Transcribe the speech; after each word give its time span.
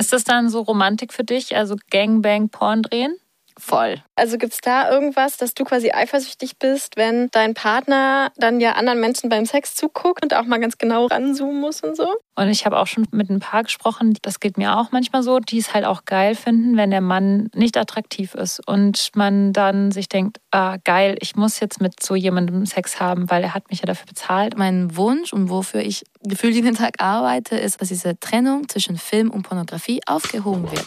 Ist 0.00 0.14
das 0.14 0.24
dann 0.24 0.48
so 0.48 0.62
Romantik 0.62 1.12
für 1.12 1.24
dich, 1.24 1.54
also 1.56 1.76
Gangbang 1.90 2.48
Porn 2.48 2.80
drehen? 2.80 3.18
Voll. 3.60 4.02
Also 4.16 4.38
gibt 4.38 4.54
es 4.54 4.60
da 4.60 4.90
irgendwas, 4.90 5.36
dass 5.36 5.54
du 5.54 5.64
quasi 5.64 5.90
eifersüchtig 5.92 6.58
bist, 6.58 6.96
wenn 6.96 7.28
dein 7.30 7.54
Partner 7.54 8.32
dann 8.36 8.58
ja 8.58 8.72
anderen 8.72 9.00
Menschen 9.00 9.28
beim 9.28 9.44
Sex 9.44 9.74
zuguckt 9.74 10.22
und 10.24 10.34
auch 10.34 10.44
mal 10.44 10.58
ganz 10.58 10.78
genau 10.78 11.06
ranzoomen 11.06 11.60
muss 11.60 11.82
und 11.82 11.96
so? 11.96 12.08
Und 12.36 12.48
ich 12.48 12.64
habe 12.64 12.78
auch 12.78 12.86
schon 12.86 13.06
mit 13.10 13.28
ein 13.28 13.40
paar 13.40 13.62
gesprochen, 13.64 14.16
das 14.22 14.40
geht 14.40 14.56
mir 14.56 14.78
auch 14.78 14.92
manchmal 14.92 15.22
so, 15.22 15.40
die 15.40 15.58
es 15.58 15.74
halt 15.74 15.84
auch 15.84 16.06
geil 16.06 16.34
finden, 16.34 16.78
wenn 16.78 16.90
der 16.90 17.02
Mann 17.02 17.50
nicht 17.54 17.76
attraktiv 17.76 18.34
ist 18.34 18.66
und 18.66 19.10
man 19.14 19.52
dann 19.52 19.92
sich 19.92 20.08
denkt, 20.08 20.38
ah, 20.50 20.78
geil, 20.82 21.16
ich 21.20 21.36
muss 21.36 21.60
jetzt 21.60 21.82
mit 21.82 22.02
so 22.02 22.14
jemandem 22.14 22.64
Sex 22.64 22.98
haben, 22.98 23.30
weil 23.30 23.42
er 23.42 23.52
hat 23.52 23.68
mich 23.68 23.80
ja 23.80 23.86
dafür 23.86 24.06
bezahlt. 24.06 24.56
Mein 24.56 24.96
Wunsch 24.96 25.34
und 25.34 25.50
wofür 25.50 25.82
ich 25.82 26.04
gefühlt 26.22 26.54
jeden 26.54 26.74
Tag 26.74 26.94
arbeite, 26.98 27.56
ist, 27.56 27.80
dass 27.80 27.88
diese 27.88 28.18
Trennung 28.18 28.68
zwischen 28.70 28.96
Film 28.96 29.30
und 29.30 29.42
Pornografie 29.42 30.00
aufgehoben 30.06 30.70
wird. 30.70 30.86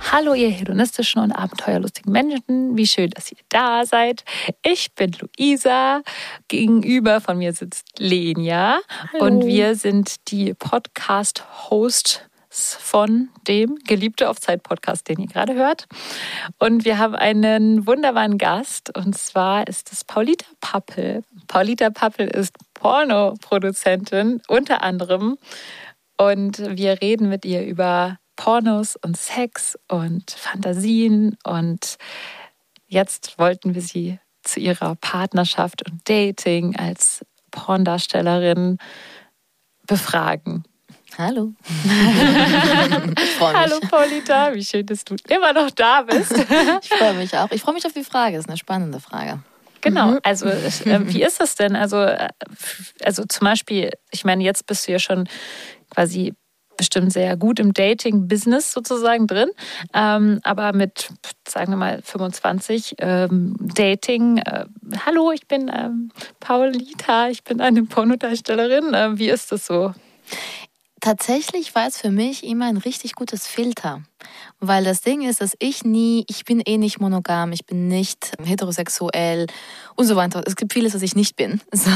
Hallo, 0.00 0.32
ihr 0.34 0.50
hedonistischen 0.50 1.20
und 1.20 1.32
abenteuerlustigen 1.32 2.12
Menschen. 2.12 2.76
Wie 2.76 2.86
schön, 2.86 3.10
dass 3.10 3.30
ihr 3.30 3.38
da 3.48 3.84
seid. 3.84 4.24
Ich 4.64 4.94
bin 4.94 5.12
Luisa. 5.12 6.02
Gegenüber 6.48 7.20
von 7.20 7.38
mir 7.38 7.52
sitzt 7.52 7.98
Lenia. 7.98 8.80
Hallo. 9.12 9.24
Und 9.24 9.46
wir 9.46 9.74
sind 9.74 10.30
die 10.30 10.54
Podcast-Hosts 10.54 12.22
von 12.50 13.28
dem 13.46 13.76
Geliebte 13.86 14.30
auf 14.30 14.40
Zeit 14.40 14.62
Podcast, 14.62 15.08
den 15.08 15.18
ihr 15.18 15.26
gerade 15.26 15.54
hört. 15.54 15.86
Und 16.58 16.84
wir 16.84 16.98
haben 16.98 17.14
einen 17.14 17.86
wunderbaren 17.86 18.38
Gast. 18.38 18.96
Und 18.96 19.16
zwar 19.16 19.66
ist 19.68 19.92
es 19.92 20.04
Paulita 20.04 20.46
Pappel. 20.60 21.22
Paulita 21.46 21.90
Pappel 21.90 22.28
ist 22.28 22.54
Pornoproduzentin 22.74 24.40
unter 24.48 24.82
anderem. 24.82 25.36
Und 26.16 26.58
wir 26.76 27.00
reden 27.00 27.28
mit 27.28 27.44
ihr 27.44 27.64
über 27.64 28.18
Pornos 28.38 28.96
und 28.96 29.16
Sex 29.16 29.76
und 29.88 30.30
Fantasien. 30.30 31.36
Und 31.44 31.98
jetzt 32.86 33.38
wollten 33.38 33.74
wir 33.74 33.82
sie 33.82 34.20
zu 34.42 34.60
ihrer 34.60 34.94
Partnerschaft 34.94 35.86
und 35.86 36.08
Dating 36.08 36.76
als 36.76 37.26
Porndarstellerin 37.50 38.78
befragen. 39.86 40.64
Hallo. 41.18 41.52
Hallo 43.40 43.80
Paulita, 43.90 44.54
wie 44.54 44.64
schön, 44.64 44.86
dass 44.86 45.04
du 45.04 45.16
immer 45.28 45.52
noch 45.52 45.70
da 45.72 46.02
bist. 46.02 46.32
ich 46.82 46.88
freue 46.88 47.14
mich 47.14 47.36
auch. 47.36 47.50
Ich 47.50 47.62
freue 47.62 47.74
mich 47.74 47.86
auf 47.86 47.92
die 47.92 48.04
Frage. 48.04 48.36
Das 48.36 48.44
ist 48.44 48.48
eine 48.48 48.56
spannende 48.56 49.00
Frage. 49.00 49.42
Genau, 49.80 50.18
also 50.22 50.46
äh, 50.46 51.00
wie 51.12 51.22
ist 51.22 51.40
das 51.40 51.56
denn? 51.56 51.74
Also, 51.74 52.02
äh, 52.02 52.28
also 53.02 53.24
zum 53.24 53.44
Beispiel, 53.44 53.90
ich 54.10 54.24
meine, 54.24 54.44
jetzt 54.44 54.66
bist 54.66 54.86
du 54.86 54.92
ja 54.92 54.98
schon 55.00 55.28
quasi 55.90 56.34
bestimmt 56.78 57.12
sehr 57.12 57.36
gut 57.36 57.60
im 57.60 57.74
Dating-Business 57.74 58.72
sozusagen 58.72 59.26
drin. 59.26 59.50
Ähm, 59.92 60.40
aber 60.44 60.72
mit, 60.72 61.10
sagen 61.46 61.72
wir 61.72 61.76
mal, 61.76 62.00
25 62.02 62.94
ähm, 63.00 63.54
Dating. 63.60 64.38
Äh, 64.38 64.64
Hallo, 65.04 65.32
ich 65.32 65.46
bin 65.46 65.70
ähm, 65.74 66.10
Paulita, 66.40 67.28
ich 67.28 67.44
bin 67.44 67.60
eine 67.60 67.82
Pornodarstellerin. 67.82 68.94
Äh, 68.94 69.18
wie 69.18 69.28
ist 69.28 69.52
das 69.52 69.66
so? 69.66 69.92
Tatsächlich 71.00 71.74
war 71.74 71.86
es 71.86 71.98
für 71.98 72.10
mich 72.10 72.44
immer 72.44 72.66
ein 72.66 72.76
richtig 72.76 73.14
gutes 73.14 73.46
Filter. 73.46 74.02
Weil 74.58 74.84
das 74.84 75.00
Ding 75.00 75.22
ist, 75.22 75.40
dass 75.40 75.54
ich 75.60 75.84
nie, 75.84 76.24
ich 76.28 76.44
bin 76.44 76.60
eh 76.60 76.76
nicht 76.76 77.00
monogam, 77.00 77.52
ich 77.52 77.64
bin 77.64 77.86
nicht 77.86 78.32
heterosexuell 78.42 79.46
und 79.94 80.06
so 80.06 80.16
weiter. 80.16 80.42
Es 80.44 80.56
gibt 80.56 80.72
vieles, 80.72 80.94
was 80.94 81.02
ich 81.02 81.14
nicht 81.14 81.36
bin. 81.36 81.60
So. 81.72 81.90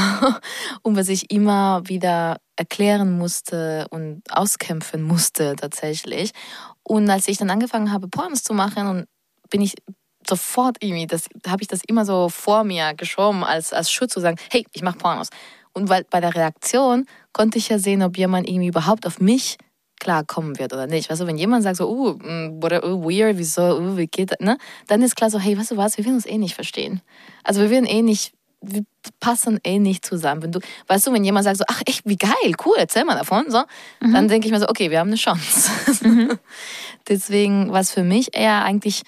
Und 0.83 0.95
was 0.95 1.09
ich 1.09 1.31
immer 1.31 1.81
wieder 1.85 2.37
erklären 2.55 3.17
musste 3.17 3.87
und 3.89 4.21
auskämpfen 4.29 5.01
musste 5.01 5.55
tatsächlich. 5.57 6.31
Und 6.83 7.09
als 7.09 7.27
ich 7.27 7.37
dann 7.37 7.49
angefangen 7.49 7.91
habe, 7.91 8.07
Pornos 8.07 8.43
zu 8.43 8.53
machen, 8.53 8.87
und 8.87 9.07
bin 9.49 9.61
ich 9.61 9.75
sofort 10.27 10.77
irgendwie, 10.79 11.07
das 11.07 11.27
habe 11.45 11.61
ich 11.61 11.67
das 11.67 11.81
immer 11.85 12.05
so 12.05 12.29
vor 12.29 12.63
mir 12.63 12.93
geschoben 12.93 13.43
als, 13.43 13.73
als 13.73 13.91
Schutz 13.91 14.13
zu 14.13 14.21
sagen, 14.21 14.37
hey, 14.51 14.65
ich 14.71 14.81
mache 14.81 14.97
Pornos. 14.97 15.29
Und 15.73 15.89
weil 15.89 16.05
bei 16.09 16.19
der 16.21 16.35
Reaktion 16.35 17.05
konnte 17.31 17.57
ich 17.57 17.69
ja 17.69 17.79
sehen, 17.79 18.03
ob 18.03 18.17
jemand 18.17 18.47
irgendwie 18.47 18.67
überhaupt 18.67 19.07
auf 19.07 19.19
mich 19.19 19.57
klarkommen 19.99 20.59
wird 20.59 20.73
oder 20.73 20.85
nicht. 20.85 21.09
Weißt 21.09 21.21
du, 21.21 21.27
wenn 21.27 21.37
jemand 21.37 21.63
sagt 21.63 21.77
so, 21.77 21.89
uh, 21.89 22.17
oder 22.63 22.83
uh, 22.85 23.03
weird, 23.03 23.37
wieso, 23.37 23.79
uh, 23.79 23.97
wie 23.97 24.07
geht 24.07 24.31
das, 24.31 24.39
ne? 24.39 24.57
Dann 24.87 25.01
ist 25.01 25.15
klar 25.15 25.29
so, 25.29 25.39
hey, 25.39 25.57
weißt 25.57 25.71
du 25.71 25.77
was, 25.77 25.97
wir 25.97 26.05
werden 26.05 26.15
uns 26.15 26.25
eh 26.25 26.37
nicht 26.37 26.55
verstehen. 26.55 27.01
Also 27.43 27.61
wir 27.61 27.69
werden 27.69 27.85
eh 27.85 28.01
nicht, 28.01 28.33
wir 28.61 28.83
passen 29.19 29.59
eh 29.63 29.79
nicht 29.79 30.05
zusammen. 30.05 30.43
Wenn 30.43 30.51
du, 30.51 30.59
weißt 30.87 31.07
du, 31.07 31.13
wenn 31.13 31.23
jemand 31.23 31.45
sagt 31.45 31.57
so, 31.57 31.63
ach 31.67 31.81
echt, 31.85 32.01
wie 32.05 32.17
geil, 32.17 32.53
cool, 32.65 32.75
erzähl 32.77 33.05
mal 33.05 33.15
davon, 33.15 33.49
so, 33.49 33.63
mhm. 34.01 34.13
dann 34.13 34.27
denke 34.27 34.47
ich 34.47 34.53
mir 34.53 34.59
so, 34.59 34.67
okay, 34.67 34.91
wir 34.91 34.99
haben 34.99 35.09
eine 35.09 35.15
Chance. 35.15 35.71
Mhm. 36.03 36.37
Deswegen 37.07 37.71
war 37.71 37.81
es 37.81 37.91
für 37.91 38.03
mich 38.03 38.35
eher 38.35 38.63
eigentlich 38.63 39.03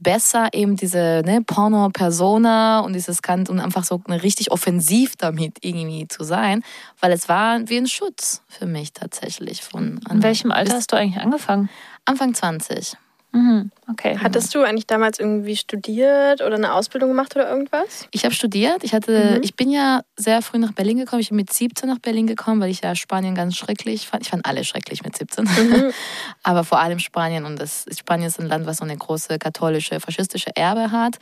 besser, 0.00 0.48
eben 0.52 0.76
diese 0.76 1.22
ne, 1.24 1.42
Porno-Persona 1.46 2.80
und 2.80 2.94
dieses 2.94 3.22
Kant 3.22 3.48
und 3.50 3.60
einfach 3.60 3.84
so 3.84 4.02
richtig 4.08 4.50
offensiv 4.50 5.16
damit 5.16 5.58
irgendwie 5.60 6.08
zu 6.08 6.24
sein, 6.24 6.62
weil 7.00 7.12
es 7.12 7.28
war 7.28 7.68
wie 7.68 7.76
ein 7.76 7.86
Schutz 7.86 8.42
für 8.48 8.66
mich 8.66 8.92
tatsächlich. 8.92 9.62
Von 9.62 10.00
In 10.10 10.22
welchem 10.22 10.50
Alter 10.50 10.74
hast 10.74 10.92
du 10.92 10.96
eigentlich 10.96 11.22
angefangen? 11.22 11.68
Anfang 12.04 12.34
20. 12.34 12.96
Mhm. 13.32 13.70
Okay. 13.88 14.18
Hattest 14.20 14.54
du 14.54 14.62
eigentlich 14.62 14.86
damals 14.86 15.20
irgendwie 15.20 15.56
studiert 15.56 16.42
oder 16.42 16.56
eine 16.56 16.74
Ausbildung 16.74 17.10
gemacht 17.10 17.34
oder 17.36 17.48
irgendwas? 17.48 18.08
Ich 18.10 18.24
habe 18.24 18.34
studiert. 18.34 18.82
Ich 18.82 18.92
hatte, 18.92 19.36
mhm. 19.36 19.42
ich 19.42 19.54
bin 19.54 19.70
ja 19.70 20.02
sehr 20.16 20.42
früh 20.42 20.58
nach 20.58 20.72
Berlin 20.72 20.98
gekommen. 20.98 21.20
Ich 21.20 21.28
bin 21.28 21.36
mit 21.36 21.52
17 21.52 21.88
nach 21.88 21.98
Berlin 21.98 22.26
gekommen, 22.26 22.60
weil 22.60 22.70
ich 22.70 22.80
ja 22.80 22.94
Spanien 22.94 23.34
ganz 23.34 23.56
schrecklich 23.56 24.08
fand. 24.08 24.22
Ich 24.22 24.30
fand 24.30 24.46
alle 24.46 24.64
schrecklich 24.64 25.04
mit 25.04 25.16
17. 25.16 25.44
Mhm. 25.44 25.92
Aber 26.42 26.64
vor 26.64 26.80
allem 26.80 26.98
Spanien. 26.98 27.44
Und 27.44 27.60
das, 27.60 27.86
Spanien 27.96 28.28
ist 28.28 28.40
ein 28.40 28.46
Land, 28.46 28.66
was 28.66 28.78
so 28.78 28.84
eine 28.84 28.96
große 28.96 29.38
katholische, 29.38 30.00
faschistische 30.00 30.54
Erbe 30.56 30.90
hat 30.90 31.18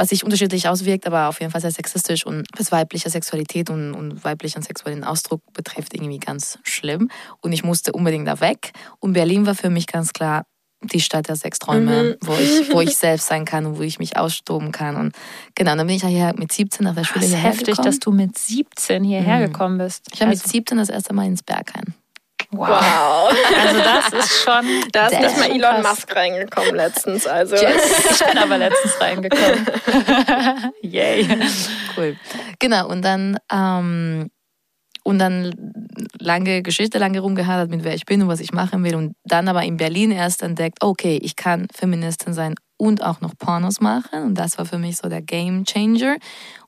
was 0.00 0.08
sich 0.08 0.24
unterschiedlich 0.24 0.66
auswirkt, 0.66 1.06
aber 1.06 1.28
auf 1.28 1.40
jeden 1.40 1.52
Fall 1.52 1.60
sehr 1.60 1.70
sexistisch 1.70 2.24
und 2.24 2.46
was 2.56 2.72
weibliche 2.72 3.10
Sexualität 3.10 3.68
und, 3.68 3.92
und 3.92 4.24
weiblichen 4.24 4.62
sexuellen 4.62 5.04
Ausdruck 5.04 5.42
betrifft, 5.52 5.92
irgendwie 5.92 6.18
ganz 6.18 6.58
schlimm. 6.62 7.10
Und 7.42 7.52
ich 7.52 7.64
musste 7.64 7.92
unbedingt 7.92 8.26
da 8.26 8.40
weg. 8.40 8.72
Und 8.98 9.12
Berlin 9.12 9.44
war 9.44 9.54
für 9.54 9.68
mich 9.68 9.86
ganz 9.86 10.14
klar, 10.14 10.46
die 10.82 11.00
Stadt 11.00 11.28
der 11.28 11.36
Sexträume, 11.36 12.02
mhm. 12.02 12.16
wo, 12.26 12.34
ich, 12.34 12.72
wo 12.72 12.80
ich 12.80 12.96
selbst 12.98 13.26
sein 13.26 13.44
kann 13.44 13.66
und 13.66 13.78
wo 13.78 13.82
ich 13.82 13.98
mich 13.98 14.16
austoben 14.16 14.72
kann. 14.72 14.96
Und 14.96 15.14
genau, 15.54 15.76
dann 15.76 15.86
bin 15.86 15.96
ich 15.96 16.02
ja 16.02 16.08
hier 16.08 16.32
mit 16.36 16.52
17 16.52 16.84
nach 16.84 16.94
der 16.94 17.04
Schule 17.04 17.20
das 17.20 17.28
ist 17.30 17.34
hierher 17.36 17.50
heftig, 17.50 17.66
gekommen. 17.76 17.84
dass 17.86 17.98
du 17.98 18.10
mit 18.12 18.38
17 18.38 19.04
hierher 19.04 19.38
Mhm. 19.38 19.52
gekommen 19.52 19.78
bist. 19.78 20.06
Ich 20.12 20.20
war 20.20 20.28
Also- 20.28 20.42
mit 20.44 20.52
17 20.52 20.78
das 20.78 20.88
erste 20.88 21.12
Mal 21.14 21.26
ins 21.26 21.42
Berghain. 21.42 21.94
Wow. 22.52 22.68
Also 23.62 23.78
das 23.78 24.24
ist 24.24 24.42
schon. 24.42 24.64
Da 24.92 25.06
ist 25.06 25.20
nicht 25.20 25.38
mal 25.38 25.50
Elon 25.50 25.82
krass. 25.82 25.98
Musk 25.98 26.16
reingekommen 26.16 26.74
letztens. 26.74 27.26
Also. 27.26 27.54
Ich 27.54 28.24
bin 28.26 28.38
aber 28.38 28.58
letztens 28.58 29.00
reingekommen. 29.00 29.66
Yay. 30.82 31.28
Cool. 31.96 32.16
Genau, 32.58 32.88
und 32.88 33.02
dann, 33.04 33.38
ähm, 33.52 34.30
und 35.04 35.18
dann 35.18 35.54
lange 36.18 36.62
Geschichte, 36.62 36.98
lange 36.98 37.20
rumgehadert 37.20 37.70
mit 37.70 37.84
wer 37.84 37.94
ich 37.94 38.06
bin 38.06 38.22
und 38.22 38.28
was 38.28 38.40
ich 38.40 38.52
machen 38.52 38.84
will. 38.84 38.94
Und 38.94 39.14
dann 39.24 39.48
aber 39.48 39.62
in 39.62 39.76
Berlin 39.76 40.10
erst 40.10 40.42
entdeckt, 40.42 40.78
okay, 40.82 41.18
ich 41.22 41.36
kann 41.36 41.66
Feministin 41.72 42.32
sein 42.32 42.54
und 42.76 43.02
auch 43.02 43.20
noch 43.20 43.36
Pornos 43.36 43.80
machen. 43.80 44.22
Und 44.22 44.34
das 44.34 44.58
war 44.58 44.64
für 44.64 44.78
mich 44.78 44.96
so 44.96 45.08
der 45.08 45.22
Game 45.22 45.64
Changer. 45.64 46.16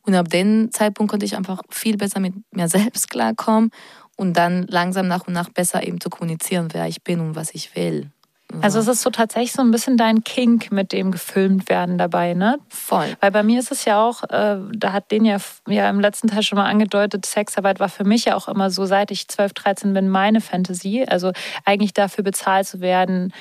Und 0.03 0.15
ab 0.15 0.29
dem 0.29 0.71
Zeitpunkt 0.73 1.11
konnte 1.11 1.27
ich 1.27 1.37
einfach 1.37 1.63
viel 1.71 1.97
besser 1.97 2.21
mit 2.21 2.35
mir 2.53 2.69
selbst 2.69 3.11
klarkommen 3.11 3.71
und 4.17 4.37
dann 4.37 4.67
langsam 4.69 5.09
nach 5.09 5.27
und 5.27 5.33
nach 5.33 5.49
besser 5.49 5.87
eben 5.87 6.01
zu 6.01 6.11
kommunizieren, 6.11 6.69
wer 6.73 6.87
ich 6.87 7.03
bin 7.03 7.21
und 7.21 7.35
was 7.35 7.55
ich 7.55 7.75
will. 7.77 8.11
Also 8.61 8.79
es 8.79 8.89
ist 8.89 9.03
so 9.03 9.11
tatsächlich 9.11 9.53
so 9.53 9.63
ein 9.63 9.71
bisschen 9.71 9.97
dein 9.97 10.25
Kink 10.25 10.71
mit 10.71 10.93
dem 10.93 11.11
gefilmt 11.11 11.69
werden 11.69 11.99
dabei, 11.99 12.35
ne? 12.35 12.59
voll. 12.69 13.17
Weil 13.21 13.31
bei 13.31 13.43
mir 13.43 13.61
ist 13.61 13.73
es 13.73 13.85
ja 13.85 14.03
auch, 14.05 14.23
äh, 14.25 14.59
da 14.73 14.93
hat 14.93 15.11
den 15.11 15.25
ja, 15.25 15.39
ja 15.69 15.89
im 15.89 16.01
letzten 16.01 16.29
Teil 16.29 16.43
schon 16.43 16.59
mal 16.59 16.69
angedeutet, 16.69 17.27
Sexarbeit 17.27 17.81
war 17.81 17.89
für 17.89 18.05
mich 18.05 18.27
ja 18.27 18.37
auch 18.37 18.49
immer 18.49 18.71
so, 18.71 18.85
seit 18.85 19.11
ich 19.11 19.29
12, 19.29 19.53
13 19.55 19.95
bin, 19.95 20.09
meine 20.09 20.41
Fantasie. 20.41 21.07
Also 21.07 21.33
eigentlich 21.65 21.95
dafür 21.95 22.25
bezahlt 22.25 22.67
zu 22.67 22.81
werden, 22.81 23.33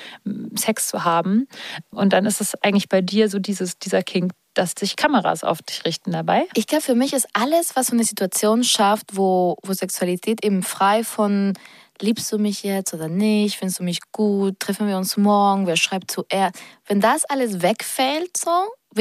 Sex 0.55 0.87
zu 0.87 1.03
haben. 1.03 1.47
Und 1.91 2.13
dann 2.13 2.25
ist 2.25 2.41
es 2.41 2.55
eigentlich 2.63 2.89
bei 2.89 3.01
dir 3.01 3.29
so 3.29 3.39
dieses, 3.39 3.79
dieser 3.79 4.03
Kink 4.03 4.31
dass 4.53 4.73
sich 4.77 4.95
Kameras 4.95 5.43
auf 5.43 5.61
dich 5.61 5.85
richten 5.85 6.11
dabei? 6.11 6.45
Ich 6.55 6.67
glaube, 6.67 6.83
für 6.83 6.95
mich 6.95 7.13
ist 7.13 7.27
alles, 7.33 7.75
was 7.75 7.87
so 7.87 7.93
eine 7.93 8.03
Situation 8.03 8.63
schafft, 8.63 9.15
wo, 9.15 9.57
wo 9.63 9.73
Sexualität 9.73 10.43
eben 10.43 10.61
frei 10.61 11.03
von 11.03 11.53
liebst 12.01 12.31
du 12.31 12.37
mich 12.37 12.63
jetzt 12.63 12.93
oder 12.93 13.07
nicht, 13.07 13.57
findest 13.57 13.79
du 13.79 13.83
mich 13.83 13.99
gut, 14.11 14.59
treffen 14.59 14.87
wir 14.87 14.97
uns 14.97 15.17
morgen, 15.17 15.67
wer 15.67 15.77
schreibt 15.77 16.11
zuerst. 16.11 16.55
Wenn 16.87 16.99
das 17.01 17.25
alles 17.25 17.61
wegfällt, 17.61 18.35
so, 18.37 18.49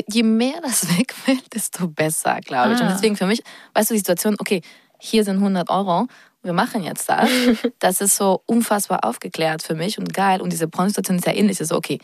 je 0.08 0.22
mehr 0.22 0.60
das 0.62 0.86
wegfällt, 0.98 1.54
desto 1.54 1.88
besser, 1.88 2.40
glaube 2.40 2.74
ich. 2.74 2.80
Und 2.80 2.86
Ah. 2.88 2.92
deswegen 2.92 3.16
für 3.16 3.26
mich, 3.26 3.42
weißt 3.74 3.90
du, 3.90 3.94
die 3.94 3.98
Situation, 3.98 4.36
okay, 4.38 4.62
hier 4.98 5.24
sind 5.24 5.36
100 5.36 5.70
Euro, 5.70 6.06
wir 6.42 6.52
machen 6.52 6.82
jetzt 6.82 7.08
das. 7.08 7.28
Das 7.78 8.00
ist 8.00 8.16
so 8.16 8.42
unfassbar 8.46 9.04
aufgeklärt 9.04 9.62
für 9.62 9.74
mich 9.74 9.98
und 9.98 10.12
geil. 10.14 10.40
Und 10.40 10.52
diese 10.52 10.68
Pornosituation 10.68 11.18
ist 11.18 11.26
ja 11.26 11.32
ähnlich. 11.34 11.56
Es 11.56 11.62
ist 11.62 11.68
so, 11.68 11.76
okay, 11.76 11.98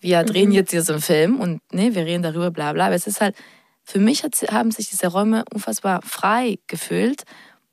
wir 0.00 0.24
drehen 0.24 0.50
jetzt 0.52 0.72
diesen 0.72 1.00
Film 1.00 1.38
und 1.40 1.60
ne, 1.72 1.94
wir 1.94 2.04
reden 2.06 2.22
darüber, 2.22 2.50
bla 2.50 2.72
bla. 2.72 2.86
Aber 2.86 2.94
es 2.94 3.06
ist 3.06 3.20
halt, 3.20 3.36
für 3.84 3.98
mich 3.98 4.22
hat, 4.24 4.34
haben 4.50 4.70
sich 4.70 4.88
diese 4.90 5.08
Räume 5.08 5.44
unfassbar 5.52 6.00
frei 6.02 6.58
gefühlt, 6.66 7.22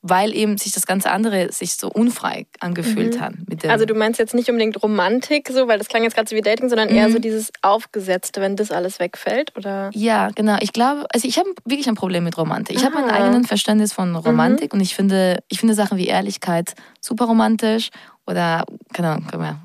weil 0.01 0.33
eben 0.33 0.57
sich 0.57 0.71
das 0.71 0.85
ganze 0.87 1.11
andere 1.11 1.51
sich 1.51 1.75
so 1.75 1.89
unfrei 1.89 2.45
angefühlt 2.61 3.19
hat. 3.19 3.33
Mit 3.47 3.63
dem, 3.63 3.69
Also 3.71 3.85
du 3.85 3.93
meinst 3.95 4.17
jetzt 4.19 4.33
nicht 4.33 4.49
unbedingt 4.49 4.81
Romantik, 4.81 5.49
so, 5.51 5.67
weil 5.67 5.77
das 5.77 5.87
klang 5.89 6.03
jetzt 6.03 6.15
gerade 6.15 6.29
so 6.29 6.35
wie 6.35 6.41
Dating, 6.41 6.69
sondern 6.69 6.87
eher 6.89 7.11
so 7.11 7.19
dieses 7.19 7.51
Aufgesetzte, 7.61 8.39
wenn 8.39 8.55
das 8.55 8.71
alles 8.71 8.99
wegfällt, 8.99 9.55
oder? 9.57 9.89
Ja, 9.93 10.29
genau. 10.33 10.55
Ich 10.61 10.71
glaube, 10.71 11.05
also 11.13 11.27
ich 11.27 11.37
habe 11.37 11.49
wirklich 11.65 11.89
ein 11.89 11.95
Problem 11.95 12.23
mit 12.23 12.37
Romantik. 12.37 12.77
Ich 12.77 12.85
habe 12.85 12.95
mein 12.95 13.09
Ah. 13.09 13.15
eigenes 13.25 13.47
Verständnis 13.47 13.91
von 13.91 14.15
Romantik 14.15 14.73
und 14.73 14.79
ich 14.79 14.95
finde, 14.95 15.39
ich 15.49 15.59
finde 15.59 15.73
Sachen 15.73 15.97
wie 15.97 16.07
Ehrlichkeit 16.07 16.75
super 17.01 17.25
romantisch 17.25 17.89
oder, 18.25 18.63
keine 18.93 19.09
Ahnung, 19.09 19.27
können 19.27 19.43
wir- 19.43 19.59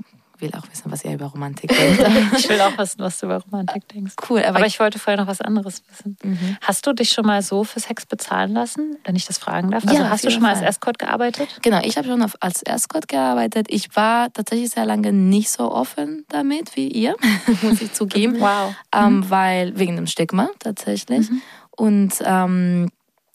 will 0.44 0.52
auch 0.55 0.70
wissen, 0.70 0.93
was 0.93 1.05
ihr 1.05 1.14
über 1.14 1.26
Romantik 1.26 1.70
denkt. 1.75 2.05
Ich 2.38 2.49
will 2.49 2.61
auch 2.61 2.76
wissen, 2.79 3.00
was 3.00 3.19
du 3.19 3.26
über 3.26 3.38
Romantik 3.38 3.88
denkst. 3.88 4.14
cool, 4.29 4.41
aber, 4.44 4.58
Aber 4.58 4.67
ich 4.67 4.79
wollte 4.79 4.99
vorher 4.99 5.20
noch 5.20 5.29
was 5.29 5.41
anderes 5.41 5.82
wissen. 5.88 6.17
Hast 6.61 6.87
du 6.87 6.93
dich 6.93 7.11
schon 7.11 7.26
mal 7.26 7.43
so 7.43 7.64
für 7.64 7.81
Sex 7.81 8.06
bezahlen 8.06 8.52
lassen, 8.52 8.96
wenn 9.05 9.17
ich 9.17 9.26
das 9.26 9.38
fragen 9.38 9.70
darf? 9.70 9.85
Also 9.87 9.96
Ja, 9.96 10.11
hast 10.11 10.25
du 10.25 10.31
schon 10.31 10.43
mal 10.43 10.55
als. 10.55 10.62
Escort 10.62 10.99
gearbeitet? 10.99 11.49
Genau, 11.62 11.81
ich 11.82 11.96
habe 11.96 12.06
schon 12.08 12.25
als 12.41 12.62
Escort 12.62 13.08
gearbeitet. 13.08 13.67
Ich 13.70 13.94
war 13.96 14.32
tatsächlich 14.32 14.70
sehr 14.70 14.85
lange 14.87 15.12
nicht 15.12 15.50
so 15.50 15.73
offen 15.73 16.25
damit 16.29 16.76
wie 16.76 16.88
ihr, 16.88 17.17
muss 17.62 17.81
ich 17.81 17.93
zugeben. 17.93 18.37
Wow. 18.44 18.75
ähm, 18.94 19.29
weil 19.31 19.79
wegen 19.79 19.96
dem 19.96 20.06
Stigma 20.06 20.50
tatsächlich. 20.58 21.29
Und 21.70 22.12
ähm, 22.25 22.91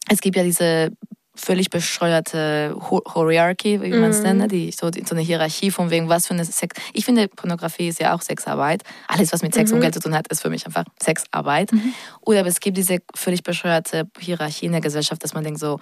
es 0.07 0.21
gibt 0.21 0.35
ja 0.35 0.44
diese 0.44 0.91
völlig 1.39 1.69
bescheuerte 1.69 2.75
Hierarchy, 3.15 3.81
wie 3.81 3.89
man 3.89 4.12
es 4.12 4.21
nennt, 4.21 4.39
ne? 4.39 4.47
die, 4.47 4.71
so, 4.71 4.89
so 4.91 5.15
eine 5.15 5.21
Hierarchie 5.21 5.71
von 5.71 5.89
wegen, 5.89 6.09
was 6.09 6.27
für 6.27 6.33
eine 6.33 6.45
Sex. 6.45 6.80
Ich 6.94 7.06
finde, 7.06 7.27
Pornografie 7.27 7.88
ist 7.88 8.00
ja 8.00 8.13
auch 8.13 8.21
Sexarbeit. 8.21 8.83
Alles, 9.07 9.31
was 9.31 9.41
mit 9.41 9.53
Sex 9.53 9.71
und 9.71 9.81
Geld 9.81 9.94
zu 9.94 10.00
tun 10.00 10.15
hat, 10.15 10.27
ist 10.27 10.41
für 10.41 10.50
mich 10.50 10.65
einfach 10.65 10.86
Sexarbeit. 11.01 11.71
Oder 12.21 12.41
aber 12.41 12.50
es 12.50 12.59
gibt 12.59 12.77
diese 12.77 13.00
völlig 13.15 13.44
bescheuerte 13.44 14.07
Hierarchie 14.19 14.65
in 14.65 14.74
der 14.74 14.81
Gesellschaft, 14.81 15.24
dass 15.24 15.33
man 15.33 15.44
denkt 15.44 15.59
so, 15.59 15.80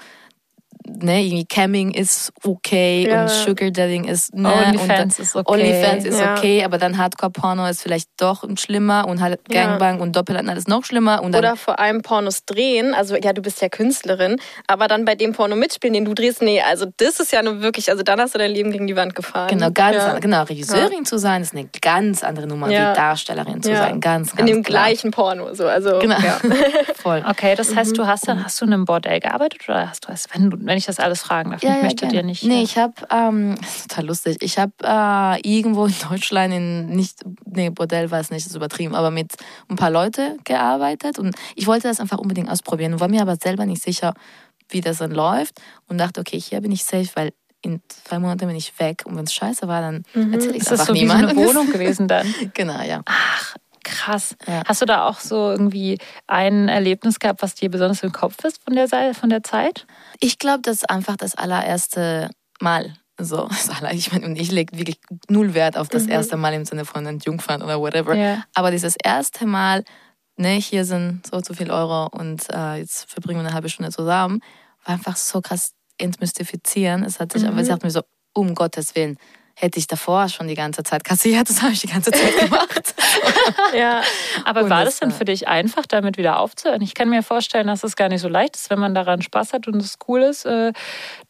ne, 0.87 1.23
irgendwie 1.23 1.45
Camming 1.45 1.91
ist 1.91 2.31
okay 2.43 3.07
Ja. 3.09 3.23
und 3.23 3.29
Sugar 3.29 3.71
Dating 3.71 4.05
ist 4.05 4.33
ne, 4.33 4.51
OnlyFans 4.53 5.19
ist 5.19 5.35
okay. 5.35 5.51
OnlyFans 5.53 6.05
ist 6.05 6.19
Ja. 6.19 6.35
okay, 6.35 6.63
aber 6.63 6.77
dann 6.77 6.97
Hardcore-Porno 6.97 7.67
ist 7.67 7.81
vielleicht 7.81 8.09
doch 8.17 8.43
schlimmer 8.57 9.07
und 9.07 9.21
halt 9.21 9.39
Gangbang 9.49 9.99
und 9.99 10.15
Doppelhandel 10.15 10.57
ist 10.57 10.67
noch 10.67 10.83
schlimmer 10.85 11.21
und 11.23 11.31
dann 11.33 11.39
Oder 11.39 11.55
vor 11.55 11.79
allem 11.79 12.01
Pornos 12.01 12.45
drehen. 12.45 12.93
Also 12.93 13.15
ja, 13.15 13.33
du 13.33 13.41
bist 13.41 13.61
ja 13.61 13.69
Künstlerin, 13.69 14.37
aber 14.67 14.87
dann 14.87 15.05
bei 15.05 15.15
dem 15.15 15.33
Porno 15.33 15.55
mitspielen, 15.55 15.93
den 15.93 16.05
du 16.05 16.13
drehst, 16.13 16.41
nee, 16.41 16.61
also 16.61 16.85
das 16.97 17.19
ist 17.19 17.31
ja 17.31 17.41
nur 17.43 17.61
wirklich, 17.61 17.89
also 17.91 18.03
dann 18.03 18.19
hast 18.19 18.33
du 18.35 18.39
dein 18.39 18.51
Leben 18.51 18.71
gegen 18.71 18.87
die 18.87 18.95
Wand 18.95 19.15
gefahren. 19.15 19.49
Genau, 19.49 19.69
ganz 19.71 19.97
ja. 19.97 20.19
genau, 20.19 20.43
Regisseurin 20.43 21.05
zu 21.05 21.17
sein, 21.17 21.41
ist 21.41 21.53
eine 21.53 21.67
ganz 21.81 22.23
andere 22.23 22.47
Nummer 22.47 22.69
Ja. 22.71 22.91
wie 22.91 22.95
Darstellerin 22.95 23.61
zu 23.61 23.71
Ja. 23.71 23.77
sein. 23.77 23.99
Ganz, 23.99 24.29
ganz 24.35 24.39
In 24.39 24.45
dem 24.45 24.63
klar. 24.63 24.85
gleichen 24.85 25.11
Porno, 25.11 25.53
so, 25.53 25.67
also 25.67 25.99
Genau. 25.99 26.17
ja. 26.19 26.39
Voll. 26.95 27.23
Okay, 27.27 27.55
das 27.55 27.75
heißt, 27.75 27.97
du 27.97 28.05
hast, 28.07 28.27
dann- 28.27 28.43
hast 28.43 28.59
du 28.61 28.65
in 28.65 28.73
einem 28.73 28.85
Bordell 28.85 29.19
gearbeitet 29.19 29.61
oder 29.67 29.89
hast 29.89 30.07
du 30.07 30.11
es, 30.11 30.25
wenn, 30.33 30.49
du- 30.49 30.57
wenn 30.61 30.76
ich 30.77 30.85
das 30.85 30.99
alles 30.99 31.21
fragen 31.21 31.51
darf? 31.51 31.63
ich 31.63 31.69
möchte 31.69 32.07
gerne. 32.07 32.13
dir 32.13 32.23
nicht. 32.23 32.43
Nee, 32.43 32.63
ich 32.63 32.77
habe, 32.77 32.93
ähm, 33.11 33.55
total 33.87 34.05
lustig. 34.05 34.37
Ich 34.41 34.57
habe 34.57 34.73
äh, 34.83 35.39
irgendwo 35.41 35.85
in 35.85 35.95
Deutschland 36.09 36.53
in 36.53 36.87
nicht, 36.87 37.19
nee, 37.45 37.69
Bordell 37.69 38.11
war 38.11 38.19
es 38.19 38.29
nicht, 38.29 38.45
das 38.45 38.51
ist 38.51 38.55
übertrieben, 38.55 38.95
aber 38.95 39.11
mit 39.11 39.33
ein 39.69 39.75
paar 39.75 39.91
Leute 39.91 40.37
gearbeitet 40.43 41.19
und 41.19 41.35
ich 41.55 41.67
wollte 41.67 41.87
das 41.87 41.99
einfach 41.99 42.19
unbedingt 42.19 42.49
ausprobieren 42.49 42.93
und 42.93 42.99
war 42.99 43.09
mir 43.09 43.21
aber 43.21 43.35
selber 43.35 43.65
nicht 43.65 43.83
sicher, 43.83 44.13
wie 44.69 44.81
das 44.81 44.97
dann 44.97 45.11
läuft 45.11 45.61
und 45.87 45.97
dachte, 45.97 46.21
okay, 46.21 46.39
hier 46.39 46.61
bin 46.61 46.71
ich 46.71 46.83
safe, 46.83 47.09
weil 47.15 47.33
in 47.61 47.81
zwei 47.87 48.19
Monaten 48.19 48.47
bin 48.47 48.55
ich 48.55 48.77
weg 48.79 49.03
und 49.05 49.15
wenn 49.15 49.25
es 49.25 49.33
scheiße 49.33 49.67
war, 49.67 49.81
dann 49.81 50.03
erzähle 50.13 50.55
ich 50.55 50.61
es 50.61 50.63
ist 50.63 50.71
das 50.71 50.79
einfach 50.81 50.85
so 50.87 50.91
eine 50.93 51.01
niemandem. 51.01 51.37
Wohnung 51.37 51.71
gewesen 51.71 52.07
dann? 52.07 52.33
genau, 52.53 52.81
ja. 52.81 53.01
Krass. 53.87 54.35
Ja. 54.45 54.63
Hast 54.65 54.81
du 54.81 54.85
da 54.85 55.07
auch 55.07 55.19
so 55.19 55.51
irgendwie 55.51 55.97
ein 56.27 56.67
Erlebnis 56.67 57.19
gehabt, 57.19 57.41
was 57.41 57.55
dir 57.55 57.71
besonders 57.71 58.03
im 58.03 58.11
Kopf 58.11 58.43
ist 58.43 58.61
von 58.63 58.75
der, 58.75 58.87
von 59.13 59.29
der 59.29 59.43
Zeit? 59.43 59.87
Ich 60.19 60.39
glaube, 60.39 60.61
das 60.61 60.77
ist 60.77 60.89
einfach 60.89 61.15
das 61.15 61.35
allererste 61.35 62.29
Mal. 62.59 62.93
So, 63.19 63.49
ich 63.93 64.11
meine, 64.11 64.25
und 64.25 64.35
ich 64.39 64.51
lege 64.51 64.77
wirklich 64.77 64.99
null 65.29 65.53
Wert 65.53 65.77
auf 65.77 65.87
das 65.89 66.05
erste 66.05 66.37
Mal 66.37 66.53
im 66.53 66.65
Sinne 66.65 66.85
von 66.85 67.05
Entjungfern 67.05 67.61
oder 67.63 67.79
whatever. 67.79 68.13
Ja. 68.15 68.43
Aber 68.53 68.71
dieses 68.71 68.95
erste 69.01 69.45
Mal, 69.47 69.83
ne, 70.35 70.51
hier 70.59 70.85
sind 70.85 71.25
so 71.25 71.41
zu 71.41 71.53
viel 71.53 71.71
Euro 71.71 72.07
und 72.07 72.43
äh, 72.53 72.75
jetzt 72.75 73.09
verbringen 73.09 73.39
wir 73.39 73.45
eine 73.47 73.53
halbe 73.55 73.69
Stunde 73.69 73.91
zusammen, 73.91 74.41
war 74.85 74.95
einfach 74.95 75.15
so 75.15 75.41
krass 75.41 75.71
entmystifizieren. 75.97 77.03
Es 77.03 77.19
hat 77.19 77.31
sich 77.31 77.43
Mhm. 77.43 77.49
aber, 77.49 77.61
ich 77.61 77.67
dachte 77.69 77.85
mir 77.85 77.91
so, 77.91 78.01
um 78.33 78.53
Gottes 78.53 78.95
Willen, 78.95 79.17
hätte 79.59 79.79
ich 79.79 79.87
davor 79.87 80.29
schon 80.29 80.47
die 80.47 80.53
ganze 80.53 80.83
Zeit 80.83 81.03
kassiert, 81.03 81.49
das 81.49 81.61
habe 81.63 81.73
ich 81.73 81.79
die 81.81 81.87
ganze 81.87 82.11
Zeit 82.11 82.37
gemacht. 82.37 82.93
ja. 83.75 84.01
Aber 84.45 84.63
Und 84.63 84.69
war 84.69 84.85
das, 84.85 84.99
denn 84.99 85.09
für 85.11 85.25
dich 85.25 85.47
einfach, 85.47 85.85
damit 85.87 86.17
wieder 86.17 86.39
aufzuhören? 86.39 86.81
Ich 86.81 86.93
kann 86.93 87.09
mir 87.09 87.23
vorstellen, 87.23 87.65
dass 87.67 87.83
es 87.83 87.95
gar 87.95 88.07
nicht 88.09 88.21
so 88.21 88.27
leicht 88.29 88.55
ist, 88.55 88.69
wenn 88.69 88.77
man 88.79 88.93
daran 88.93 89.21
Spaß 89.21 89.53
hat 89.53 89.67
und 89.67 89.77
es 89.81 89.95
cool 90.07 90.21
ist, 90.21 90.45
äh, 90.45 90.73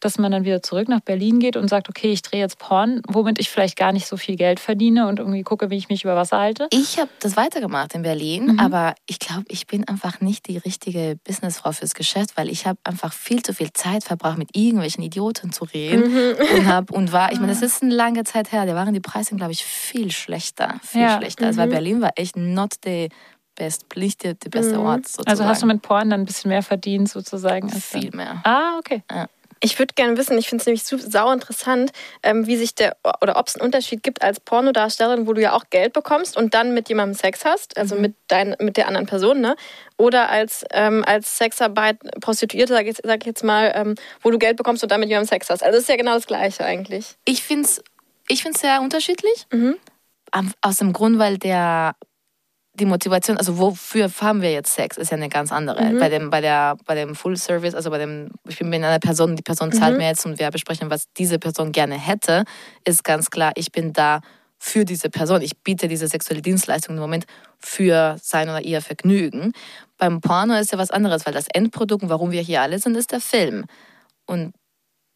dass 0.00 0.18
man 0.18 0.30
dann 0.30 0.44
wieder 0.44 0.62
zurück 0.62 0.88
nach 0.88 1.00
Berlin 1.00 1.38
geht 1.40 1.56
und 1.56 1.68
sagt, 1.68 1.88
okay, 1.88 2.12
ich 2.12 2.20
drehe 2.22 2.40
jetzt 2.40 2.58
Porn, 2.58 3.00
womit 3.08 3.38
ich 3.38 3.48
vielleicht 3.48 3.76
gar 3.76 3.92
nicht 3.92 4.06
so 4.06 4.16
viel 4.18 4.36
Geld 4.36 4.60
verdiene 4.60 5.08
und 5.08 5.18
irgendwie 5.18 5.42
gucke, 5.42 5.70
wie 5.70 5.76
ich 5.76 5.88
mich 5.88 6.04
über 6.04 6.14
Wasser 6.16 6.38
halte. 6.38 6.68
Ich 6.70 6.98
habe 6.98 7.08
das 7.20 7.36
weitergemacht 7.36 7.94
in 7.94 8.02
Berlin, 8.02 8.46
Mhm. 8.52 8.60
aber 8.60 8.94
ich 9.06 9.18
glaube, 9.18 9.44
ich 9.48 9.66
bin 9.66 9.88
einfach 9.88 10.20
nicht 10.20 10.48
die 10.48 10.58
richtige 10.58 11.18
Businessfrau 11.24 11.72
fürs 11.72 11.94
Geschäft, 11.94 12.36
weil 12.36 12.48
ich 12.50 12.66
habe 12.66 12.78
einfach 12.84 13.12
viel 13.12 13.42
zu 13.42 13.54
viel 13.54 13.72
Zeit 13.72 14.04
verbracht, 14.04 14.36
mit 14.38 14.54
irgendwelchen 14.54 15.02
Idioten 15.02 15.50
zu 15.52 15.64
reden 15.64 16.12
Mhm. 16.12 16.34
und 16.58 16.66
hab 16.66 16.90
und 16.90 17.12
war, 17.12 17.32
ich 17.32 17.40
meine, 17.40 17.52
das 17.58 17.62
ist 17.62 17.82
eine 17.82 17.94
lange 18.18 18.24
Zeit 18.24 18.52
her, 18.52 18.66
da 18.66 18.74
waren 18.74 18.92
die 18.92 19.00
Preise, 19.00 19.34
glaube 19.36 19.52
ich, 19.52 19.64
viel 19.64 20.10
schlechter, 20.10 20.74
viel 20.82 21.02
Ja. 21.02 21.16
schlechter. 21.18 21.46
Also 21.46 21.60
weil 21.60 21.68
Berlin 21.68 22.00
war 22.00 22.12
echt 22.16 22.36
not 22.36 22.74
the 22.84 23.08
best, 23.54 23.84
nicht 23.96 24.22
der, 24.24 24.34
der 24.34 24.50
beste 24.50 24.80
Ort 24.80 25.06
sozusagen. 25.08 25.28
Also 25.30 25.44
hast 25.44 25.62
du 25.62 25.66
mit 25.66 25.82
Porn 25.82 26.10
dann 26.10 26.20
ein 26.20 26.26
bisschen 26.26 26.48
mehr 26.50 26.62
verdient 26.62 27.08
sozusagen? 27.08 27.68
viel 27.70 28.10
mehr. 28.14 28.40
Ah, 28.44 28.78
okay. 28.78 29.02
Ich 29.60 29.76
würde 29.80 29.92
gerne 29.94 30.16
wissen, 30.16 30.38
ich 30.38 30.48
finde 30.48 30.62
es 30.62 30.66
nämlich 30.66 30.84
su- 30.84 30.98
sau 30.98 31.32
interessant, 31.32 31.90
ähm, 32.22 32.46
wie 32.46 32.56
sich 32.56 32.76
der 32.76 32.96
oder 33.20 33.36
ob 33.36 33.48
es 33.48 33.56
einen 33.56 33.64
Unterschied 33.66 34.04
gibt 34.04 34.22
als 34.22 34.38
Pornodarstellerin, 34.38 35.26
wo 35.26 35.32
du 35.32 35.40
ja 35.42 35.52
auch 35.52 35.64
Geld 35.70 35.94
bekommst 35.94 36.36
und 36.36 36.54
dann 36.54 36.74
mit 36.74 36.88
jemandem 36.88 37.14
Sex 37.18 37.44
hast, 37.44 37.76
also 37.76 37.96
mit 37.96 38.14
dein, 38.28 38.54
mit 38.60 38.76
der 38.76 38.86
anderen 38.86 39.08
Person, 39.08 39.40
ne? 39.40 39.56
Oder 39.96 40.28
als, 40.30 40.64
ähm, 40.70 41.02
als 41.04 41.38
Sexarbeit 41.38 41.98
Prostituierte, 42.20 42.72
sage 42.72 42.90
ich, 42.90 42.98
sag 43.02 43.22
ich 43.22 43.26
jetzt 43.26 43.42
mal, 43.42 43.72
ähm, 43.74 43.96
wo 44.22 44.30
du 44.30 44.38
Geld 44.38 44.56
bekommst 44.56 44.84
und 44.84 44.92
dann 44.92 45.00
mit 45.00 45.08
jemandem 45.08 45.28
Sex 45.28 45.50
hast. 45.50 45.64
Also 45.64 45.76
es 45.78 45.82
ist 45.82 45.88
ja 45.88 45.96
genau 45.96 46.14
das 46.14 46.28
Gleiche 46.28 46.64
eigentlich. 46.64 47.16
Ich 47.24 47.42
finde 47.42 47.64
es 47.64 47.82
ich 48.28 48.42
find's 48.42 48.60
sehr 48.60 48.80
unterschiedlich. 48.80 49.46
Mhm. 49.52 49.76
Aus 50.60 50.76
dem 50.76 50.92
Grund, 50.92 51.18
weil 51.18 51.38
der 51.38 51.94
die 52.74 52.84
Motivation, 52.84 53.36
also 53.36 53.58
wofür 53.58 54.08
haben 54.20 54.40
wir 54.40 54.52
jetzt 54.52 54.74
Sex, 54.74 54.96
ist 54.98 55.10
ja 55.10 55.16
eine 55.16 55.28
ganz 55.28 55.50
andere. 55.50 55.82
Mhm. 55.82 55.98
Bei 55.98 56.08
dem, 56.08 56.30
bei 56.30 56.40
der, 56.40 56.76
bei 56.86 56.94
dem 56.94 57.16
Full 57.16 57.36
Service, 57.36 57.74
also 57.74 57.90
bei 57.90 57.98
dem, 57.98 58.30
ich 58.46 58.58
bin 58.58 58.68
mit 58.68 58.84
einer 58.84 59.00
Person, 59.00 59.34
die 59.34 59.42
Person 59.42 59.72
zahlt 59.72 59.94
Mhm. 59.94 59.98
mir 59.98 60.06
jetzt 60.06 60.24
und 60.24 60.38
wir 60.38 60.48
besprechen, 60.50 60.88
was 60.90 61.06
diese 61.16 61.40
Person 61.40 61.72
gerne 61.72 61.98
hätte, 61.98 62.44
ist 62.84 63.02
ganz 63.02 63.30
klar, 63.30 63.52
ich 63.56 63.72
bin 63.72 63.92
da 63.92 64.20
für 64.58 64.84
diese 64.84 65.08
Person. 65.10 65.42
Ich 65.42 65.58
biete 65.58 65.88
diese 65.88 66.08
sexuelle 66.08 66.42
Dienstleistung 66.42 66.96
im 66.96 67.00
Moment 67.00 67.26
für 67.58 68.16
sein 68.22 68.48
oder 68.48 68.60
ihr 68.62 68.80
Vergnügen. 68.80 69.52
Beim 69.96 70.20
Porno 70.20 70.54
ist 70.54 70.72
ja 70.72 70.78
was 70.78 70.90
anderes, 70.90 71.26
weil 71.26 71.32
das 71.32 71.46
Endprodukt, 71.52 72.02
und 72.02 72.08
warum 72.10 72.30
wir 72.30 72.42
hier 72.42 72.62
alle 72.62 72.78
sind, 72.78 72.96
ist 72.96 73.12
der 73.12 73.20
Film. 73.20 73.66
Und 74.26 74.52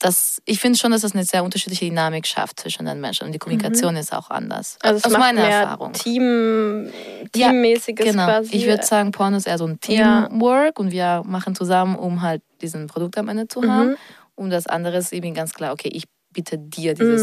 das, 0.02 0.42
ich 0.46 0.58
finde 0.60 0.78
schon, 0.78 0.90
dass 0.90 1.02
das 1.02 1.12
eine 1.14 1.24
sehr 1.24 1.44
unterschiedliche 1.44 1.84
Dynamik 1.86 2.26
schafft 2.26 2.60
zwischen 2.60 2.86
den 2.86 3.00
Menschen. 3.00 3.26
Und 3.26 3.32
die 3.32 3.38
Kommunikation 3.38 3.96
ist 3.96 4.12
auch 4.12 4.30
anders. 4.30 4.76
Also 4.82 4.96
es 4.98 5.04
Aus 5.04 5.12
macht 5.12 5.20
meiner 5.20 5.42
mehr 5.42 5.60
Erfahrung. 5.60 5.92
Team, 5.92 6.86
Ja, 7.34 7.48
Teammäßiges 7.48 8.04
Genau. 8.06 8.24
quasi. 8.26 8.54
Ich 8.56 8.66
würde 8.66 8.84
sagen, 8.84 9.12
Porno 9.12 9.36
ist 9.36 9.46
eher 9.46 9.58
so 9.58 9.66
ein 9.66 9.78
Ja. 9.86 10.26
Teamwork 10.28 10.78
und 10.78 10.90
wir 10.90 11.22
machen 11.24 11.54
zusammen, 11.54 11.96
um 11.96 12.22
halt 12.22 12.42
diesen 12.60 12.86
Produkt 12.88 13.16
am 13.18 13.28
Ende 13.28 13.46
zu 13.48 13.60
Mhm. 13.62 13.70
haben. 13.70 13.96
Und 14.34 14.50
das 14.50 14.66
andere 14.66 14.96
ist 14.96 15.12
eben 15.12 15.34
ganz 15.34 15.52
klar, 15.52 15.72
okay, 15.72 15.90
ich 15.92 16.04
biete 16.32 16.58
dir 16.58 16.94
diese 16.94 17.04
Mhm. 17.12 17.18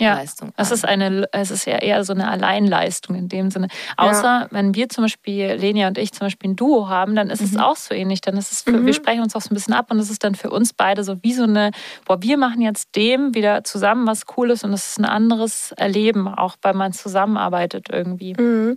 Ja, 0.00 0.16
Sexleistung 0.16 0.52
Es 0.56 0.68
an. 0.68 0.74
ist, 0.74 0.84
eine, 0.84 1.28
es 1.32 1.50
ist 1.50 1.64
ja 1.66 1.78
eher 1.78 2.04
so 2.04 2.12
eine 2.12 2.28
Alleinleistung 2.28 3.16
in 3.16 3.28
dem 3.28 3.50
Sinne. 3.50 3.68
Außer 3.96 4.48
wenn 4.50 4.74
wir 4.74 4.88
zum 4.88 5.04
Beispiel, 5.04 5.52
Lenia 5.54 5.88
und 5.88 5.98
ich 5.98 6.12
zum 6.12 6.26
Beispiel 6.26 6.50
ein 6.50 6.56
Duo 6.56 6.88
haben, 6.88 7.14
dann 7.14 7.30
ist 7.30 7.40
es 7.40 7.56
auch 7.56 7.76
so 7.76 7.94
ähnlich. 7.94 8.20
Dann 8.20 8.36
ist 8.36 8.52
es 8.52 8.62
für, 8.62 8.84
wir 8.86 8.92
sprechen 8.92 9.22
uns 9.22 9.34
auch 9.36 9.40
so 9.42 9.50
ein 9.50 9.54
bisschen 9.54 9.74
ab 9.74 9.90
und 9.90 9.98
es 9.98 10.10
ist 10.10 10.24
dann 10.24 10.34
für 10.34 10.50
uns 10.50 10.72
beide 10.72 11.04
so 11.04 11.22
wie 11.22 11.32
so 11.32 11.44
eine, 11.44 11.70
boah, 12.06 12.22
wir 12.22 12.36
machen 12.38 12.60
jetzt 12.62 12.94
dem 12.96 13.34
wieder 13.34 13.64
zusammen 13.64 14.06
was 14.06 14.26
Cooles 14.26 14.64
und 14.64 14.72
es 14.72 14.86
ist 14.86 14.98
ein 14.98 15.04
anderes 15.04 15.72
Erleben, 15.72 16.28
auch 16.28 16.56
weil 16.62 16.74
man 16.74 16.92
zusammenarbeitet 16.92 17.88
irgendwie. 17.90 18.34
Mhm. 18.34 18.76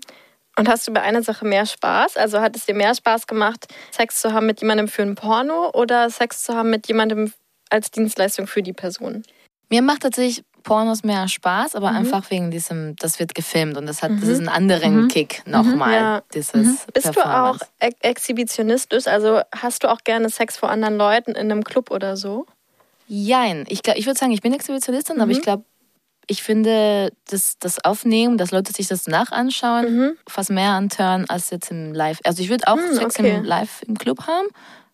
Und 0.58 0.70
hast 0.70 0.88
du 0.88 0.94
bei 0.94 1.02
einer 1.02 1.22
Sache 1.22 1.46
mehr 1.46 1.66
Spaß? 1.66 2.16
Also 2.16 2.40
hat 2.40 2.56
es 2.56 2.66
dir 2.66 2.76
mehr 2.76 2.96
Spaß 2.96 3.28
gemacht, 3.28 3.66
Sex 3.92 4.22
zu 4.22 4.32
haben 4.32 4.46
mit 4.46 4.62
jemandem 4.62 4.88
für 4.88 5.02
ein 5.02 5.16
Porno 5.16 5.70
oder 5.74 6.10
Sex 6.10 6.44
zu 6.44 6.56
haben 6.56 6.70
mit 6.70 6.88
jemandem 6.88 7.34
als 7.70 7.92
Dienstleistung 7.92 8.48
für 8.48 8.64
die 8.64 8.72
Person? 8.72 9.24
Mir 9.70 9.82
macht 9.82 10.02
tatsächlich 10.02 10.44
Pornos 10.64 11.04
mehr 11.04 11.28
Spaß, 11.28 11.76
aber 11.76 11.92
Mhm. 11.92 11.98
einfach 11.98 12.32
wegen 12.32 12.50
diesem, 12.50 12.96
das 12.98 13.20
wird 13.20 13.36
gefilmt 13.36 13.78
und 13.78 13.86
das 13.86 14.02
hat 14.02 14.12
Mhm. 14.12 14.20
das 14.22 14.30
ist 14.30 14.40
einen 14.40 14.50
anderen 14.50 15.04
Mhm. 15.04 15.08
Kick 15.10 15.44
nochmal. 15.46 15.94
Ja. 15.94 16.22
Dieses 16.34 16.86
Bist 16.92 17.16
du 17.16 17.22
auch 17.24 17.58
ex 17.80 17.96
exhibitionistisch? 18.02 19.06
Also 19.08 19.42
hast 19.56 19.84
du 19.84 19.92
auch 19.92 20.00
gerne 20.04 20.30
Sex 20.30 20.58
vor 20.58 20.70
anderen 20.72 20.98
Leuten 20.98 21.32
in 21.32 21.52
einem 21.52 21.64
Club 21.64 21.92
oder 21.92 22.18
so? 22.18 22.48
Jein. 23.08 23.66
Ich, 23.70 23.84
glaub- 23.84 23.98
ich 23.98 24.08
würde 24.08 24.18
sagen, 24.20 24.32
ich 24.32 24.42
bin 24.42 24.54
Exhibitionistin, 24.54 25.18
aber 25.18 25.28
Mhm. 25.28 25.32
ich 25.34 25.42
glaube, 25.44 25.64
ich 26.28 26.42
finde 26.42 27.12
das, 27.30 27.60
das 27.60 27.86
Aufnehmen, 27.86 28.40
dass 28.40 28.50
Leute 28.50 28.74
sich 28.74 28.88
das 28.88 29.06
nachanschauen, 29.06 29.96
Mhm. 29.96 30.12
fast 30.28 30.50
mehr 30.50 30.72
antören 30.72 31.26
als 31.30 31.52
jetzt 31.52 31.70
im 31.70 31.94
Live. 31.94 32.20
Also 32.24 32.42
ich 32.42 32.50
würde 32.50 32.68
auch 32.68 32.78
Hm, 32.78 32.96
Sex 32.96 33.20
okay. 33.20 33.36
im 33.38 33.44
Live 33.44 33.84
im 33.84 33.96
Club 34.00 34.26
haben. 34.26 34.48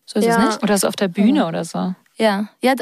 So 0.05 0.19
ist 0.19 0.25
Ja. 0.25 0.37
es 0.37 0.45
nicht. 0.45 0.63
Oder 0.63 0.77
so 0.77 0.89
auf 0.89 0.97
der 0.97 1.07
Bühne 1.07 1.47
oder 1.47 1.63
so. 1.63 1.95
Ja. 2.17 2.49
Ja, 2.61 2.73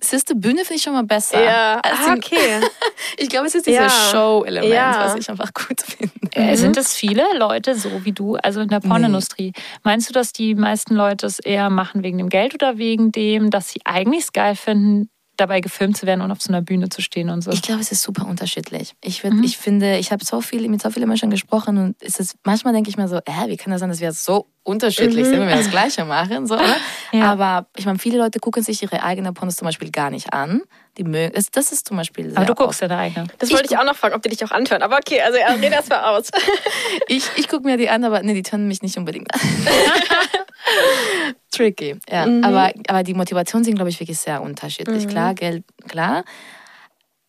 siehste 0.00 0.34
Bühne 0.34 0.58
finde 0.60 0.74
ich 0.74 0.82
schon 0.82 0.92
mal 0.94 1.04
besser. 1.04 1.42
Ja, 1.42 1.80
ah, 1.84 2.14
okay. 2.14 2.60
Ich 3.18 3.28
glaube, 3.28 3.46
es 3.46 3.54
ist 3.54 3.66
dieses 3.66 3.80
Ja. 3.80 4.10
Show-Element, 4.10 4.72
Ja. 4.72 5.04
was 5.04 5.14
ich 5.16 5.28
einfach 5.30 5.52
gut 5.52 5.80
finde. 5.82 6.12
Äh, 6.32 6.56
Sind 6.56 6.76
es 6.76 6.94
viele 6.94 7.24
Leute 7.36 7.74
so 7.74 8.04
wie 8.04 8.12
du, 8.12 8.36
also 8.36 8.60
in 8.60 8.68
der 8.68 8.80
Pornindustrie? 8.80 9.52
Meinst 9.82 10.08
du, 10.08 10.12
dass 10.12 10.32
die 10.32 10.54
meisten 10.54 10.94
Leute 10.94 11.26
es 11.26 11.38
eher 11.38 11.70
machen 11.70 12.02
wegen 12.02 12.18
dem 12.18 12.28
Geld 12.28 12.54
oder 12.54 12.78
wegen 12.78 13.12
dem, 13.12 13.50
dass 13.50 13.70
sie 13.70 13.80
eigentlich 13.84 14.24
es 14.24 14.32
geil 14.32 14.56
finden, 14.56 15.10
dabei 15.38 15.60
gefilmt 15.60 15.96
zu 15.96 16.06
werden 16.06 16.20
und 16.20 16.30
auf 16.30 16.42
so 16.42 16.50
einer 16.50 16.60
Bühne 16.62 16.88
zu 16.90 17.00
stehen 17.00 17.30
und 17.30 17.42
so? 17.42 17.50
Ich 17.50 17.62
glaube, 17.62 17.80
es 17.80 17.90
ist 17.92 18.02
super 18.02 18.26
unterschiedlich. 18.26 18.94
Ich, 19.02 19.22
würd, 19.24 19.34
Mhm. 19.34 19.44
ich 19.44 19.56
finde, 19.56 19.96
ich 19.98 20.12
habe 20.12 20.24
so 20.24 20.40
viel, 20.40 20.68
mit 20.68 20.82
so 20.82 20.90
vielen 20.90 21.08
Menschen 21.08 21.30
gesprochen 21.30 21.78
und 21.78 21.96
es 22.02 22.18
ist, 22.20 22.36
manchmal 22.44 22.72
denke 22.74 22.90
ich 22.90 22.96
mir 22.96 23.08
so, 23.08 23.16
hä, 23.26 23.48
wie 23.48 23.56
kann 23.56 23.70
das 23.70 23.80
sein, 23.80 23.88
dass 23.88 24.00
wir 24.00 24.12
so 24.12 24.46
unterschiedlich 24.64 25.24
sind, 25.24 25.40
wenn 25.40 25.48
wir 25.48 25.56
das 25.56 25.70
Gleiche 25.70 26.04
machen? 26.04 26.46
So, 26.46 26.54
oder? 26.54 26.66
Mhm. 26.66 26.72
Ja. 27.20 27.32
Aber 27.32 27.68
ich 27.74 27.86
meine, 27.86 27.98
viele 27.98 28.18
Leute 28.18 28.38
gucken 28.38 28.62
sich 28.62 28.82
ihre 28.82 29.02
eigenen 29.02 29.32
Pornos 29.32 29.56
zum 29.56 29.64
Beispiel 29.64 29.90
gar 29.90 30.10
nicht 30.10 30.34
an. 30.34 30.60
Die 30.98 31.04
mögen, 31.04 31.32
das, 31.34 31.50
das 31.50 31.72
ist 31.72 31.88
zum 31.88 31.96
Beispiel 31.96 32.28
sehr 32.28 32.36
Aber 32.36 32.44
du 32.44 32.54
guckst 32.54 32.82
ja 32.82 32.88
deine 32.88 33.00
eigene. 33.00 33.26
Das 33.38 33.50
wollte 33.50 33.64
ich, 33.72 33.78
auch 33.78 33.84
noch 33.84 33.96
fragen, 33.96 34.14
ob 34.14 34.20
die 34.22 34.28
dich 34.28 34.44
auch 34.44 34.50
anhören. 34.50 34.82
Aber 34.82 34.96
okay, 34.98 35.22
also 35.22 35.38
ja, 35.38 35.46
red 35.54 35.72
erst 35.72 35.88
mal 35.88 36.02
aus. 36.16 36.30
Ich, 37.08 37.24
ich 37.36 37.48
gucke 37.48 37.64
mir 37.64 37.78
die 37.78 37.88
an, 37.88 38.04
aber 38.04 38.22
nee, 38.22 38.34
die 38.34 38.42
tönen 38.42 38.68
mich 38.68 38.82
nicht 38.82 38.98
unbedingt 38.98 39.32
an. 39.32 39.40
Tricky, 41.50 41.96
ja. 42.08 42.26
Mhm. 42.26 42.44
Aber, 42.44 42.72
aber 42.88 43.02
die 43.02 43.14
Motivationen 43.14 43.64
sind, 43.64 43.74
glaube 43.74 43.90
ich, 43.90 44.00
wirklich 44.00 44.18
sehr 44.18 44.42
unterschiedlich. 44.42 45.06
Mhm. 45.06 45.10
Klar, 45.10 45.34
Geld, 45.34 45.64
klar. 45.88 46.24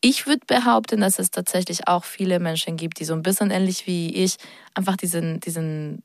Ich 0.02 0.28
würde 0.28 0.42
behaupten, 0.48 1.02
dass 1.02 1.20
es 1.20 1.30
tatsächlich 1.32 1.88
auch 1.88 2.06
viele 2.06 2.40
Menschen 2.40 2.78
gibt, 2.78 3.00
die 3.00 3.06
so 3.06 3.14
ein 3.14 3.22
bisschen 3.22 3.52
ähnlich 3.52 3.86
wie 3.86 4.16
ich 4.16 4.38
einfach 4.74 4.96
diesen, 4.96 5.40
diesen 5.42 6.04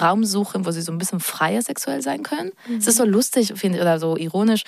Raum 0.00 0.24
suchen, 0.24 0.64
wo 0.66 0.70
sie 0.70 0.82
so 0.82 0.92
ein 0.92 0.98
bisschen 0.98 1.20
freier 1.20 1.62
sexuell 1.62 2.00
sein 2.02 2.22
können. 2.22 2.52
Es 2.78 2.86
ist 2.86 2.96
so 2.96 3.04
lustig, 3.04 3.52
finde 3.56 3.78
ich, 3.78 3.82
oder 3.82 3.98
so 3.98 4.16
ironisch, 4.16 4.62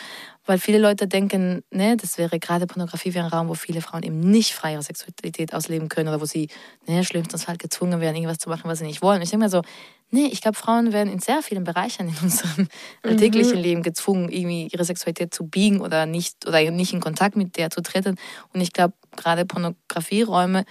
weil 0.45 0.59
viele 0.59 0.79
Leute 0.79 1.09
denken, 1.09 1.63
ne, 1.71 1.97
das 1.97 2.19
wäre 2.19 2.39
gerade 2.39 2.67
Pornografie 2.67 3.15
wäre 3.15 3.25
ein 3.27 3.33
Raum, 3.33 3.49
wo 3.49 3.55
viele 3.55 3.81
Frauen 3.81 4.03
eben 4.03 4.21
nicht 4.21 4.53
freie 4.53 4.81
Sexualität 4.83 5.55
ausleben 5.55 5.89
können 5.89 6.09
oder 6.09 6.21
wo 6.21 6.27
sie, 6.27 6.49
ne, 6.87 7.05
schlimmstenfalls 7.05 7.59
gezwungen 7.59 8.01
werden, 8.01 8.17
irgendwas 8.17 8.39
zu 8.39 8.49
machen, 8.49 8.69
was 8.69 8.79
sie 8.79 8.85
nicht 8.85 9.03
wollen. 9.03 9.23
Ich 9.23 9.31
denke 9.31 9.45
mir 9.45 9.51
so, 9.51 9.63
nee, 10.11 10.27
ich 10.27 10.41
glaube, 10.41 10.57
Frauen 10.57 10.93
werden 10.93 11.13
in 11.13 11.19
sehr 11.19 11.43
vielen 11.43 11.65
Bereichen 11.65 12.09
in 12.09 12.17
unserem 12.23 12.69
alltäglichen 13.03 13.59
Leben 13.59 13.83
gezwungen, 13.83 14.29
irgendwie 14.29 14.69
ihre 14.73 14.85
Sexualität 14.85 15.35
zu 15.35 15.47
biegen 15.47 15.81
oder 15.81 16.07
nicht 16.07 16.47
oder 16.47 16.71
nicht 16.71 16.93
in 16.93 17.01
Kontakt 17.01 17.37
mit 17.37 17.57
der 17.57 17.71
zu 17.71 17.83
treten. 17.83 18.17
Und 18.53 18.61
ich 18.61 18.73
glaube, 18.73 18.95
gerade 19.17 19.45
Pornografieräume 19.45 20.65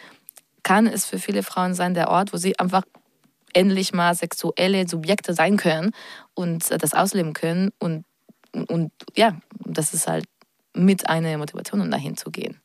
kann 0.63 0.88
es 0.88 1.06
für 1.06 1.20
viele 1.20 1.44
Frauen 1.44 1.74
sein, 1.74 1.94
der 1.94 2.10
Ort, 2.10 2.34
wo 2.34 2.38
sie 2.38 2.58
einfach 2.60 2.84
endlich 3.54 3.94
mal 3.94 4.13
sexuelle 4.15 4.88
Subjekte 4.88 5.34
sein 5.34 5.58
können 5.58 5.92
und 6.34 6.70
äh, 6.72 6.77
das 6.77 6.94
ausleben 6.94 7.34
können. 7.34 7.72
Und, 7.80 8.06
und, 8.54 8.70
und 8.70 8.92
ja, 9.15 9.38
das 9.60 9.94
ist 9.94 10.08
halt 10.08 10.25
mit 10.74 11.08
einer 11.08 11.38
Motivation, 11.38 11.82
um 11.82 11.89
dahin 11.89 12.18
zu 12.18 12.32
gehen. 12.32 12.60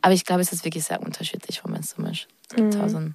Aber 0.00 0.14
ich 0.14 0.24
glaube, 0.24 0.42
es 0.42 0.52
ist 0.52 0.64
wirklich 0.64 0.84
sehr 0.84 1.00
unterschiedlich 1.00 1.60
von 1.60 1.70
Mensch 1.72 1.86
zu 1.86 2.00
Mensch. 2.00 2.26
Es 2.48 2.56
gibt 2.56 2.74
tausend. 2.74 3.14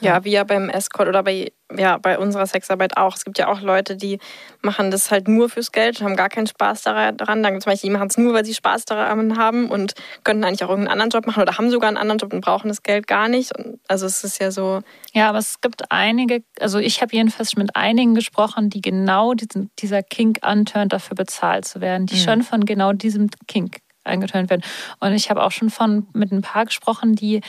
Ja, 0.00 0.24
wie 0.24 0.30
ja 0.30 0.44
beim 0.44 0.68
Escort 0.68 1.08
oder 1.08 1.22
bei, 1.22 1.52
ja, 1.76 1.98
bei 1.98 2.18
unserer 2.18 2.46
Sexarbeit 2.46 2.96
auch. 2.96 3.16
Es 3.16 3.24
gibt 3.24 3.38
ja 3.38 3.48
auch 3.48 3.60
Leute, 3.60 3.96
die 3.96 4.18
machen 4.62 4.90
das 4.90 5.10
halt 5.10 5.28
nur 5.28 5.48
fürs 5.48 5.72
Geld 5.72 6.00
und 6.00 6.06
haben 6.06 6.16
gar 6.16 6.28
keinen 6.28 6.46
Spaß 6.46 6.82
daran. 6.82 7.16
Dann 7.18 7.42
gibt 7.42 7.62
es 7.62 7.66
manche, 7.66 7.82
die 7.82 7.90
machen 7.90 8.08
es 8.08 8.16
nur, 8.16 8.32
weil 8.34 8.44
sie 8.44 8.54
Spaß 8.54 8.84
daran 8.84 9.36
haben 9.36 9.70
und 9.70 9.94
könnten 10.24 10.44
eigentlich 10.44 10.64
auch 10.64 10.70
irgendeinen 10.70 11.00
anderen 11.00 11.10
Job 11.10 11.26
machen 11.26 11.42
oder 11.42 11.58
haben 11.58 11.70
sogar 11.70 11.88
einen 11.88 11.96
anderen 11.96 12.18
Job 12.18 12.32
und 12.32 12.40
brauchen 12.40 12.68
das 12.68 12.82
Geld 12.82 13.06
gar 13.06 13.28
nicht. 13.28 13.56
Und 13.56 13.80
also 13.88 14.06
es 14.06 14.24
ist 14.24 14.40
ja 14.40 14.50
so, 14.50 14.80
Ja, 15.12 15.28
aber 15.28 15.38
es 15.38 15.60
gibt 15.60 15.90
einige, 15.90 16.42
also 16.60 16.78
ich 16.78 17.02
habe 17.02 17.14
jedenfalls 17.14 17.56
mit 17.56 17.74
einigen 17.74 18.14
gesprochen, 18.14 18.70
die 18.70 18.80
genau 18.80 19.34
diesen, 19.34 19.70
dieser 19.78 20.02
Kink 20.02 20.38
antönt, 20.42 20.92
dafür 20.92 21.16
bezahlt 21.16 21.64
zu 21.64 21.80
werden, 21.80 22.06
die 22.06 22.16
schon 22.18 22.42
von 22.42 22.64
genau 22.64 22.92
diesem 22.92 23.30
Kink 23.46 23.78
angetönt 24.04 24.50
werden. 24.50 24.62
Und 25.00 25.12
ich 25.12 25.30
habe 25.30 25.42
auch 25.42 25.50
schon 25.52 25.70
von 25.70 26.06
mit 26.12 26.32
ein 26.32 26.42
paar 26.42 26.64
gesprochen, 26.64 27.14
die, 27.14 27.40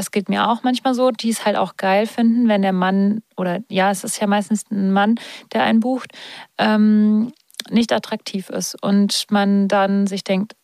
das 0.00 0.10
geht 0.10 0.30
mir 0.30 0.48
auch 0.48 0.62
manchmal 0.62 0.94
so, 0.94 1.10
die 1.10 1.28
es 1.28 1.44
halt 1.44 1.56
auch 1.56 1.76
geil 1.76 2.06
finden, 2.06 2.48
wenn 2.48 2.62
der 2.62 2.72
Mann, 2.72 3.22
oder 3.36 3.58
ja, 3.68 3.90
es 3.90 4.02
ist 4.02 4.18
ja 4.18 4.26
meistens 4.26 4.64
ein 4.70 4.90
Mann, 4.92 5.16
der 5.52 5.62
einen 5.62 5.80
bucht, 5.80 6.12
ähm, 6.56 7.32
nicht 7.68 7.92
attraktiv 7.92 8.48
ist. 8.48 8.82
Und 8.82 9.26
man 9.28 9.68
dann 9.68 10.06
sich 10.06 10.24
denkt, 10.24 10.54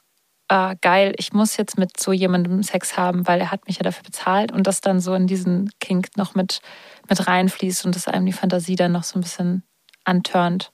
ah, 0.48 0.72
geil, 0.80 1.12
ich 1.18 1.34
muss 1.34 1.58
jetzt 1.58 1.76
mit 1.76 2.00
so 2.00 2.12
jemandem 2.12 2.62
Sex 2.62 2.96
haben, 2.96 3.28
weil 3.28 3.38
er 3.38 3.50
hat 3.50 3.66
mich 3.66 3.76
ja 3.76 3.82
dafür 3.82 4.04
bezahlt 4.04 4.52
und 4.52 4.66
das 4.66 4.80
dann 4.80 5.00
so 5.00 5.12
in 5.12 5.26
diesen 5.26 5.70
Kink 5.80 6.16
noch 6.16 6.34
mit, 6.34 6.60
mit 7.06 7.26
reinfließt 7.26 7.84
und 7.84 7.94
das 7.94 8.08
einem 8.08 8.24
die 8.24 8.32
Fantasie 8.32 8.74
dann 8.76 8.92
noch 8.92 9.04
so 9.04 9.18
ein 9.18 9.22
bisschen 9.22 9.64
antörnt. 10.04 10.72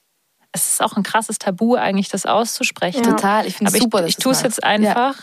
Es 0.53 0.71
ist 0.71 0.83
auch 0.83 0.97
ein 0.97 1.03
krasses 1.03 1.39
Tabu, 1.39 1.75
eigentlich 1.75 2.11
das 2.11 2.27
auszusprechen. 2.27 3.03
Total, 3.03 3.45
ich 3.45 3.57
finde 3.57 3.73
es 3.73 3.83
super, 3.83 3.99
ich, 3.99 4.03
dass 4.05 4.11
ich 4.11 4.17
tue 4.19 4.33
es 4.33 4.43
jetzt 4.43 4.63
einfach, 4.63 5.17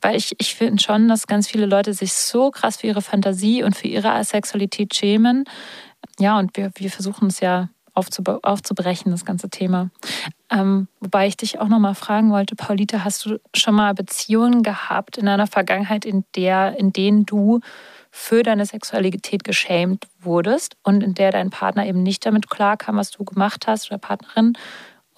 weil 0.00 0.16
ich, 0.16 0.34
ich 0.38 0.54
finde 0.54 0.82
schon, 0.82 1.08
dass 1.08 1.26
ganz 1.26 1.48
viele 1.48 1.66
Leute 1.66 1.94
sich 1.94 2.12
so 2.12 2.50
krass 2.50 2.78
für 2.78 2.86
ihre 2.86 3.02
Fantasie 3.02 3.62
und 3.62 3.76
für 3.76 3.88
ihre 3.88 4.22
Sexualität 4.24 4.94
schämen. 4.94 5.44
Ja, 6.18 6.38
und 6.38 6.56
wir, 6.56 6.70
wir 6.76 6.90
versuchen 6.90 7.28
es 7.28 7.40
ja 7.40 7.68
aufzube 7.96 8.40
aufzubrechen, 8.42 9.10
das 9.10 9.24
ganze 9.24 9.48
Thema. 9.48 9.90
Ähm, 10.50 10.86
wobei 11.00 11.26
ich 11.26 11.36
dich 11.36 11.58
auch 11.58 11.68
noch 11.68 11.78
mal 11.78 11.94
fragen 11.94 12.30
wollte, 12.30 12.54
Paulita, 12.54 13.04
hast 13.04 13.24
du 13.24 13.38
schon 13.54 13.74
mal 13.74 13.94
Beziehungen 13.94 14.62
gehabt 14.62 15.16
in 15.18 15.26
deiner 15.26 15.46
Vergangenheit, 15.46 16.04
in 16.04 16.24
der, 16.36 16.78
in 16.78 16.92
denen 16.92 17.24
du 17.24 17.60
für 18.10 18.42
deine 18.42 18.64
Sexualität 18.64 19.44
geschämt 19.44 20.06
wurdest 20.20 20.76
und 20.82 21.02
in 21.02 21.14
der 21.14 21.32
dein 21.32 21.50
Partner 21.50 21.86
eben 21.86 22.02
nicht 22.02 22.24
damit 22.24 22.48
klarkam, 22.48 22.96
was 22.96 23.10
du 23.10 23.24
gemacht 23.24 23.66
hast 23.66 23.90
oder 23.90 23.98
Partnerin 23.98 24.52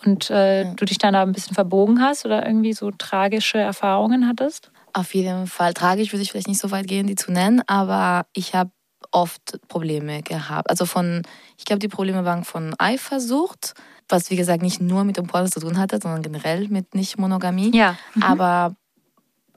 und 0.05 0.31
äh, 0.31 0.73
du 0.75 0.85
dich 0.85 0.99
dann 0.99 1.15
da 1.15 1.23
ein 1.23 1.33
bisschen 1.33 1.55
verbogen 1.55 2.01
hast 2.01 2.25
oder 2.25 2.47
irgendwie 2.47 2.73
so 2.73 2.91
tragische 2.91 3.59
Erfahrungen 3.59 4.29
hattest? 4.29 4.71
Auf 4.93 5.15
jeden 5.15 5.47
Fall. 5.47 5.75
Tragisch 5.75 6.13
würde 6.13 6.23
ich 6.23 6.31
vielleicht 6.31 6.49
nicht 6.49 6.61
so 6.61 6.71
weit 6.71 6.87
gehen, 6.87 7.07
die 7.07 7.15
zu 7.15 7.33
nennen, 7.33 7.63
aber 7.67 8.27
ich 8.33 8.55
habe 8.55 8.71
oft 9.11 9.61
Probleme 9.69 10.23
gehabt. 10.23 10.71
Also 10.71 10.87
von, 10.87 11.23
ich 11.57 11.65
glaube, 11.65 11.81
die 11.81 11.89
Probleme 11.89 12.25
waren 12.25 12.45
von 12.45 12.75
Eifersucht, 12.79 13.75
was 14.09 14.31
wie 14.31 14.37
gesagt 14.37 14.63
nicht 14.63 14.81
nur 14.81 15.05
mit 15.05 15.17
dem 15.17 15.27
Pornos 15.27 15.51
zu 15.51 15.61
tun 15.61 15.79
hatte, 15.79 15.99
sondern 16.01 16.23
generell 16.23 16.69
mit 16.69 16.95
Nicht-Monogamie. 16.95 17.77
Ja. 17.77 17.97
Aber, 18.21 18.77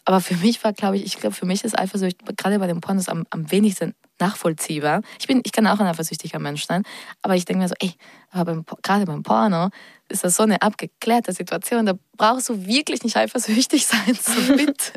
aber 0.05 0.21
für 0.21 0.35
mich 0.35 0.63
war, 0.63 0.73
glaube 0.73 0.97
ich, 0.97 1.05
ich 1.05 1.17
glaube, 1.17 1.35
für 1.35 1.45
mich 1.45 1.63
ist 1.63 1.77
Eifersucht 1.77 2.17
gerade 2.37 2.59
bei 2.59 2.67
den 2.67 2.81
Pornos 2.81 3.09
am, 3.09 3.25
am 3.29 3.51
wenigsten 3.51 3.93
nachvollziehbar. 4.21 5.01
Ich, 5.19 5.27
bin, 5.27 5.41
ich 5.43 5.51
kann 5.51 5.67
auch 5.67 5.79
ein 5.79 5.87
eifersüchtiger 5.87 6.39
Mensch 6.39 6.65
sein, 6.65 6.83
aber 7.21 7.35
ich 7.35 7.45
denke 7.45 7.63
mir 7.63 7.67
so, 7.67 7.75
ey, 7.79 7.93
aber 8.29 8.53
beim, 8.53 8.65
gerade 8.81 9.05
beim 9.05 9.23
Porno 9.23 9.69
ist 10.07 10.23
das 10.23 10.35
so 10.35 10.43
eine 10.43 10.61
abgeklärte 10.61 11.33
Situation, 11.33 11.85
da 11.85 11.93
brauchst 12.15 12.49
du 12.49 12.65
wirklich 12.65 13.03
nicht 13.03 13.17
eifersüchtig 13.17 13.85
sein, 13.85 14.17
so 14.19 14.53
bitte. 14.55 14.93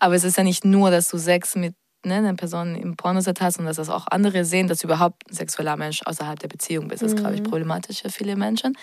aber 0.00 0.14
es 0.14 0.24
ist 0.24 0.36
ja 0.36 0.42
nicht 0.42 0.64
nur, 0.64 0.90
dass 0.90 1.08
du 1.08 1.18
Sex 1.18 1.54
mit 1.54 1.74
ne, 2.04 2.16
einer 2.16 2.34
Person 2.34 2.74
im 2.74 2.96
Pornoset 2.96 3.40
hast 3.40 3.58
und 3.58 3.66
dass 3.66 3.76
das 3.76 3.88
auch 3.88 4.06
andere 4.10 4.44
sehen, 4.44 4.68
dass 4.68 4.78
du 4.78 4.86
überhaupt 4.86 5.28
ein 5.30 5.34
sexueller 5.34 5.76
Mensch 5.76 6.00
außerhalb 6.04 6.38
der 6.38 6.48
Beziehung 6.48 6.88
bist. 6.88 7.02
Das 7.02 7.12
ist, 7.12 7.18
glaube 7.18 7.34
ich, 7.36 7.42
problematisch 7.42 8.02
für 8.02 8.10
viele 8.10 8.36
Menschen. 8.36 8.76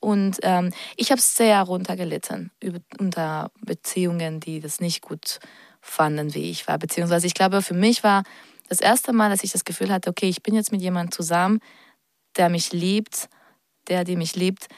Und 0.00 0.38
ähm, 0.42 0.72
ich 0.96 1.10
habe 1.10 1.20
sehr 1.20 1.60
runtergelitten 1.62 2.50
über, 2.60 2.78
unter 2.98 3.50
Beziehungen, 3.60 4.40
die 4.40 4.60
das 4.60 4.80
nicht 4.80 5.02
gut 5.02 5.40
fanden, 5.82 6.34
wie 6.34 6.50
ich 6.50 6.66
war. 6.68 6.78
Beziehungsweise 6.78 7.26
ich 7.26 7.34
glaube, 7.34 7.62
für 7.62 7.74
mich 7.74 8.02
war 8.02 8.22
das 8.70 8.80
erste 8.80 9.12
Mal, 9.12 9.28
dass 9.30 9.44
ich 9.44 9.52
das 9.52 9.64
Gefühl 9.64 9.90
hatte, 9.92 10.08
okay, 10.08 10.28
ich 10.28 10.42
bin 10.42 10.54
jetzt 10.54 10.72
mit 10.72 10.80
jemandem 10.80 11.12
zusammen, 11.12 11.60
der 12.36 12.48
mich 12.48 12.72
liebt, 12.72 13.28
der, 13.88 14.04
die 14.04 14.16
mich 14.16 14.36
liebt, 14.36 14.68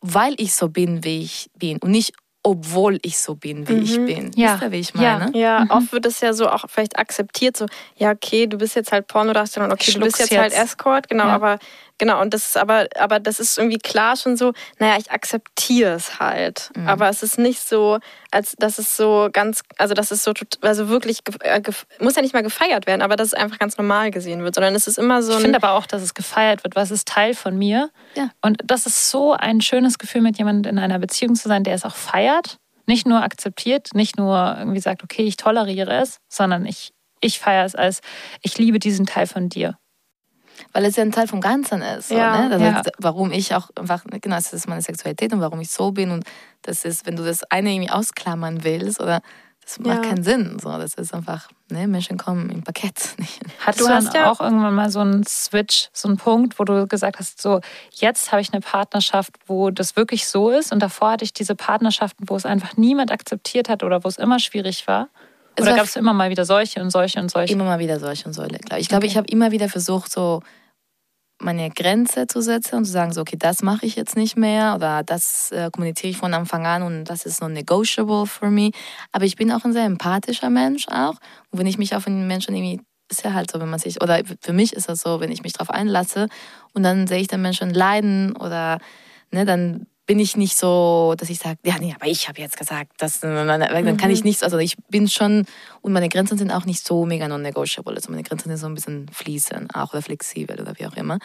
weil 0.00 0.34
ich 0.38 0.54
so 0.54 0.68
bin, 0.68 1.04
wie 1.04 1.22
ich 1.22 1.50
bin. 1.54 1.78
Und 1.78 1.92
nicht 1.92 2.12
obwohl 2.42 2.98
ich 3.02 3.18
so 3.18 3.34
bin, 3.34 3.68
wie 3.68 3.74
ich 3.80 3.96
bin. 4.06 4.32
Ja. 4.34 4.54
Wisst 4.54 4.62
ihr, 4.62 4.72
wie 4.72 4.78
ich 4.80 4.94
Ja. 4.94 5.18
meine? 5.18 5.38
Ja, 5.38 5.66
oft 5.68 5.92
wird 5.92 6.06
es 6.06 6.20
ja 6.22 6.32
so 6.32 6.48
auch 6.48 6.64
vielleicht 6.68 6.98
akzeptiert, 6.98 7.54
so, 7.56 7.66
ja, 7.96 8.12
okay, 8.12 8.46
du 8.46 8.56
bist 8.56 8.74
jetzt 8.76 8.92
halt 8.92 9.06
Pornodarsteller 9.08 9.66
und 9.66 9.72
okay, 9.72 9.92
du 9.92 10.00
bist 10.00 10.16
Schluck's 10.16 10.30
jetzt, 10.30 10.40
halt 10.40 10.52
jetzt. 10.52 10.62
Escort, 10.62 11.08
genau, 11.08 11.26
Ja. 11.26 11.34
aber 11.34 11.58
genau, 12.00 12.20
und 12.20 12.34
das 12.34 12.46
ist 12.46 12.56
aber, 12.56 12.88
aber 12.98 13.20
das 13.20 13.38
ist 13.38 13.58
irgendwie 13.58 13.78
klar 13.78 14.16
schon 14.16 14.36
so, 14.36 14.52
naja, 14.78 14.96
ich 14.98 15.12
akzeptiere 15.12 15.92
es 15.92 16.18
halt. 16.18 16.70
Mhm. 16.74 16.88
Aber 16.88 17.08
es 17.08 17.22
ist 17.22 17.38
nicht 17.38 17.60
so, 17.60 17.98
als 18.32 18.56
dass 18.58 18.78
es 18.78 18.96
so 18.96 19.28
ganz, 19.32 19.62
also 19.76 19.94
dass 19.94 20.10
es 20.10 20.24
so 20.24 20.32
also 20.62 20.88
wirklich 20.88 21.20
äh, 21.42 21.60
muss 22.00 22.16
ja 22.16 22.22
nicht 22.22 22.32
mal 22.32 22.42
gefeiert 22.42 22.86
werden, 22.86 23.02
aber 23.02 23.14
dass 23.14 23.28
es 23.28 23.34
einfach 23.34 23.58
ganz 23.58 23.76
normal 23.76 24.10
gesehen 24.10 24.42
wird, 24.42 24.54
sondern 24.54 24.74
es 24.74 24.88
ist 24.88 24.98
immer 24.98 25.22
so 25.22 25.34
Ich 25.34 25.38
finde 25.40 25.62
aber 25.62 25.72
auch, 25.72 25.86
dass 25.86 26.02
es 26.02 26.14
gefeiert 26.14 26.64
wird, 26.64 26.74
was 26.74 26.90
ist 26.90 27.06
Teil 27.06 27.34
von 27.34 27.56
mir. 27.56 27.90
Ja. 28.16 28.30
Und 28.40 28.58
das 28.64 28.86
ist 28.86 29.10
so 29.10 29.34
ein 29.34 29.60
schönes 29.60 29.98
Gefühl, 29.98 30.22
mit 30.22 30.38
jemandem 30.38 30.72
in 30.72 30.78
einer 30.78 30.98
Beziehung 30.98 31.34
zu 31.34 31.48
sein, 31.48 31.62
der 31.62 31.74
es 31.74 31.84
auch 31.84 31.94
feiert. 31.94 32.56
Nicht 32.86 33.06
nur 33.06 33.22
akzeptiert, 33.22 33.90
nicht 33.92 34.16
nur 34.16 34.56
irgendwie 34.58 34.80
sagt, 34.80 35.04
okay, 35.04 35.22
ich 35.22 35.36
toleriere 35.36 36.00
es, 36.00 36.18
sondern 36.28 36.64
ich, 36.64 36.92
ich 37.20 37.38
feiere 37.38 37.66
es 37.66 37.74
als, 37.74 38.00
ich 38.40 38.56
liebe 38.56 38.78
diesen 38.78 39.04
Teil 39.04 39.26
von 39.26 39.50
dir. 39.50 39.76
Weil 40.72 40.84
es 40.84 40.96
ja 40.96 41.02
ein 41.02 41.12
Teil 41.12 41.26
vom 41.28 41.40
Ganzen 41.40 41.82
ist. 41.82 42.08
So, 42.08 42.16
Ja, 42.16 42.42
ne? 42.42 42.48
das 42.50 42.60
ja. 42.62 42.80
ist, 42.80 42.90
warum 42.98 43.32
ich 43.32 43.54
auch 43.54 43.70
einfach, 43.76 44.04
genau, 44.20 44.36
das 44.36 44.52
ist 44.52 44.68
meine 44.68 44.82
Sexualität 44.82 45.32
und 45.32 45.40
warum 45.40 45.60
ich 45.60 45.70
so 45.70 45.90
bin. 45.92 46.10
Und 46.10 46.24
das 46.62 46.84
ist, 46.84 47.06
wenn 47.06 47.16
du 47.16 47.24
das 47.24 47.42
eine 47.50 47.72
irgendwie 47.72 47.90
ausklammern 47.90 48.64
willst, 48.64 49.00
oder 49.00 49.20
das 49.64 49.78
macht 49.78 50.02
Ja. 50.04 50.10
keinen 50.10 50.24
Sinn. 50.24 50.58
So, 50.60 50.68
das 50.78 50.94
ist 50.94 51.14
einfach, 51.14 51.48
ne, 51.68 51.86
Menschen 51.86 52.18
kommen 52.18 52.50
im 52.50 52.62
Paket. 52.62 52.94
Hattest 53.60 53.84
Du 53.84 53.88
hast 53.92 54.06
dann 54.14 54.22
ja- 54.22 54.30
auch 54.32 54.40
irgendwann 54.40 54.74
mal 54.74 54.90
so 54.90 55.00
einen 55.00 55.24
Switch, 55.24 55.88
so 55.92 56.08
einen 56.08 56.16
Punkt, 56.16 56.58
wo 56.58 56.64
du 56.64 56.86
gesagt 56.88 57.18
hast, 57.18 57.40
so 57.40 57.60
jetzt 57.92 58.32
habe 58.32 58.40
ich 58.42 58.52
eine 58.52 58.60
Partnerschaft, 58.62 59.32
wo 59.46 59.70
das 59.70 59.94
wirklich 59.96 60.26
so 60.26 60.50
ist 60.50 60.72
und 60.72 60.80
davor 60.80 61.12
hatte 61.12 61.24
ich 61.24 61.32
diese 61.32 61.54
Partnerschaften, 61.54 62.24
wo 62.28 62.34
es 62.36 62.46
einfach 62.46 62.76
niemand 62.76 63.12
akzeptiert 63.12 63.68
hat 63.68 63.82
oder 63.84 64.02
wo 64.02 64.08
es 64.08 64.18
immer 64.18 64.38
schwierig 64.40 64.88
war? 64.88 65.08
Es 65.56 65.62
Oder 65.62 65.72
war 65.72 65.78
gab 65.78 65.86
es 65.86 65.96
immer 65.96 66.12
mal 66.12 66.30
wieder 66.30 66.44
solche 66.44 66.80
und 66.80 66.90
solche 66.90 67.20
und 67.20 67.30
solche? 67.30 67.52
Immer 67.52 67.64
mal 67.64 67.78
wieder 67.78 67.98
solche 67.98 68.26
und 68.26 68.32
solche. 68.32 68.58
Glaube 68.58 68.76
ich. 68.76 68.82
Ich 68.82 68.88
glaube, 68.88 69.06
ich 69.06 69.16
habe 69.16 69.28
immer 69.28 69.50
wieder 69.50 69.68
versucht, 69.68 70.12
so 70.12 70.40
meine 71.40 71.70
Grenze 71.70 72.26
zu 72.26 72.42
setzen 72.42 72.76
und 72.76 72.84
zu 72.84 72.92
sagen, 72.92 73.12
so, 73.12 73.22
okay, 73.22 73.36
das 73.38 73.62
mache 73.62 73.86
ich 73.86 73.96
jetzt 73.96 74.16
nicht 74.16 74.36
mehr 74.36 74.74
oder 74.74 75.02
das 75.02 75.50
äh, 75.52 75.70
kommuniziere 75.72 76.10
ich 76.10 76.16
von 76.18 76.34
Anfang 76.34 76.66
an 76.66 76.82
und 76.82 77.04
das 77.04 77.24
ist 77.24 77.40
non-negotiable 77.40 78.26
for 78.26 78.50
me. 78.50 78.70
Aber 79.12 79.24
ich 79.24 79.36
bin 79.36 79.50
auch 79.50 79.64
ein 79.64 79.72
sehr 79.72 79.84
empathischer 79.86 80.50
Mensch 80.50 80.86
auch. 80.88 81.14
Und 81.50 81.58
wenn 81.58 81.66
ich 81.66 81.78
mich 81.78 81.94
auf 81.94 82.06
einen 82.06 82.26
Menschen 82.26 82.54
irgendwie, 82.54 82.80
ist 83.10 83.24
ja 83.24 83.32
halt 83.32 83.50
so, 83.50 83.58
wenn 83.60 83.70
man 83.70 83.78
sich, 83.78 84.02
oder 84.02 84.20
für 84.40 84.52
mich 84.52 84.74
ist 84.74 84.88
das 84.88 85.00
so, 85.00 85.20
wenn 85.20 85.32
ich 85.32 85.42
mich 85.42 85.54
darauf 85.54 85.70
einlasse 85.70 86.28
und 86.74 86.82
dann 86.82 87.06
sehe 87.06 87.20
ich 87.20 87.28
den 87.28 87.42
Menschen 87.42 87.72
leiden 87.72 88.36
oder, 88.36 88.78
ne, 89.30 89.44
dann 89.44 89.86
bin 90.10 90.18
ich 90.18 90.36
nicht 90.36 90.58
so, 90.58 91.14
dass 91.16 91.30
ich 91.30 91.38
sage, 91.38 91.60
ja, 91.64 91.78
nee, 91.78 91.94
aber 91.94 92.08
ich 92.08 92.26
habe 92.28 92.40
jetzt 92.40 92.56
gesagt, 92.56 92.90
das, 92.98 93.20
dann 93.20 93.96
kann 93.96 94.10
ich 94.10 94.24
nichts, 94.24 94.42
also 94.42 94.58
ich 94.58 94.74
bin 94.88 95.06
schon, 95.06 95.46
und 95.82 95.92
meine 95.92 96.08
Grenzen 96.08 96.36
sind 96.36 96.50
auch 96.50 96.64
nicht 96.64 96.84
so 96.84 97.06
mega 97.06 97.28
non-negotiable, 97.28 97.94
also 97.94 98.10
meine 98.10 98.24
Grenzen 98.24 98.48
sind 98.48 98.56
so 98.56 98.66
ein 98.66 98.74
bisschen 98.74 99.06
fließend, 99.12 99.72
auch 99.72 99.92
oder 99.92 100.02
flexibel 100.02 100.60
oder 100.60 100.76
wie 100.80 100.86
auch 100.86 100.96
immer. 100.96 101.20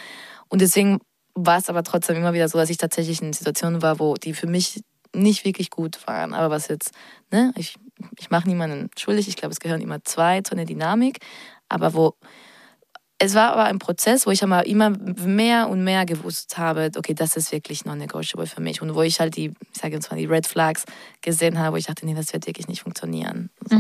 Und 0.49 0.61
deswegen 0.61 0.99
war 1.33 1.57
es 1.57 1.67
aber 1.67 1.81
trotzdem 1.81 2.17
immer 2.17 2.35
wieder 2.35 2.47
so, 2.47 2.59
dass 2.59 2.69
ich 2.69 2.77
tatsächlich 2.77 3.23
in 3.23 3.33
Situationen 3.33 3.81
war, 3.81 3.97
wo 3.97 4.13
die 4.13 4.35
für 4.35 4.45
mich 4.45 4.83
nicht 5.15 5.45
wirklich 5.45 5.71
gut 5.71 6.05
waren. 6.05 6.35
Aber 6.35 6.53
was 6.53 6.67
jetzt, 6.67 6.91
ne, 7.31 7.55
ich, 7.57 7.77
ich 8.19 8.29
mache 8.29 8.47
niemanden 8.47 8.91
schuldig, 8.99 9.27
ich 9.27 9.35
glaube, 9.35 9.53
es 9.53 9.59
gehören 9.59 9.81
immer 9.81 10.03
zwei 10.03 10.41
zu 10.41 10.53
einer 10.53 10.65
Dynamik, 10.65 11.25
aber 11.69 11.95
wo 11.95 12.13
es 13.17 13.33
war 13.33 13.53
aber 13.53 13.63
ein 13.63 13.79
Prozess, 13.79 14.27
wo 14.27 14.31
ich 14.31 14.41
immer 14.41 14.89
mehr 14.89 15.69
und 15.69 15.83
mehr 15.83 16.05
gewusst 16.05 16.57
habe, 16.57 16.91
okay, 16.97 17.13
das 17.13 17.37
ist 17.37 17.51
wirklich 17.51 17.85
non-negotiable 17.85 18.45
für 18.45 18.61
mich. 18.61 18.81
Und 18.81 18.93
wo 18.93 19.03
ich 19.03 19.19
halt 19.21 19.37
die, 19.37 19.53
ich 19.73 19.81
sage 19.81 19.93
jetzt 19.93 20.11
mal, 20.11 20.17
die 20.17 20.25
Red 20.25 20.47
Flags 20.47 20.83
gesehen 21.21 21.57
habe, 21.57 21.73
wo 21.73 21.77
ich 21.77 21.85
dachte, 21.85 22.05
nee, 22.05 22.13
das 22.13 22.33
wird 22.33 22.45
wirklich 22.45 22.67
nicht 22.67 22.81
funktionieren. 22.81 23.49
So. 23.69 23.75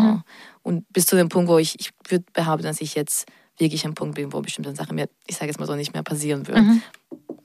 Und 0.63 0.91
bis 0.93 1.05
zu 1.05 1.17
dem 1.17 1.27
Punkt, 1.27 1.49
wo 1.49 1.57
ich, 1.57 1.77
ich 1.79 1.91
würde 2.07 2.25
behaupten, 2.31 2.63
dass 2.63 2.79
ich 2.79 2.95
jetzt 2.95 3.25
wirklich 3.57 3.85
am 3.85 3.93
Punkt 3.93 4.15
bin, 4.15 4.31
wo 4.31 4.41
bestimmte 4.41 4.73
Sachen 4.75 4.95
mir, 4.95 5.09
ich 5.27 5.35
sage 5.35 5.47
jetzt 5.47 5.59
mal 5.59 5.65
so, 5.65 5.75
nicht 5.75 5.93
mehr 5.93 6.03
passieren 6.03 6.47
würden. 6.47 6.81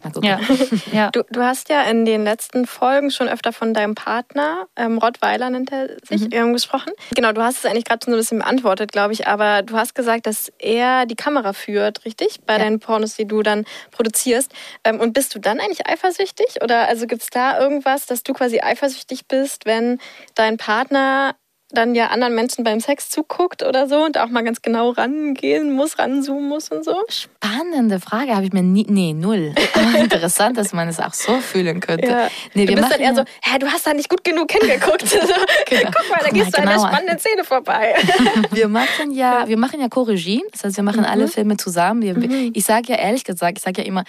Mal 0.02 0.12
gucken. 0.12 0.28
Ja, 0.28 0.40
ja. 0.92 1.10
Du, 1.10 1.22
du 1.30 1.42
hast 1.42 1.68
ja 1.68 1.82
in 1.82 2.04
den 2.04 2.24
letzten 2.24 2.66
Folgen 2.66 3.10
schon 3.10 3.28
öfter 3.28 3.52
von 3.52 3.74
deinem 3.74 3.94
Partner, 3.94 4.66
ähm, 4.76 4.98
Rottweiler 4.98 5.50
nennt 5.50 5.70
er 5.72 5.88
sich, 6.08 6.32
ähm, 6.34 6.52
gesprochen. 6.52 6.92
Genau, 7.14 7.32
du 7.32 7.42
hast 7.42 7.58
es 7.58 7.66
eigentlich 7.66 7.84
gerade 7.84 8.04
so 8.04 8.10
ein 8.10 8.16
bisschen 8.16 8.38
beantwortet, 8.38 8.92
glaube 8.92 9.12
ich, 9.12 9.26
aber 9.26 9.62
du 9.62 9.76
hast 9.76 9.94
gesagt, 9.94 10.26
dass 10.26 10.50
er 10.58 11.06
die 11.06 11.16
Kamera 11.16 11.52
führt, 11.52 12.04
richtig? 12.04 12.40
Bei 12.46 12.54
Ja. 12.54 12.60
deinen 12.60 12.80
Pornos, 12.80 13.14
die 13.16 13.26
du 13.26 13.42
dann 13.42 13.64
produzierst. 13.90 14.52
Ähm, 14.84 15.00
und 15.00 15.12
bist 15.12 15.34
du 15.34 15.38
dann 15.38 15.60
eigentlich 15.60 15.86
eifersüchtig? 15.86 16.62
Oder 16.62 16.88
also 16.88 17.06
gibt 17.06 17.22
es 17.22 17.30
da 17.30 17.60
irgendwas, 17.60 18.06
dass 18.06 18.22
du 18.22 18.32
quasi 18.32 18.60
eifersüchtig 18.60 19.26
bist, 19.28 19.66
wenn 19.66 19.98
dein 20.34 20.56
Partner 20.56 21.34
dann 21.72 21.94
ja 21.94 22.08
anderen 22.08 22.34
Menschen 22.34 22.64
beim 22.64 22.80
Sex 22.80 23.08
zuguckt 23.08 23.62
oder 23.62 23.88
so 23.88 24.04
und 24.04 24.18
auch 24.18 24.28
mal 24.28 24.42
ganz 24.42 24.62
genau 24.62 24.90
rangehen 24.90 25.72
muss, 25.72 25.98
ranzoomen 25.98 26.48
muss 26.48 26.68
und 26.70 26.84
so? 26.84 26.96
Spannende 27.08 28.00
Frage, 28.00 28.34
habe 28.34 28.44
ich 28.44 28.52
mir 28.52 28.62
nie, 28.62 28.86
nee, 28.88 29.12
null. 29.12 29.54
Interessant, 29.98 30.56
dass 30.56 30.72
man 30.72 30.88
es 30.88 31.00
auch 31.00 31.14
so 31.14 31.40
fühlen 31.40 31.80
könnte. 31.80 32.08
Ja. 32.08 32.28
Nee, 32.54 32.66
du 32.66 32.74
wir 32.74 32.76
bist 32.82 32.92
dann 32.92 33.00
eher 33.00 33.14
so, 33.14 33.22
hä, 33.42 33.58
du 33.58 33.66
hast 33.66 33.86
da 33.86 33.94
nicht 33.94 34.08
gut 34.08 34.24
genug 34.24 34.50
hingeguckt. 34.52 35.04
So, 35.10 35.18
Guck 35.26 36.10
mal, 36.10 36.18
da 36.20 36.24
Guck 36.26 36.34
gehst 36.34 36.52
mal 36.56 36.64
du 36.64 36.70
an 36.70 36.80
der 36.80 36.88
spannenden 36.88 37.18
Szene 37.18 37.44
vorbei. 37.44 37.94
wir 38.50 38.68
machen 38.68 39.10
ja, 39.12 39.46
wir 39.46 39.58
machen 39.58 39.80
ja 39.80 39.88
Co-Regie. 39.88 40.42
Das 40.52 40.64
heißt, 40.64 40.76
wir 40.76 40.84
machen 40.84 41.04
alle 41.04 41.28
Filme 41.28 41.56
zusammen. 41.56 42.02
Wir, 42.02 42.16
Ich 42.54 42.64
sage 42.64 42.92
ja 42.92 42.98
ehrlich 42.98 43.24
gesagt, 43.24 43.58
ich 43.58 43.64
sage 43.64 43.82
ja 43.82 43.86
immer, 43.86 44.04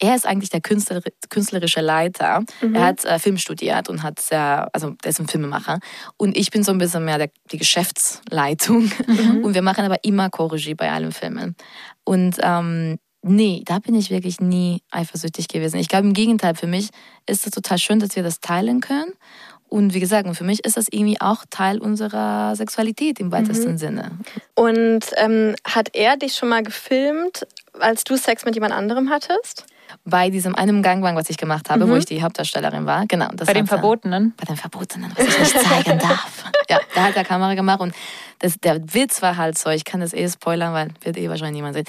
er 0.00 0.14
ist 0.14 0.26
eigentlich 0.26 0.50
der 0.50 0.60
Künstler, 0.60 1.00
künstlerische 1.28 1.80
Leiter. 1.80 2.42
Er 2.74 2.82
hat 2.82 3.04
äh, 3.04 3.18
Film 3.18 3.36
studiert 3.36 3.88
und 3.88 4.02
hat 4.02 4.18
sehr, 4.18 4.68
also 4.72 4.90
der 5.04 5.10
ist 5.10 5.20
ein 5.20 5.28
Filmemacher. 5.28 5.78
Und 6.16 6.36
ich 6.36 6.50
bin 6.50 6.64
so 6.64 6.72
ein 6.72 6.78
bisschen 6.78 7.04
mehr 7.04 7.18
der, 7.18 7.30
die 7.52 7.58
Geschäftsleitung. 7.58 8.90
Und 9.42 9.54
wir 9.54 9.62
machen 9.62 9.84
aber 9.84 10.02
immer 10.02 10.30
Co-Regie 10.30 10.74
bei 10.74 10.90
allen 10.90 11.12
Filmen. 11.12 11.54
Und 12.04 12.36
ähm, 12.42 12.98
nee, 13.22 13.62
da 13.66 13.78
bin 13.78 13.94
ich 13.94 14.10
wirklich 14.10 14.40
nie 14.40 14.82
eifersüchtig 14.90 15.48
gewesen. 15.48 15.78
Ich 15.78 15.88
glaube 15.88 16.06
im 16.06 16.14
Gegenteil, 16.14 16.54
für 16.54 16.66
mich 16.66 16.88
ist 17.26 17.46
es 17.46 17.52
total 17.52 17.78
schön, 17.78 18.00
dass 18.00 18.16
wir 18.16 18.22
das 18.22 18.40
teilen 18.40 18.80
können. 18.80 19.12
Und 19.68 19.94
wie 19.94 20.00
gesagt, 20.00 20.28
für 20.36 20.44
mich 20.44 20.64
ist 20.64 20.76
das 20.76 20.86
irgendwie 20.90 21.20
auch 21.20 21.44
Teil 21.48 21.78
unserer 21.78 22.56
Sexualität 22.56 23.20
im 23.20 23.30
weitesten 23.30 23.78
Sinne. 23.78 24.10
Und 24.56 25.04
ähm, 25.16 25.54
hat 25.64 25.94
er 25.94 26.16
dich 26.16 26.34
schon 26.34 26.48
mal 26.48 26.64
gefilmt, 26.64 27.46
als 27.78 28.02
du 28.02 28.16
Sex 28.16 28.44
mit 28.44 28.56
jemand 28.56 28.74
anderem 28.74 29.10
hattest? 29.10 29.66
Bei 30.06 30.30
diesem 30.30 30.54
einem 30.54 30.82
Gangbang, 30.82 31.14
was 31.14 31.28
ich 31.28 31.36
gemacht 31.36 31.68
habe, 31.68 31.86
wo 31.88 31.94
ich 31.94 32.06
die 32.06 32.22
Hauptdarstellerin 32.22 32.86
war. 32.86 33.04
Genau. 33.06 33.28
Das 33.34 33.46
Bei 33.46 33.52
dem 33.52 33.66
er- 33.66 33.68
Verbotenen. 33.68 34.32
Bei 34.36 34.44
dem 34.46 34.56
Verbotenen, 34.56 35.12
was 35.14 35.26
ich 35.26 35.38
nicht 35.38 35.60
zeigen 35.60 35.98
darf. 36.00 36.44
Ja, 36.70 36.78
da 36.94 37.02
hat 37.04 37.16
er 37.16 37.24
Kamera 37.24 37.54
gemacht 37.54 37.80
und 37.80 37.94
das, 38.38 38.54
der 38.58 38.80
Witz 38.94 39.20
war 39.20 39.36
halt 39.36 39.58
so, 39.58 39.68
ich 39.68 39.84
kann 39.84 40.00
das 40.00 40.14
eh 40.14 40.26
spoilern, 40.28 40.72
weil 40.72 40.88
wird 41.02 41.18
eh 41.18 41.28
wahrscheinlich 41.28 41.56
niemand 41.56 41.74
sehen. 41.74 41.84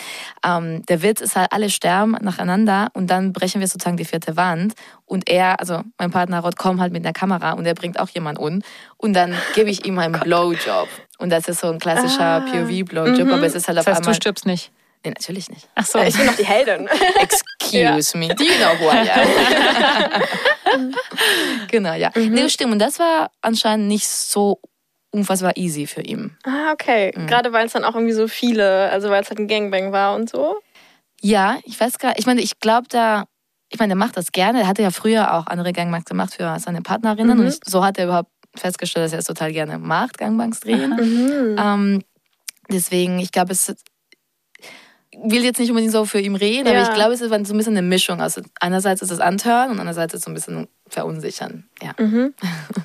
Ähm, 0.45 0.85
der 0.87 1.01
Witz 1.01 1.21
ist 1.21 1.37
halt, 1.37 1.53
alle 1.53 1.69
sterben 1.69 2.11
nacheinander 2.21 2.89
und 2.93 3.07
dann 3.09 3.31
brechen 3.31 3.61
wir 3.61 3.67
sozusagen 3.67 3.95
die 3.95 4.03
vierte 4.05 4.35
Wand 4.35 4.73
und 5.05 5.29
er, 5.29 5.59
also 5.61 5.81
mein 5.97 6.11
Partner 6.11 6.41
Rod, 6.41 6.57
kommt 6.57 6.81
halt 6.81 6.91
mit 6.91 7.05
einer 7.05 7.13
Kamera 7.13 7.53
und 7.53 7.65
er 7.65 7.75
bringt 7.75 7.97
auch 7.97 8.09
jemand 8.09 8.37
um 8.39 8.61
und 8.97 9.13
dann 9.13 9.33
gebe 9.55 9.69
ich 9.69 9.85
ihm 9.85 9.97
einen 9.97 10.19
Blowjob. 10.19 10.89
Und 11.17 11.29
das 11.29 11.47
ist 11.47 11.61
so 11.61 11.69
ein 11.71 11.79
klassischer 11.79 12.41
POV-Blowjob, 12.41 13.31
aber 13.31 13.43
es 13.45 13.55
ist 13.55 13.67
halt 13.69 13.77
Das 13.77 13.87
auf 13.87 13.93
heißt, 13.93 13.99
du 14.01 14.07
einmal... 14.07 14.15
stirbst 14.15 14.45
nicht. 14.45 14.71
Nee, 15.03 15.11
natürlich 15.11 15.49
nicht. 15.49 15.67
Ach 15.75 15.85
so. 15.85 15.97
Äh, 15.99 16.09
Ich 16.09 16.15
bin 16.17 16.25
noch 16.27 16.35
die 16.35 16.45
Heldin. 16.45 16.87
Excuse 17.19 18.17
me, 18.17 18.27
do 18.35 18.43
you 18.43 18.53
know 18.55 18.77
who 18.79 18.91
I 18.91 19.09
am? 19.09 20.93
genau, 21.69 21.93
ja. 21.93 22.11
Nee, 22.15 22.41
das 22.43 22.53
stimmt. 22.53 22.71
Und 22.73 22.79
das 22.79 22.99
war 22.99 23.31
anscheinend 23.41 23.87
nicht 23.87 24.07
so 24.07 24.59
unfassbar 25.11 25.57
easy 25.57 25.87
für 25.87 26.01
ihn. 26.01 26.37
ah, 26.45 26.71
okay. 26.71 27.11
Gerade 27.27 27.51
weil 27.51 27.65
es 27.65 27.73
dann 27.73 27.83
auch 27.83 27.95
irgendwie 27.95 28.13
so 28.13 28.27
viele, 28.27 28.89
also 28.91 29.09
weil 29.09 29.21
es 29.21 29.29
halt 29.29 29.39
ein 29.39 29.47
Gangbang 29.47 29.91
war 29.91 30.15
und 30.15 30.29
so. 30.29 30.57
Ja, 31.21 31.57
ich 31.65 31.79
weiß 31.79 31.99
gar 31.99 32.17
ich 32.17 32.25
meine, 32.25 32.41
ich 32.41 32.59
glaube 32.59 32.87
da, 32.89 33.25
ich 33.69 33.79
meine, 33.79 33.89
der 33.89 33.97
macht 33.97 34.17
das 34.17 34.31
gerne. 34.31 34.61
Er 34.61 34.67
hatte 34.67 34.81
ja 34.83 34.91
früher 34.91 35.33
auch 35.33 35.47
andere 35.47 35.73
Gangbangs 35.73 36.05
gemacht 36.05 36.33
für 36.35 36.57
seine 36.59 36.81
Partnerinnen 36.81 37.39
und 37.39 37.47
ich, 37.47 37.59
so 37.65 37.83
hat 37.83 37.97
er 37.97 38.05
überhaupt 38.05 38.29
festgestellt, 38.55 39.05
dass 39.05 39.13
er 39.13 39.19
es 39.19 39.25
total 39.25 39.51
gerne 39.51 39.77
macht, 39.77 40.17
Gangbangs 40.17 40.59
drehen. 40.61 41.55
Ähm, 41.59 42.01
deswegen, 42.69 43.19
ich 43.19 43.31
glaube, 43.31 43.51
es 43.53 43.73
will 45.23 45.43
jetzt 45.43 45.59
nicht 45.59 45.69
unbedingt 45.69 45.91
so 45.91 46.05
für 46.05 46.19
ihn 46.19 46.35
reden, 46.35 46.67
aber 46.67 46.77
Ja. 46.77 46.83
ich 46.83 46.93
glaube, 46.93 47.13
es 47.13 47.21
ist 47.21 47.29
so 47.29 47.35
ein 47.35 47.43
bisschen 47.57 47.77
eine 47.77 47.81
Mischung. 47.81 48.21
Also 48.21 48.41
einerseits 48.59 49.01
ist 49.01 49.11
es 49.11 49.19
antören 49.19 49.71
und 49.71 49.79
andererseits 49.79 50.13
ist 50.13 50.19
es 50.19 50.25
so 50.25 50.31
ein 50.31 50.33
bisschen 50.33 50.67
verunsichern. 50.87 51.65
Ja. 51.81 51.93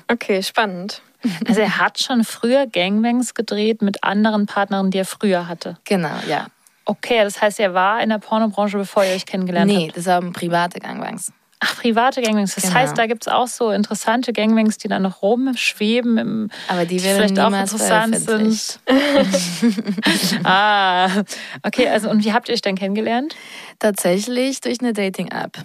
Okay, 0.07 0.43
spannend. 0.43 1.01
Also 1.47 1.61
er 1.61 1.77
hat 1.79 1.99
schon 1.99 2.23
früher 2.23 2.67
Gangbangs 2.67 3.33
gedreht 3.33 3.81
mit 3.81 4.03
anderen 4.03 4.45
Partnerinnen, 4.45 4.91
die 4.91 4.99
er 4.99 5.05
früher 5.05 5.47
hatte. 5.47 5.77
Genau, 5.85 6.11
ja. 6.29 6.47
Okay, 6.85 7.21
das 7.23 7.41
heißt, 7.41 7.59
er 7.59 7.73
war 7.73 8.01
in 8.01 8.09
der 8.09 8.19
Pornobranche, 8.19 8.77
bevor 8.77 9.03
ihr 9.03 9.13
euch 9.13 9.25
kennengelernt 9.25 9.69
Nee, 9.71 9.87
habt. 9.87 9.97
das 9.97 10.05
waren 10.05 10.31
private 10.31 10.79
Gangbangs. 10.79 11.33
Ach, 11.59 11.75
private 11.81 12.21
Gangbangs. 12.21 12.53
Das 12.55 12.65
Genau. 12.65 12.75
heißt, 12.75 12.97
da 12.97 13.07
gibt 13.07 13.25
es 13.25 13.33
auch 13.33 13.47
so 13.47 13.71
interessante 13.71 14.31
Gangbangs, 14.31 14.77
die 14.77 14.87
dann 14.87 15.01
noch 15.01 15.21
rumschweben. 15.23 16.17
Im, 16.17 16.49
Aber 16.67 16.85
die 16.85 17.01
werden 17.03 17.17
vielleicht 17.17 17.39
auch 17.39 17.51
interessant 17.59 18.15
sind. 18.15 18.79
ah, 20.43 21.23
okay, 21.63 21.87
also 21.89 22.09
und 22.09 22.23
wie 22.23 22.33
habt 22.33 22.49
ihr 22.49 22.53
euch 22.53 22.61
denn 22.61 22.75
kennengelernt? 22.75 23.35
Tatsächlich 23.79 24.61
durch 24.61 24.79
eine 24.81 24.93
Dating-App. 24.93 25.57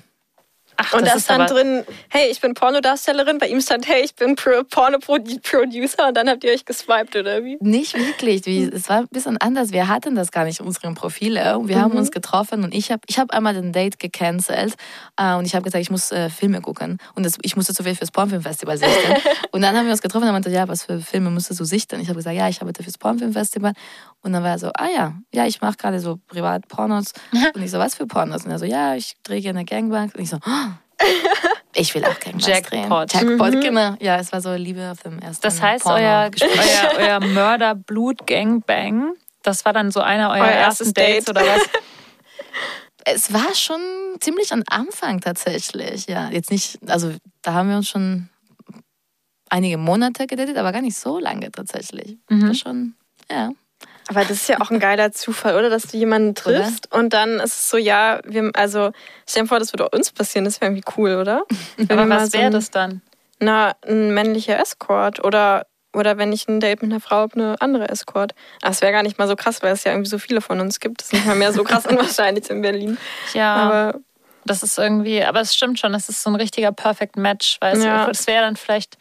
Ach, 0.77 0.95
Und 0.95 1.03
das 1.03 1.27
da 1.27 1.35
stand 1.35 1.51
drin, 1.51 1.85
hey, 2.09 2.31
ich 2.31 2.41
bin 2.41 2.55
Pornodarstellerin, 2.55 3.39
bei 3.39 3.49
ihm 3.49 3.61
stand, 3.61 3.87
hey, 3.87 4.03
ich 4.05 4.15
bin 4.15 4.37
Pro 4.37 4.63
Porno-Producer 4.65 6.09
und 6.09 6.17
dann 6.17 6.29
habt 6.29 6.45
ihr 6.45 6.53
euch 6.53 6.65
geswiped, 6.65 7.17
oder 7.17 7.45
wie? 7.45 7.59
Nicht 7.61 7.97
wirklich. 7.97 8.47
Wie, 8.47 8.65
es 8.65 8.89
war 8.89 8.99
ein 8.99 9.09
bisschen 9.09 9.37
anders. 9.39 9.73
Wir 9.73 9.89
hatten 9.89 10.15
das 10.15 10.31
gar 10.31 10.45
nicht 10.45 10.61
in 10.61 10.67
unseren 10.67 10.95
Profile. 10.95 11.59
Und 11.59 11.69
wir 11.69 11.81
haben 11.81 11.93
uns 11.93 12.11
getroffen 12.11 12.65
und 12.65 12.75
ich 12.75 12.91
habe 12.91 13.03
ich 13.07 13.19
hab 13.19 13.31
einmal 13.33 13.55
den 13.55 13.73
Date 13.73 13.99
gecancelt 13.99 14.75
äh, 15.17 15.35
und 15.35 15.47
ich 15.47 15.55
habe 15.55 15.65
gesagt, 15.65 15.83
ich 15.83 15.91
muss 15.91 16.11
äh, 16.13 16.31
Filme 16.31 16.61
gucken. 16.61 16.99
Und 17.15 17.25
das, 17.25 17.39
ich 17.43 17.57
musste 17.57 17.75
zu 17.75 17.83
viel 17.83 17.95
fürs 17.95 18.11
Pornfilmfestival 18.11 18.79
sichten. 18.79 19.15
und 19.51 19.63
dann 19.63 19.77
haben 19.77 19.85
wir 19.85 19.93
uns 19.93 20.03
getroffen 20.03 20.25
und 20.25 20.31
er 20.31 20.33
meinte, 20.33 20.51
ja, 20.51 20.69
was 20.69 20.85
für 20.85 21.01
Filme 21.01 21.31
musstest 21.31 21.61
du 21.61 21.65
sichten? 21.65 22.01
Ich 22.01 22.09
habe 22.09 22.17
gesagt, 22.17 22.37
ja, 22.37 22.49
ich 22.49 22.61
arbeite 22.61 22.83
fürs 22.83 22.99
Pornfilmfestival. 22.99 23.73
Und 24.23 24.33
dann 24.33 24.43
war 24.43 24.51
er 24.51 24.59
so, 24.59 24.71
ah 24.75 24.89
ja, 24.89 25.15
ja, 25.35 25.47
ich 25.47 25.61
mache 25.61 25.77
gerade 25.77 25.99
so 26.01 26.19
privat 26.29 26.69
Pornos. 26.69 27.13
Und 27.55 27.63
ich 27.63 27.71
so, 27.71 27.79
was 27.79 27.95
für 27.97 28.07
Pornos? 28.07 28.45
Und 28.45 28.53
er 28.53 28.59
so, 28.59 28.65
ja, 28.65 28.95
ich 28.95 29.15
drehe 29.23 29.41
gerne 29.41 29.65
Gangbang. 29.65 30.13
Und 30.15 30.21
ich 30.21 30.31
so, 30.31 30.39
oh, 30.47 30.71
ich 31.75 31.95
will 31.95 32.05
auch 32.05 32.21
Gangbangs 32.21 32.45
drehen. 32.45 32.83
Jackpot. 32.83 33.13
Jackpot, 33.13 33.53
genau. 33.61 33.97
Ja, 34.01 34.19
es 34.19 34.31
war 34.33 34.41
so 34.41 34.55
Liebe 34.55 34.91
auf 34.91 35.03
dem 35.03 35.19
ersten 35.19 35.43
Das 35.43 35.61
heißt, 35.61 35.85
Porno 35.85 35.99
euer, 36.03 36.31
euer, 36.41 36.99
euer 36.99 37.21
Mörder-Blut-Gangbang, 37.27 39.15
das 39.43 39.65
war 39.65 39.73
dann 39.73 39.91
so 39.91 40.01
einer 40.01 40.31
eurer 40.31 40.41
Euer 40.41 40.51
ersten 40.51 40.85
erstes 40.85 40.95
Dates 40.95 41.25
Date. 41.25 41.31
oder 41.31 41.47
was? 41.47 41.63
Es 43.05 43.33
war 43.33 43.55
schon 43.55 43.81
ziemlich 44.21 44.53
am 44.53 44.63
Anfang 44.71 45.21
tatsächlich, 45.21 46.07
ja. 46.07 46.31
Jetzt 46.31 46.51
nicht, 46.51 46.79
also 46.87 47.13
da 47.43 47.55
haben 47.55 47.69
wir 47.71 47.77
uns 47.77 47.89
schon 47.89 48.29
einige 49.49 49.77
Monate 49.77 50.27
gedatet, 50.27 50.57
aber 50.57 50.71
gar 50.73 50.83
nicht 50.83 50.97
so 50.97 51.19
lange 51.19 51.51
tatsächlich. 51.51 52.19
Mhm. 52.29 52.49
Das 52.49 52.59
schon, 52.59 52.95
ja. 53.31 53.51
Aber 54.09 54.21
das 54.21 54.31
ist 54.33 54.49
ja 54.49 54.61
auch 54.61 54.71
ein 54.71 54.81
geiler 54.81 55.13
Zufall, 55.13 55.57
oder? 55.57 55.71
Dass 55.71 55.85
du 55.85 55.97
jemanden 55.97 56.35
triffst 56.35 56.93
und 56.93 57.13
dann 57.13 57.35
ist 57.41 57.55
es 57.55 57.71
so, 57.71 57.77
ja, 57.77 58.21
wir, 58.25 58.51
also 58.55 58.91
stell 59.29 59.43
dir 59.43 59.49
vor, 59.49 59.59
das 59.59 59.73
würde 59.73 59.87
auch 59.87 59.93
uns 59.93 60.11
passieren, 60.13 60.45
das 60.45 60.61
wäre 60.61 60.71
irgendwie 60.73 60.91
cool, 60.97 61.17
oder? 61.17 61.45
Aber 61.89 62.09
was 62.09 62.33
wäre 62.33 62.51
das 62.51 62.71
dann? 62.71 63.01
Na, 63.39 63.73
ein 63.87 64.13
männlicher 64.15 64.59
Escort 64.61 65.25
oder, 65.25 65.67
oder 65.93 66.17
wenn 66.19 66.33
ich 66.33 66.49
ein 66.49 66.61
Date 66.61 66.83
mit 66.83 66.93
einer 66.93 67.01
Frau 67.01 67.17
habe, 67.17 67.35
eine 67.35 67.61
andere 67.61 67.89
Escort. 67.89 68.35
Ach, 68.63 68.69
Das 68.69 68.83
wäre 68.83 68.93
gar 68.93 69.03
nicht 69.03 69.19
mal 69.19 69.29
so 69.29 69.37
krass, 69.37 69.63
weil 69.63 69.73
es 69.73 69.85
ja 69.85 69.93
irgendwie 69.93 70.11
so 70.11 70.19
viele 70.19 70.41
von 70.41 70.61
uns 70.61 70.79
gibt. 70.81 71.01
Das 71.01 71.09
ist 71.09 71.13
nicht 71.15 71.27
mal 71.27 71.37
mehr 71.37 71.53
so 71.53 71.65
krass 71.65 71.87
unwahrscheinlich 71.91 72.49
in 72.51 72.63
Berlin. 72.63 72.99
Ja, 73.35 73.55
Aber 73.55 74.01
das 74.45 74.63
ist 74.63 74.79
irgendwie, 74.79 75.23
aber 75.23 75.41
es 75.41 75.55
stimmt 75.55 75.79
schon, 75.79 75.93
das 75.93 76.09
ist 76.09 76.23
so 76.23 76.31
ein 76.31 76.37
richtiger 76.37 76.73
Perfect 76.73 77.17
Match, 77.17 77.57
weil 77.61 77.77
es, 77.77 77.85
Ja. 77.85 78.09
es 78.11 78.27
wäre 78.27 78.43
dann 78.43 78.57
vielleicht, 78.57 78.99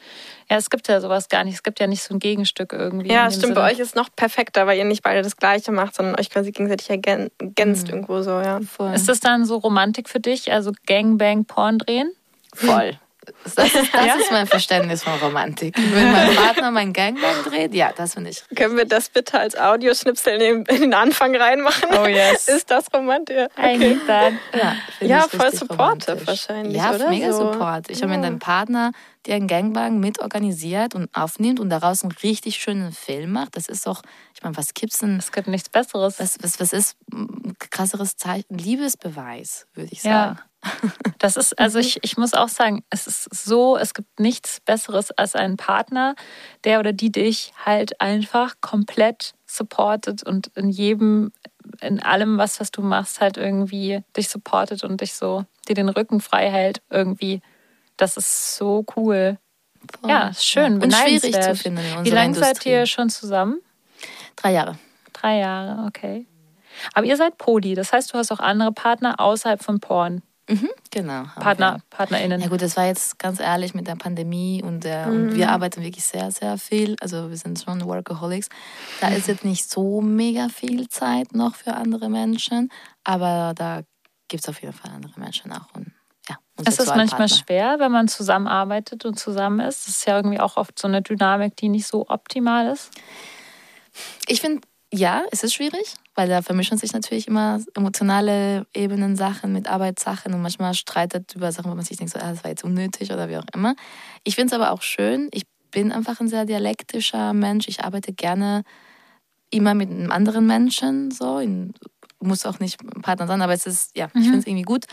ja, 0.50 0.58
es 0.58 0.70
gibt 0.70 0.88
ja 0.88 1.02
sowas 1.02 1.30
gar 1.30 1.44
nicht, 1.44 1.56
es 1.56 1.64
gibt 1.64 1.80
ja 1.80 1.88
nicht 1.88 2.04
so 2.04 2.14
ein 2.14 2.20
Gegenstück 2.20 2.74
irgendwie. 2.74 3.12
ja, 3.12 3.30
stimmt, 3.30 3.42
Sinne. 3.44 3.56
bei 3.56 3.72
euch 3.72 3.80
ist 3.80 3.90
es 3.90 3.96
noch 3.96 4.10
perfekter, 4.16 4.68
weil 4.68 4.78
ihr 4.78 4.86
nicht 4.86 5.04
beide 5.04 5.22
das 5.22 5.38
Gleiche 5.38 5.72
macht, 5.72 5.96
sondern 5.96 6.20
euch 6.20 6.30
quasi 6.30 6.52
gegenseitig 6.52 6.90
ergän 6.90 7.30
ergänzt 7.40 7.90
irgendwo 7.90 8.22
so, 8.22 8.32
ja. 8.42 8.60
Voll. 8.62 8.94
Ist 8.94 9.10
das 9.10 9.20
dann 9.20 9.46
so 9.46 9.58
Romantik 9.58 10.10
für 10.10 10.20
dich, 10.20 10.52
also 10.52 10.72
Gangbang 10.86 11.46
Porn 11.46 11.78
drehen? 11.80 12.12
voll. 12.54 13.00
Das, 13.44 13.74
ist, 13.74 13.94
das 13.94 14.16
ist 14.18 14.32
mein 14.32 14.48
Verständnis 14.48 15.04
von 15.04 15.14
Romantik. 15.20 15.76
Wenn 15.78 16.12
mein 16.12 16.36
Partner 16.36 16.72
mein 16.72 16.94
Gangbang 16.94 17.44
dreht, 17.46 17.74
ja, 17.74 17.92
das 17.96 18.14
finde 18.16 18.30
ich. 18.32 18.44
Können 18.56 18.78
wir 18.78 18.86
das 18.86 19.10
bitte 19.10 19.40
als 19.40 19.58
Audioschnipsel 19.58 20.34
in 20.34 20.40
den, 20.40 20.66
in 20.76 20.82
den 20.82 20.94
Anfang 20.94 21.36
reinmachen? 21.36 21.90
Oh, 21.98 22.06
yes. 22.08 22.48
Ist 22.48 22.70
das 22.72 22.86
romantisch? 22.94 23.48
Ja. 23.58 23.78
Need 23.78 24.06
that. 24.08 24.34
Ja, 24.54 24.76
Ja, 25.00 25.22
voll 25.28 25.42
richtig 25.42 25.60
supportive 25.60 26.28
wahrscheinlich, 26.28 26.76
Ja, 26.78 26.94
oder? 26.94 27.10
mega 27.10 27.32
So. 27.34 27.52
support. 27.52 27.90
Ich 27.90 28.02
habe 28.02 28.12
Ja. 28.14 28.18
mir 28.20 28.26
einen 28.28 28.40
Partner, 28.40 28.92
der 29.26 29.36
einen 29.36 29.48
Gangbang 29.48 30.00
mit 30.00 30.20
organisiert 30.20 30.96
und 30.96 31.10
aufnimmt 31.16 31.60
und 31.60 31.70
daraus 31.70 32.04
einen 32.04 32.12
richtig 32.24 32.56
schönen 32.58 32.92
Film 32.92 33.32
macht. 33.32 33.56
Das 33.56 33.68
ist 33.68 33.86
doch, 33.86 34.02
ich 34.36 34.42
meine, 34.42 34.58
was 34.58 34.74
gibt's 34.74 35.00
denn? 35.00 35.18
Es 35.18 35.32
gibt 35.32 35.48
nichts 35.48 35.70
Besseres. 35.70 36.20
Was, 36.20 36.38
was, 36.42 36.60
was 36.60 36.74
ist 36.74 36.96
ein 37.14 37.56
krasseres 37.60 38.18
Zeichen? 38.18 38.58
Liebesbeweis, 38.58 39.68
würde 39.74 39.90
ich 39.92 40.04
Ja. 40.04 40.38
Das 41.18 41.38
ist, 41.38 41.58
also 41.60 41.78
ich, 41.78 42.00
ich 42.04 42.18
muss 42.18 42.34
auch 42.34 42.50
sagen, 42.50 42.84
es 42.90 43.06
ist 43.06 43.34
so, 43.34 43.78
es 43.78 43.94
gibt 43.94 44.20
nichts 44.20 44.60
Besseres 44.60 45.12
als 45.12 45.36
einen 45.36 45.56
Partner, 45.56 46.16
der 46.64 46.80
oder 46.80 46.94
die 46.94 47.12
dich 47.12 47.54
halt 47.64 48.02
einfach 48.02 48.56
komplett 48.60 49.34
supportet 49.46 50.24
und 50.24 50.48
in 50.56 50.70
jedem, 50.70 51.32
in 51.80 52.02
allem, 52.02 52.38
was, 52.38 52.60
was 52.60 52.72
du 52.72 52.82
machst, 52.82 53.22
halt 53.22 53.38
irgendwie 53.38 54.04
dich 54.18 54.30
supportet 54.30 54.84
und 54.84 55.02
dich 55.02 55.14
so, 55.14 55.46
dir 55.68 55.76
den 55.76 55.90
Rücken 55.90 56.22
frei 56.22 56.50
hält 56.50 56.82
irgendwie. 56.90 57.42
Das 57.98 58.18
ist 58.18 58.56
so 58.56 58.86
cool. 58.96 59.38
Voll. 60.00 60.10
Ja, 60.10 60.32
schön, 60.34 60.82
Und 60.82 60.94
schwierig 60.94 61.40
zu 61.40 61.56
finden 61.56 61.82
in 61.98 62.06
Wie 62.06 62.10
lange 62.10 62.34
seid 62.34 62.66
ihr 62.66 62.86
schon 62.86 63.10
zusammen? 63.10 63.62
Drei 64.36 64.54
Jahre. 64.54 64.78
Drei 65.14 65.38
Jahre, 65.38 65.88
okay. 65.88 66.26
Aber 66.94 67.06
ihr 67.06 67.18
seid 67.18 67.38
Poli, 67.38 67.76
das 67.76 67.94
heißt, 67.94 68.14
du 68.14 68.18
hast 68.18 68.32
auch 68.32 68.40
andere 68.40 68.72
Partner 68.72 69.20
außerhalb 69.20 69.62
von 69.62 69.80
Porn. 69.80 70.24
Mhm, 70.52 70.70
genau. 70.90 71.24
Partner, 71.40 71.76
wir. 71.76 71.98
PartnerInnen. 71.98 72.42
Ja 72.42 72.48
gut, 72.50 72.62
das 72.62 72.76
war 72.76 72.86
jetzt 72.86 73.18
ganz 73.20 73.40
ehrlich 73.40 73.74
mit 73.74 73.88
der 73.88 73.96
Pandemie 73.96 74.62
und, 74.62 74.84
äh, 74.84 75.06
und 75.08 75.34
wir 75.34 75.50
arbeiten 75.50 75.82
wirklich 75.82 76.04
sehr, 76.04 76.30
sehr 76.32 76.58
viel. 76.58 76.98
Also 77.00 77.30
wir 77.30 77.38
sind 77.38 77.62
schon 77.62 77.86
Workaholics. 77.86 78.50
Da 79.00 79.08
ist 79.10 79.28
jetzt 79.28 79.46
nicht 79.46 79.70
so 79.70 80.02
mega 80.02 80.50
viel 80.50 80.90
Zeit 80.90 81.34
noch 81.34 81.56
für 81.56 81.74
andere 81.76 82.10
Menschen, 82.10 82.70
aber 83.06 83.54
da 83.56 83.84
gibt 84.28 84.44
es 84.44 84.50
auf 84.50 84.62
jeden 84.62 84.74
Fall 84.74 84.92
andere 84.92 85.18
Menschen 85.18 85.54
auch. 85.54 85.74
Und, 85.74 85.94
ja, 86.28 86.36
und 86.58 86.68
Ist 86.68 86.80
es 86.80 86.88
manchmal 86.88 87.30
Sexualpartner. 87.30 87.78
schwer, 87.78 87.80
wenn 87.80 87.92
man 87.92 88.08
zusammenarbeitet 88.10 89.06
und 89.06 89.18
zusammen 89.18 89.62
ist? 89.62 89.88
Das 89.88 89.96
ist 89.96 90.06
ja 90.06 90.18
irgendwie 90.18 90.40
auch 90.40 90.58
oft 90.58 90.78
so 90.78 90.88
eine 90.88 91.02
Dynamik, 91.02 91.56
die 91.56 91.70
nicht 91.70 91.88
so 91.88 92.10
optimal 92.10 92.68
ist. 92.68 92.92
Ich 94.28 94.42
finde, 94.42 94.62
ja, 94.94 95.24
es 95.32 95.44
ist 95.44 95.54
schwierig, 95.54 95.96
weil 96.16 96.28
da 96.28 96.42
vermischen 96.42 96.78
sich 96.78 96.92
natürlich 96.92 97.28
immer 97.28 97.62
emotionale 97.76 98.66
Ebenen, 98.74 99.16
Sachen 99.16 99.54
mit 99.54 99.68
Arbeitssachen 99.68 100.34
und 100.34 100.42
manchmal 100.42 100.74
streitet 100.74 101.34
über 101.36 101.52
Sachen, 101.52 101.72
wo 101.72 101.76
man 101.76 101.86
sich 101.86 101.98
denkt, 101.98 102.14
so, 102.14 102.20
ah, 102.20 102.32
das 102.32 102.44
war 102.44 102.52
jetzt 102.52 102.66
unnötig 102.66 103.12
oder 103.12 103.30
wie 103.30 103.38
auch 103.38 103.46
immer. 103.54 103.76
Ich 104.24 104.36
finde 104.36 104.54
es 104.54 104.62
aber 104.62 104.72
auch 104.72 104.82
schön. 104.82 105.30
Ich 105.32 105.44
bin 105.72 105.94
einfach 105.94 106.20
ein 106.20 106.28
sehr 106.28 106.46
dialektischer 106.46 107.34
Mensch. 107.34 107.70
Ich 107.70 107.84
arbeite 107.84 108.12
gerne 108.12 108.64
immer 109.50 109.74
mit 109.74 109.90
einem 109.90 110.12
anderen 110.12 110.46
Menschen, 110.46 111.12
so. 111.12 111.40
In, 111.40 111.74
muss 112.20 112.46
auch 112.46 112.60
nicht 112.60 112.82
ein 112.84 113.02
Partner 113.02 113.28
sein, 113.28 113.42
aber 113.42 113.54
es 113.54 113.66
ist, 113.66 113.98
ja, 113.98 114.08
ich 114.14 114.24
finde 114.24 114.40
es 114.40 114.48
irgendwie 114.48 114.64
gut. 114.64 114.86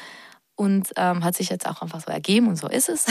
Und 0.55 0.91
ähm, 0.97 1.23
hat 1.23 1.37
sich 1.37 1.51
jetzt 1.51 1.69
auch 1.69 1.83
einfach 1.83 2.01
so 2.01 2.11
ergeben 2.11 2.49
und 2.49 2.57
so 2.57 2.69
ist 2.69 2.89
es. 2.89 3.07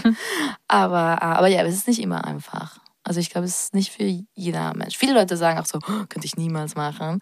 aber, 0.68 1.18
äh, 1.20 1.24
aber 1.24 1.48
ja, 1.48 1.62
es 1.62 1.74
ist 1.74 1.88
nicht 1.88 2.00
immer 2.00 2.24
einfach. 2.24 2.80
Also 3.08 3.20
ich 3.20 3.30
glaube, 3.30 3.46
es 3.46 3.64
ist 3.64 3.74
nicht 3.74 3.90
für 3.92 4.04
jeder 4.34 4.74
Mensch. 4.74 4.96
Viele 4.96 5.14
Leute 5.14 5.36
sagen 5.36 5.58
auch 5.58 5.66
so, 5.66 5.78
"Oh, 5.78 6.04
könnte 6.08 6.24
ich 6.26 6.36
niemals 6.36 6.74
machen. 6.76 7.20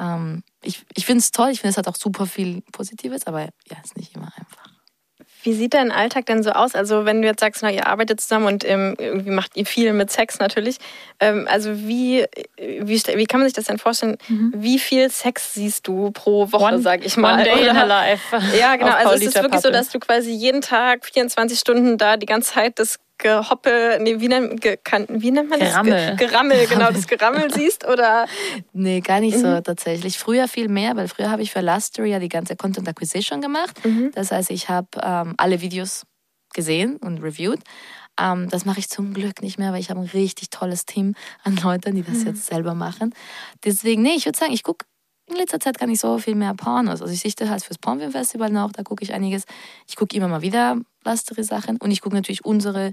Ähm, 0.00 0.42
ich 0.62 0.84
ich 0.94 1.06
finde 1.06 1.20
es 1.20 1.30
toll, 1.30 1.50
ich 1.50 1.60
finde 1.60 1.72
es 1.72 1.76
hat 1.76 1.88
auch 1.88 1.96
super 1.96 2.26
viel 2.26 2.62
Positives, 2.72 3.26
aber 3.26 3.42
ja, 3.42 3.76
es 3.82 3.90
ist 3.90 3.96
nicht 3.96 4.14
immer 4.16 4.32
einfach. 4.36 4.66
Wie 5.44 5.52
sieht 5.54 5.74
dein 5.74 5.92
Alltag 5.92 6.26
denn 6.26 6.42
so 6.42 6.50
aus? 6.50 6.74
Also 6.74 7.04
wenn 7.04 7.22
du 7.22 7.28
jetzt 7.28 7.40
sagst, 7.40 7.62
na, 7.62 7.70
ihr 7.70 7.86
arbeitet 7.86 8.20
zusammen 8.20 8.46
und 8.46 8.64
ähm, 8.64 8.96
irgendwie 8.98 9.30
macht 9.30 9.56
ihr 9.56 9.66
viel 9.66 9.92
mit 9.92 10.10
Sex 10.10 10.40
natürlich. 10.40 10.78
Ähm, 11.20 11.46
also 11.48 11.78
wie, 11.78 12.24
wie, 12.58 13.00
wie 13.14 13.24
kann 13.26 13.40
man 13.40 13.48
sich 13.48 13.54
das 13.54 13.66
denn 13.66 13.78
vorstellen? 13.78 14.18
Wie 14.28 14.78
viel 14.80 15.10
Sex 15.10 15.54
siehst 15.54 15.86
du 15.86 16.10
pro 16.10 16.50
Woche, 16.50 16.64
One- 16.74 16.82
sag 16.82 17.04
ich 17.04 17.16
mal? 17.16 17.34
One 17.34 17.44
day 17.44 17.68
in 17.68 17.76
her 17.76 17.86
life. 17.86 18.36
Ja, 18.58 18.74
genau. 18.76 18.90
Also 18.92 19.14
es 19.14 19.22
ist 19.22 19.34
wirklich 19.36 19.60
so, 19.60 19.68
Pappel. 19.68 19.72
dass 19.72 19.90
du 19.90 20.00
quasi 20.00 20.30
jeden 20.32 20.60
Tag 20.60 21.06
24 21.06 21.58
Stunden 21.58 21.98
da 21.98 22.16
die 22.16 22.26
ganze 22.26 22.52
Zeit 22.54 22.78
das 22.80 22.98
Gehoppel, 23.18 23.98
nee, 24.00 24.20
wie 24.20 24.28
nennt, 24.28 24.60
ge, 24.60 24.76
kann, 24.82 25.06
wie 25.08 25.30
nennt 25.30 25.50
man 25.50 25.58
das? 25.58 25.70
Gerammel. 25.70 26.16
Ge, 26.16 26.26
Gerammel, 26.26 26.66
genau, 26.68 26.90
das 26.90 27.06
Gerammel 27.06 27.52
siehst 27.52 27.86
oder 27.86 28.26
Nee, 28.72 29.00
gar 29.00 29.20
nicht 29.20 29.38
so 29.38 29.60
tatsächlich. 29.60 30.18
Früher 30.18 30.46
viel 30.48 30.68
mehr, 30.68 30.96
weil 30.96 31.08
früher 31.08 31.30
habe 31.30 31.42
ich 31.42 31.50
für 31.50 31.60
Lustery 31.60 32.10
ja 32.10 32.18
die 32.20 32.28
ganze 32.28 32.56
Content 32.56 32.88
Acquisition 32.88 33.40
gemacht. 33.40 33.76
Das 34.14 34.30
heißt, 34.30 34.50
ich 34.50 34.68
habe 34.68 34.88
ähm, 35.02 35.34
alle 35.36 35.60
Videos 35.60 36.04
gesehen 36.54 36.96
und 36.96 37.18
reviewed. 37.22 37.60
Ähm, 38.20 38.48
das 38.48 38.64
mache 38.64 38.78
ich 38.80 38.88
zum 38.88 39.14
Glück 39.14 39.42
nicht 39.42 39.58
mehr, 39.58 39.72
weil 39.72 39.80
ich 39.80 39.90
habe 39.90 40.00
ein 40.00 40.06
richtig 40.06 40.50
tolles 40.50 40.86
Team 40.86 41.14
an 41.44 41.56
Leuten, 41.56 41.94
die 41.94 42.02
das 42.02 42.24
jetzt 42.24 42.46
selber 42.46 42.74
machen. 42.74 43.14
Deswegen, 43.64 44.02
nee, 44.02 44.14
ich 44.16 44.26
würde 44.26 44.38
sagen, 44.38 44.52
ich 44.52 44.62
gucke 44.62 44.86
in 45.28 45.36
letzter 45.36 45.60
Zeit 45.60 45.78
gar 45.78 45.86
nicht 45.86 46.00
so 46.00 46.18
viel 46.18 46.34
mehr 46.34 46.54
Pornos. 46.54 47.02
Also 47.02 47.12
ich 47.12 47.20
sichte 47.20 47.48
halt 47.48 47.62
fürs 47.62 47.78
Pornfilm 47.78 48.12
Festival 48.12 48.50
noch, 48.50 48.72
da 48.72 48.82
gucke 48.82 49.02
ich 49.02 49.12
einiges. 49.12 49.44
Ich 49.86 49.96
gucke 49.96 50.16
immer 50.16 50.28
mal 50.28 50.42
wieder 50.42 50.76
Lustery-Sachen 51.04 51.78
und 51.78 51.90
ich 51.90 52.00
gucke 52.00 52.14
natürlich 52.14 52.44
unsere 52.44 52.88
äh, 52.88 52.92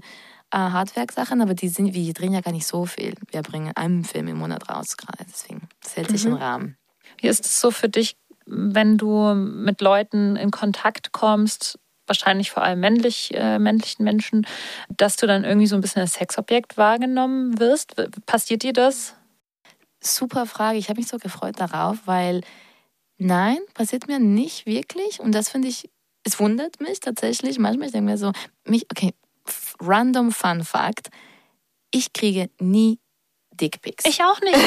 Hardwerk-Sachen, 0.58 1.40
aber 1.40 1.54
die 1.54 1.68
sind, 1.68 1.94
wir 1.94 2.12
drehen 2.12 2.32
ja 2.32 2.40
gar 2.40 2.52
nicht 2.52 2.66
so 2.66 2.86
viel. 2.86 3.14
Wir 3.30 3.42
bringen 3.42 3.72
einen 3.74 4.04
Film 4.04 4.28
im 4.28 4.38
Monat 4.38 4.68
raus 4.68 4.96
gerade, 4.96 5.24
deswegen, 5.28 5.68
das 5.82 5.96
hält 5.96 6.10
sich 6.10 6.24
im 6.24 6.34
Rahmen. 6.34 6.76
Wie 7.18 7.28
ist 7.28 7.44
es 7.44 7.60
so 7.60 7.70
für 7.70 7.88
dich, 7.88 8.16
wenn 8.46 8.96
du 8.96 9.34
mit 9.34 9.80
Leuten 9.80 10.36
in 10.36 10.50
Kontakt 10.50 11.12
kommst, 11.12 11.78
wahrscheinlich 12.06 12.52
vor 12.52 12.62
allem 12.62 12.80
männlich, 12.80 13.32
äh, 13.34 13.58
männlichen 13.58 14.04
Menschen, 14.04 14.46
dass 14.88 15.16
du 15.16 15.26
dann 15.26 15.44
irgendwie 15.44 15.66
so 15.66 15.74
ein 15.74 15.80
bisschen 15.80 16.02
als 16.02 16.14
Sexobjekt 16.14 16.76
wahrgenommen 16.76 17.58
wirst? 17.58 17.96
Passiert 18.26 18.62
dir 18.62 18.72
das? 18.72 19.16
Super 20.14 20.46
Frage. 20.46 20.78
Ich 20.78 20.88
habe 20.88 21.00
mich 21.00 21.08
so 21.08 21.18
gefreut 21.18 21.58
darauf, 21.58 21.98
weil 22.06 22.42
nein, 23.18 23.58
passiert 23.74 24.08
mir 24.08 24.18
nicht 24.18 24.66
wirklich. 24.66 25.20
Und 25.20 25.32
das 25.32 25.48
finde 25.48 25.68
ich, 25.68 25.90
es 26.24 26.38
wundert 26.40 26.80
mich 26.80 27.00
tatsächlich. 27.00 27.58
Manchmal 27.58 27.86
ich 27.86 27.92
denke 27.92 28.10
mir 28.10 28.18
so, 28.18 28.32
mich, 28.64 28.86
okay, 28.90 29.14
random 29.80 30.32
Fun 30.32 30.64
Fact. 30.64 31.08
Ich 31.90 32.12
kriege 32.12 32.50
nie 32.60 32.98
Dickpics. 33.56 34.04
Ich 34.06 34.22
auch 34.22 34.40
nicht. 34.40 34.56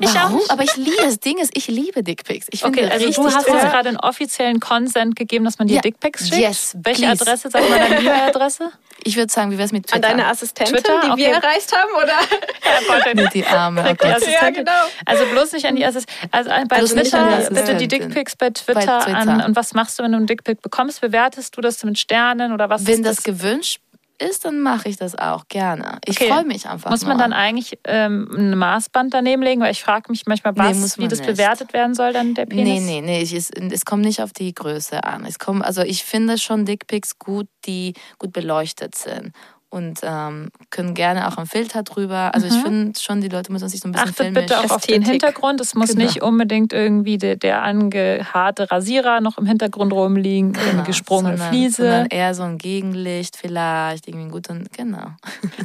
Ich 0.00 0.10
auch 0.10 0.14
Warum? 0.24 0.36
nicht. 0.38 0.50
Aber 0.50 0.62
ich 0.64 0.74
liebe 0.76 0.96
das 1.02 1.20
Ding 1.20 1.38
ist, 1.38 1.52
ich 1.56 1.68
liebe 1.68 2.02
Dickpics. 2.02 2.48
Ich 2.50 2.60
finde 2.62 2.80
Okay, 2.82 2.90
also 2.90 3.06
du 3.22 3.24
hast 3.32 3.46
toll. 3.46 3.54
jetzt 3.56 3.70
gerade 3.70 3.88
einen 3.90 3.96
offiziellen 3.98 4.58
Consent 4.58 5.14
gegeben, 5.14 5.44
dass 5.44 5.58
man 5.60 5.68
dir 5.68 5.76
Ja. 5.76 5.80
Dickpics 5.82 6.28
schickt. 6.28 6.40
Yes, 6.40 6.76
Welche 6.82 7.02
please. 7.06 7.22
Adresse? 7.22 7.48
Sag 7.50 7.68
mal 7.70 7.78
deine 7.78 8.00
E-Mail-Adresse. 8.00 8.72
Ich 9.06 9.16
würde 9.16 9.30
sagen, 9.30 9.50
wie 9.50 9.58
wäre 9.58 9.66
es 9.66 9.72
mit 9.72 9.86
Twitter? 9.86 9.96
An 9.96 10.16
deine 10.16 10.26
Assistentin, 10.28 10.76
Twitter? 10.76 11.00
die 11.02 11.06
wir 11.08 11.12
Okay. 11.12 11.24
erreicht 11.32 11.70
haben, 11.76 11.90
oder? 11.94 13.14
Mit 13.22 13.34
die 13.34 13.44
Arme. 13.44 13.82
Oh 13.86 13.94
Gott. 13.94 14.14
Assistentin. 14.16 14.64
genau. 14.64 14.72
Also 15.04 15.26
bloß 15.26 15.52
nicht 15.52 15.66
an 15.66 15.76
die 15.76 15.84
Assistentin. 15.84 16.28
Also 16.32 16.50
bei 16.68 16.76
Also 16.76 16.94
Twitter 16.94 17.18
an 17.18 17.42
die 17.48 17.54
bitte 17.54 17.74
die. 17.76 17.88
Dickpics 17.88 18.36
bei 18.36 18.50
Twitter, 18.50 18.74
Bei 19.00 19.04
Twitter. 19.04 19.16
an. 19.18 19.40
Und 19.42 19.56
was 19.56 19.74
machst 19.74 19.98
du, 19.98 20.04
wenn 20.04 20.12
du 20.12 20.18
einen 20.18 20.26
Dickpic 20.26 20.62
bekommst? 20.62 21.00
Bewertest 21.02 21.54
du 21.56 21.60
das 21.60 21.82
mit 21.84 21.98
Sternen 21.98 22.52
oder 22.52 22.70
was 22.70 22.86
Wenn 22.86 23.04
ist 23.04 23.18
das 23.18 23.22
gewünscht 23.24 23.80
ist, 24.18 24.44
dann 24.44 24.60
mache 24.60 24.88
ich 24.88 24.96
das 24.96 25.16
auch 25.16 25.48
gerne. 25.48 25.98
Ich 26.06 26.18
Okay. 26.20 26.30
freue 26.30 26.44
mich 26.44 26.68
einfach. 26.68 26.90
Muss 26.90 27.02
man 27.02 27.16
nur. 27.16 27.24
dann 27.24 27.32
eigentlich 27.32 27.78
ähm, 27.84 28.28
ein 28.36 28.56
Maßband 28.58 29.12
daneben 29.12 29.42
legen? 29.42 29.60
Weil 29.60 29.72
ich 29.72 29.82
frage 29.82 30.10
mich 30.10 30.24
manchmal, 30.26 30.52
Nee, 30.52 30.60
was, 30.60 30.76
muss 30.78 30.96
wie 30.98 31.02
man 31.02 31.10
das 31.10 31.18
nicht. 31.20 31.28
bewertet 31.28 31.72
werden 31.72 31.94
soll, 31.94 32.12
dann 32.12 32.34
der 32.34 32.46
Penis. 32.46 32.64
Nee, 32.64 32.80
nee, 32.80 33.00
nee. 33.00 33.22
Ich, 33.22 33.32
es, 33.32 33.50
es 33.50 33.84
kommt 33.84 34.04
nicht 34.04 34.22
auf 34.22 34.32
die 34.32 34.54
Größe 34.54 35.04
an. 35.04 35.24
Es 35.26 35.38
kommt, 35.38 35.64
also 35.64 35.82
ich 35.82 36.04
finde 36.04 36.38
schon 36.38 36.64
Dickpics 36.64 37.18
gut, 37.18 37.48
die 37.66 37.94
gut 38.18 38.32
beleuchtet 38.32 38.94
sind. 38.94 39.32
Und 39.74 39.98
ähm, 40.04 40.50
können 40.70 40.94
gerne 40.94 41.26
auch 41.26 41.36
einen 41.36 41.46
Filter 41.48 41.82
drüber. 41.82 42.32
Also 42.32 42.46
ich 42.46 42.52
finde 42.62 42.96
schon, 43.00 43.20
die 43.20 43.28
Leute 43.28 43.50
müssen 43.50 43.68
sich 43.68 43.80
so 43.80 43.88
ein 43.88 43.92
bisschen 43.92 44.04
Mhm. 44.06 44.10
Achtet 44.12 44.26
filmisch. 44.26 44.42
bitte 44.42 44.60
auch 44.60 44.70
auf 44.76 44.86
den 44.86 45.02
Ästhetik. 45.02 45.22
Hintergrund. 45.22 45.60
Es 45.60 45.74
muss 45.74 45.90
Genau. 45.90 46.04
nicht 46.04 46.22
unbedingt 46.22 46.72
irgendwie 46.72 47.18
der, 47.18 47.34
der 47.34 47.62
angehaarte 47.62 48.70
Rasierer 48.70 49.20
noch 49.20 49.36
im 49.36 49.46
Hintergrund 49.46 49.92
rumliegen, 49.92 50.56
eine 50.56 50.70
Genau, 50.70 50.82
gesprungene 50.84 51.36
sondern, 51.38 51.48
Fliese. 51.52 51.82
Sondern 51.82 52.06
eher 52.06 52.34
so 52.36 52.44
ein 52.44 52.58
Gegenlicht 52.58 53.36
vielleicht, 53.36 54.06
irgendwie 54.06 54.22
einen 54.22 54.30
guten, 54.30 54.68
genau. 54.76 55.08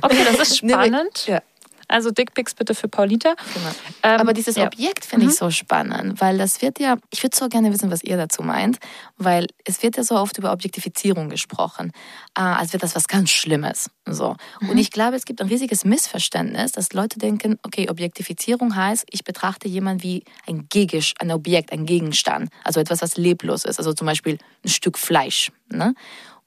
Okay, 0.01 0.17
das 0.31 0.49
ist 0.49 0.57
spannend. 0.67 1.27
Ja. 1.27 1.41
Also 1.89 2.11
Dickpics 2.11 2.53
bitte 2.53 2.75
für 2.75 2.87
Paulita. 2.87 3.35
Genau. 3.53 3.69
Ähm, 4.03 4.21
Aber 4.21 4.33
dieses 4.33 4.55
ja. 4.55 4.63
Mhm. 4.63 4.67
Objekt 4.67 5.05
finde 5.05 5.25
ich 5.25 5.35
so 5.35 5.49
spannend, 5.49 6.21
weil 6.21 6.37
das 6.37 6.61
wird 6.61 6.79
ja, 6.79 6.97
ich 7.09 7.23
würde 7.23 7.35
so 7.35 7.49
gerne 7.49 7.73
wissen, 7.73 7.89
was 7.91 8.03
ihr 8.03 8.15
dazu 8.15 8.43
meint, 8.43 8.77
weil 9.17 9.47
es 9.65 9.81
wird 9.81 9.97
ja 9.97 10.03
so 10.03 10.15
oft 10.15 10.37
über 10.37 10.53
Objektifizierung 10.53 11.29
gesprochen, 11.29 11.91
äh, 12.37 12.41
als 12.41 12.73
wäre 12.73 12.81
das 12.81 12.95
was 12.95 13.07
ganz 13.07 13.31
Schlimmes. 13.31 13.89
So. 14.05 14.35
Mhm. 14.61 14.69
Und 14.69 14.77
ich 14.77 14.91
glaube, 14.91 15.17
es 15.17 15.25
gibt 15.25 15.41
ein 15.41 15.47
riesiges 15.47 15.83
Missverständnis, 15.83 16.71
dass 16.73 16.93
Leute 16.93 17.17
denken, 17.17 17.57
okay, 17.63 17.89
Objektifizierung 17.89 18.75
heißt, 18.75 19.05
ich 19.09 19.23
betrachte 19.23 19.67
jemanden 19.67 20.03
wie 20.03 20.23
ein 20.47 20.67
Gegisch, 20.69 21.15
ein 21.19 21.31
Objekt, 21.31 21.71
ein 21.71 21.87
Gegenstand, 21.87 22.49
also 22.63 22.79
etwas, 22.79 23.01
was 23.01 23.17
leblos 23.17 23.65
ist, 23.65 23.79
also 23.79 23.93
zum 23.93 24.05
Beispiel 24.05 24.37
ein 24.63 24.69
Stück 24.69 24.97
Fleisch. 24.99 25.51
Ne? 25.71 25.95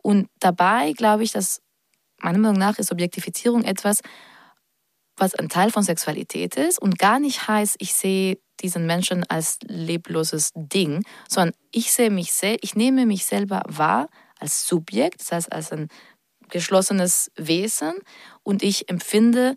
Und 0.02 0.28
dabei 0.38 0.92
glaube 0.92 1.24
ich, 1.24 1.32
dass 1.32 1.60
meiner 2.22 2.38
Meinung 2.38 2.58
nach 2.58 2.78
ist 2.78 2.92
Objektifizierung 2.92 3.64
etwas, 3.64 4.00
was 5.22 5.36
ein 5.36 5.48
Teil 5.48 5.70
von 5.70 5.84
Sexualität 5.84 6.56
ist 6.56 6.82
und 6.82 6.98
gar 6.98 7.20
nicht 7.20 7.46
heißt, 7.46 7.76
ich 7.78 7.94
sehe 7.94 8.38
diesen 8.60 8.86
Menschen 8.86 9.24
als 9.30 9.58
lebloses 9.62 10.50
Ding, 10.56 11.04
sondern 11.28 11.54
ich 11.70 11.92
sehe 11.92 12.10
mich 12.10 12.32
selbst, 12.32 12.64
ich 12.64 12.74
nehme 12.74 13.06
mich 13.06 13.24
selber 13.24 13.62
wahr 13.68 14.08
als 14.40 14.66
Subjekt, 14.66 15.20
das 15.20 15.30
heißt 15.30 15.52
als 15.52 15.70
ein 15.70 15.88
geschlossenes 16.50 17.30
Wesen 17.36 17.94
und 18.42 18.64
ich 18.64 18.90
empfinde 18.90 19.54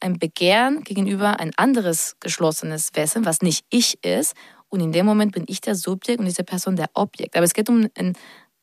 ein 0.00 0.18
Begehren 0.18 0.82
gegenüber 0.82 1.38
ein 1.38 1.52
anderes 1.56 2.16
geschlossenes 2.18 2.90
Wesen, 2.94 3.26
was 3.26 3.42
nicht 3.42 3.66
ich 3.68 4.02
ist 4.02 4.34
und 4.70 4.80
in 4.80 4.92
dem 4.92 5.04
Moment 5.04 5.32
bin 5.32 5.44
ich 5.46 5.60
der 5.60 5.74
Subjekt 5.74 6.20
und 6.20 6.24
diese 6.24 6.42
Person 6.42 6.76
der 6.76 6.88
Objekt. 6.94 7.36
Aber 7.36 7.44
es 7.44 7.52
geht 7.52 7.68
um 7.68 7.86
ein 7.98 8.16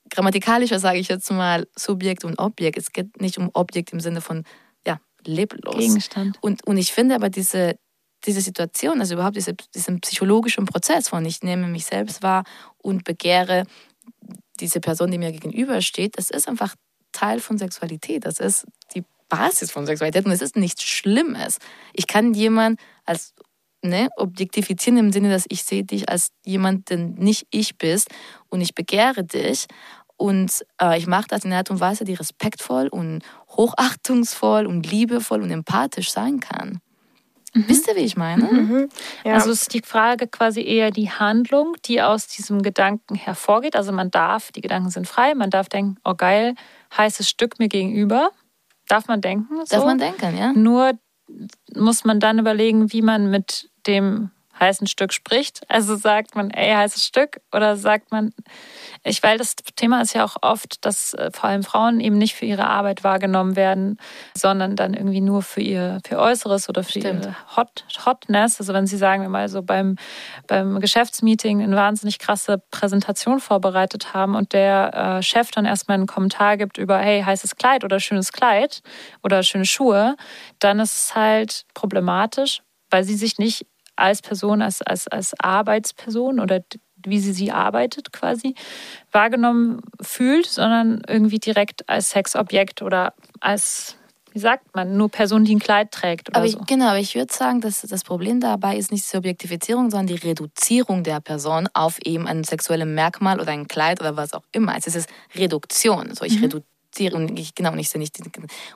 grammatikalischer, 0.09 0.79
sage 0.79 0.97
ich 0.97 1.09
jetzt 1.09 1.31
mal, 1.31 1.67
Subjekt 1.75 2.25
und 2.25 2.39
Objekt. 2.39 2.79
Es 2.79 2.91
geht 2.91 3.21
nicht 3.21 3.37
um 3.37 3.51
Objekt 3.53 3.93
im 3.93 3.99
Sinne 3.99 4.21
von 4.21 4.43
leblos. 5.25 5.77
Gegenstand. 5.77 6.37
Und, 6.41 6.65
und 6.65 6.77
ich 6.77 6.93
finde 6.93 7.15
aber 7.15 7.29
diese, 7.29 7.77
diese 8.25 8.41
Situation, 8.41 8.99
also 8.99 9.15
überhaupt 9.15 9.37
diese, 9.37 9.53
diesen 9.53 10.01
psychologischen 10.01 10.65
Prozess 10.65 11.09
von 11.09 11.25
ich 11.25 11.41
nehme 11.41 11.67
mich 11.67 11.85
selbst 11.85 12.21
wahr 12.23 12.43
und 12.77 13.03
begehre 13.03 13.65
diese 14.59 14.79
Person, 14.81 15.11
die 15.11 15.17
mir 15.17 15.31
gegenübersteht, 15.31 16.17
das 16.17 16.29
ist 16.29 16.47
einfach 16.47 16.75
Teil 17.11 17.39
von 17.39 17.57
Sexualität. 17.57 18.25
Das 18.25 18.39
ist 18.39 18.65
die 18.93 19.03
Basis 19.29 19.71
von 19.71 19.85
Sexualität 19.85 20.25
und 20.25 20.31
es 20.31 20.41
ist 20.41 20.55
nichts 20.55 20.83
Schlimmes. 20.83 21.59
Ich 21.93 22.07
kann 22.07 22.33
jemanden 22.33 22.81
als 23.05 23.33
ne, 23.81 24.09
objektifizieren 24.17 24.97
im 24.97 25.11
Sinne, 25.11 25.29
dass 25.29 25.45
ich 25.49 25.63
sehe 25.63 25.83
dich 25.83 26.09
als 26.09 26.31
jemand, 26.45 26.89
der 26.89 26.97
nicht 26.97 27.47
ich 27.51 27.77
bist 27.77 28.09
und 28.49 28.61
ich 28.61 28.75
begehre 28.75 29.23
dich 29.23 29.67
und 30.19 30.65
äh, 30.81 30.97
ich 30.97 31.07
mache 31.07 31.27
das 31.29 31.45
in 31.45 31.51
einer 31.51 31.59
Art 31.59 31.71
und 31.71 31.79
Weise, 31.79 32.03
die 32.03 32.13
respektvoll 32.13 32.89
und 32.89 33.21
hochachtungsvoll 33.55 34.65
und 34.65 34.89
liebevoll 34.91 35.41
und 35.41 35.49
empathisch 35.49 36.11
sein 36.11 36.41
kann. 36.41 36.81
Wisst 37.53 37.87
ihr, 37.87 37.95
wie 37.95 38.01
ich 38.01 38.17
meine? 38.17 38.43
Mhm. 38.43 38.89
Ja. 39.23 39.35
Also 39.35 39.49
ist 39.49 39.73
die 39.73 39.81
Frage 39.81 40.27
quasi 40.27 40.61
eher 40.61 40.91
die 40.91 41.09
Handlung, 41.09 41.75
die 41.85 42.01
aus 42.01 42.27
diesem 42.27 42.61
Gedanken 42.61 43.15
hervorgeht. 43.15 43.75
Also 43.75 43.91
man 43.91 44.11
darf, 44.11 44.51
die 44.51 44.61
Gedanken 44.61 44.89
sind 44.89 45.07
frei, 45.07 45.33
man 45.33 45.49
darf 45.49 45.69
denken, 45.69 45.95
oh 46.03 46.13
geil, 46.13 46.53
heißes 46.95 47.27
Stück 47.27 47.57
mir 47.57 47.69
gegenüber. 47.69 48.31
Darf 48.87 49.07
man 49.07 49.21
denken? 49.21 49.55
So? 49.65 49.77
Darf 49.77 49.85
man 49.85 49.97
denken, 49.97 50.37
ja? 50.37 50.51
Nur 50.51 50.91
muss 51.73 52.03
man 52.03 52.19
dann 52.19 52.39
überlegen, 52.39 52.91
wie 52.91 53.01
man 53.01 53.31
mit 53.31 53.69
dem 53.87 54.31
heißen 54.59 54.87
Stück 54.87 55.13
spricht. 55.13 55.61
Also 55.69 55.95
sagt 55.95 56.35
man, 56.35 56.51
ey, 56.51 56.73
heißes 56.73 57.05
Stück 57.05 57.41
oder 57.53 57.77
sagt 57.77 58.11
man, 58.11 58.33
ich, 59.03 59.23
weil 59.23 59.37
das 59.37 59.55
Thema 59.55 60.01
ist 60.01 60.13
ja 60.13 60.25
auch 60.25 60.35
oft, 60.41 60.85
dass 60.85 61.13
äh, 61.13 61.31
vor 61.33 61.49
allem 61.49 61.63
Frauen 61.63 61.99
eben 61.99 62.17
nicht 62.17 62.35
für 62.35 62.45
ihre 62.45 62.67
Arbeit 62.67 63.03
wahrgenommen 63.03 63.55
werden, 63.55 63.97
sondern 64.35 64.75
dann 64.75 64.93
irgendwie 64.93 65.21
nur 65.21 65.41
für 65.41 65.61
ihr 65.61 65.99
für 66.05 66.19
Äußeres 66.19 66.69
oder 66.69 66.83
für 66.83 66.99
Stimmt. 66.99 67.25
ihre 67.25 67.35
Hot, 67.55 67.85
Hotness. 68.05 68.59
Also 68.59 68.73
wenn 68.73 68.87
sie 68.87 68.97
sagen 68.97 69.21
wir 69.21 69.29
mal 69.29 69.47
so 69.49 69.61
beim, 69.61 69.95
beim 70.47 70.79
Geschäftsmeeting 70.79 71.61
eine 71.61 71.75
wahnsinnig 71.75 72.19
krasse 72.19 72.61
Präsentation 72.71 73.39
vorbereitet 73.39 74.13
haben 74.13 74.35
und 74.35 74.53
der 74.53 75.19
äh, 75.19 75.23
Chef 75.23 75.51
dann 75.51 75.65
erstmal 75.65 75.95
einen 75.95 76.07
Kommentar 76.07 76.57
gibt 76.57 76.77
über, 76.77 76.97
hey, 76.97 77.21
heißes 77.21 77.55
Kleid 77.55 77.83
oder 77.83 77.99
schönes 77.99 78.31
Kleid 78.31 78.81
oder 79.23 79.43
schöne 79.43 79.65
Schuhe, 79.65 80.15
dann 80.59 80.79
ist 80.79 80.93
es 80.93 81.15
halt 81.15 81.65
problematisch, 81.73 82.61
weil 82.89 83.03
sie 83.03 83.15
sich 83.15 83.37
nicht 83.37 83.65
als 83.99 84.21
Person, 84.21 84.61
als, 84.61 84.81
als, 84.81 85.07
als 85.07 85.33
Arbeitsperson 85.39 86.39
oder 86.39 86.61
wie 87.05 87.19
sie 87.19 87.33
sie 87.33 87.51
arbeitet 87.51 88.11
quasi 88.11 88.55
wahrgenommen 89.11 89.81
fühlt, 90.01 90.45
sondern 90.47 91.01
irgendwie 91.07 91.39
direkt 91.39 91.87
als 91.87 92.09
Sexobjekt 92.11 92.81
oder 92.81 93.13
als, 93.39 93.95
wie 94.33 94.39
sagt 94.39 94.75
man, 94.75 94.97
nur 94.97 95.09
Person, 95.09 95.45
die 95.45 95.55
ein 95.55 95.59
Kleid 95.59 95.91
trägt 95.91 96.29
oder 96.29 96.37
Aber 96.37 96.45
ich, 96.45 96.53
so. 96.53 96.61
genau, 96.67 96.87
aber 96.87 96.99
ich 96.99 97.15
würde 97.15 97.33
sagen, 97.33 97.61
dass 97.61 97.81
das 97.81 98.03
Problem 98.03 98.39
dabei 98.39 98.77
ist 98.77 98.91
nicht 98.91 99.11
die 99.11 99.17
Objektifizierung, 99.17 99.89
sondern 99.89 100.07
die 100.07 100.27
Reduzierung 100.27 101.03
der 101.03 101.21
Person 101.21 101.69
auf 101.73 101.99
eben 102.03 102.27
ein 102.27 102.43
sexuelles 102.43 102.87
Merkmal 102.87 103.39
oder 103.39 103.51
ein 103.51 103.67
Kleid 103.67 104.01
oder 104.01 104.17
was 104.17 104.33
auch 104.33 104.43
immer. 104.51 104.75
Es 104.77 104.87
ist 104.87 105.09
Reduktion. 105.35 106.13
So, 106.13 106.25
ich 106.25 106.41
reduziere 106.41 106.78
ich, 106.97 107.55
genau, 107.55 107.71
und 107.71 107.79
ich 107.79 107.89
sehe 107.89 107.99
nicht, 107.99 108.17
die- 108.17 108.29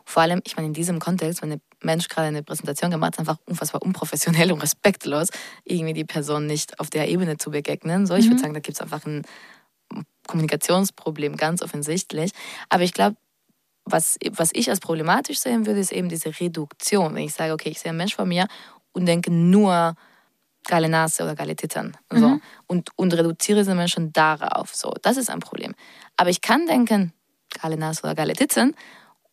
vor 0.06 0.22
allem, 0.24 0.42
ich 0.46 0.56
meine, 0.56 0.68
in 0.68 0.74
diesem 0.74 1.00
Kontext, 1.00 1.42
wenn 1.42 1.52
ein 1.54 1.62
Mensch 1.82 2.08
gerade 2.08 2.28
eine 2.28 2.44
Präsentation 2.44 2.92
gemacht 2.92 3.14
hat, 3.14 3.20
einfach 3.20 3.38
unfassbar 3.46 3.82
unprofessionell 3.82 4.52
und 4.52 4.62
respektlos, 4.62 5.30
irgendwie 5.66 5.94
die 5.94 6.06
Person 6.06 6.46
nicht 6.46 6.80
auf 6.80 6.90
der 6.90 7.10
Ebene 7.10 7.38
zu 7.38 7.52
begegnen. 7.52 8.06
So, 8.06 8.16
ich 8.16 8.26
würde 8.30 8.42
sagen, 8.42 8.54
da 8.54 8.60
gibt 8.60 8.78
es 8.78 8.82
einfach 8.82 9.06
ein 9.06 9.24
Kommunikationsproblem, 10.28 11.36
ganz 11.38 11.62
offensichtlich. 11.62 12.32
Aber 12.70 12.84
ich 12.84 12.94
glaube, 12.94 13.18
was, 13.86 14.18
was 14.32 14.52
ich 14.54 14.70
als 14.70 14.80
problematisch 14.80 15.40
sehen 15.40 15.66
würde, 15.66 15.80
ist 15.82 15.92
eben 15.92 16.08
diese 16.08 16.40
Reduktion. 16.40 17.16
Wenn 17.16 17.24
ich 17.24 17.34
sage, 17.34 17.52
okay, 17.54 17.70
ich 17.70 17.80
sehe 17.80 17.90
einen 17.90 17.98
Mensch 17.98 18.16
vor 18.16 18.26
mir 18.26 18.48
und 18.94 19.06
denke 19.06 19.30
nur 19.32 19.96
geile 20.66 20.88
Nase 20.88 21.24
oder 21.24 21.36
geile 21.36 21.56
Titten. 21.58 21.98
So. 22.10 22.28
Und, 22.68 22.90
und 22.96 23.14
reduziere 23.14 23.60
diese 23.60 23.76
Menschen 23.76 24.14
darauf. 24.14 24.74
So, 24.74 24.94
das 25.02 25.18
ist 25.18 25.30
ein 25.30 25.42
Problem. 25.42 25.74
Aber 26.16 26.30
ich 26.30 26.40
kann 26.40 26.66
denken, 26.68 27.12
geile 27.64 27.78
Nase 27.78 28.02
oder 28.04 28.14
geile 28.16 28.34
Titten. 28.34 28.76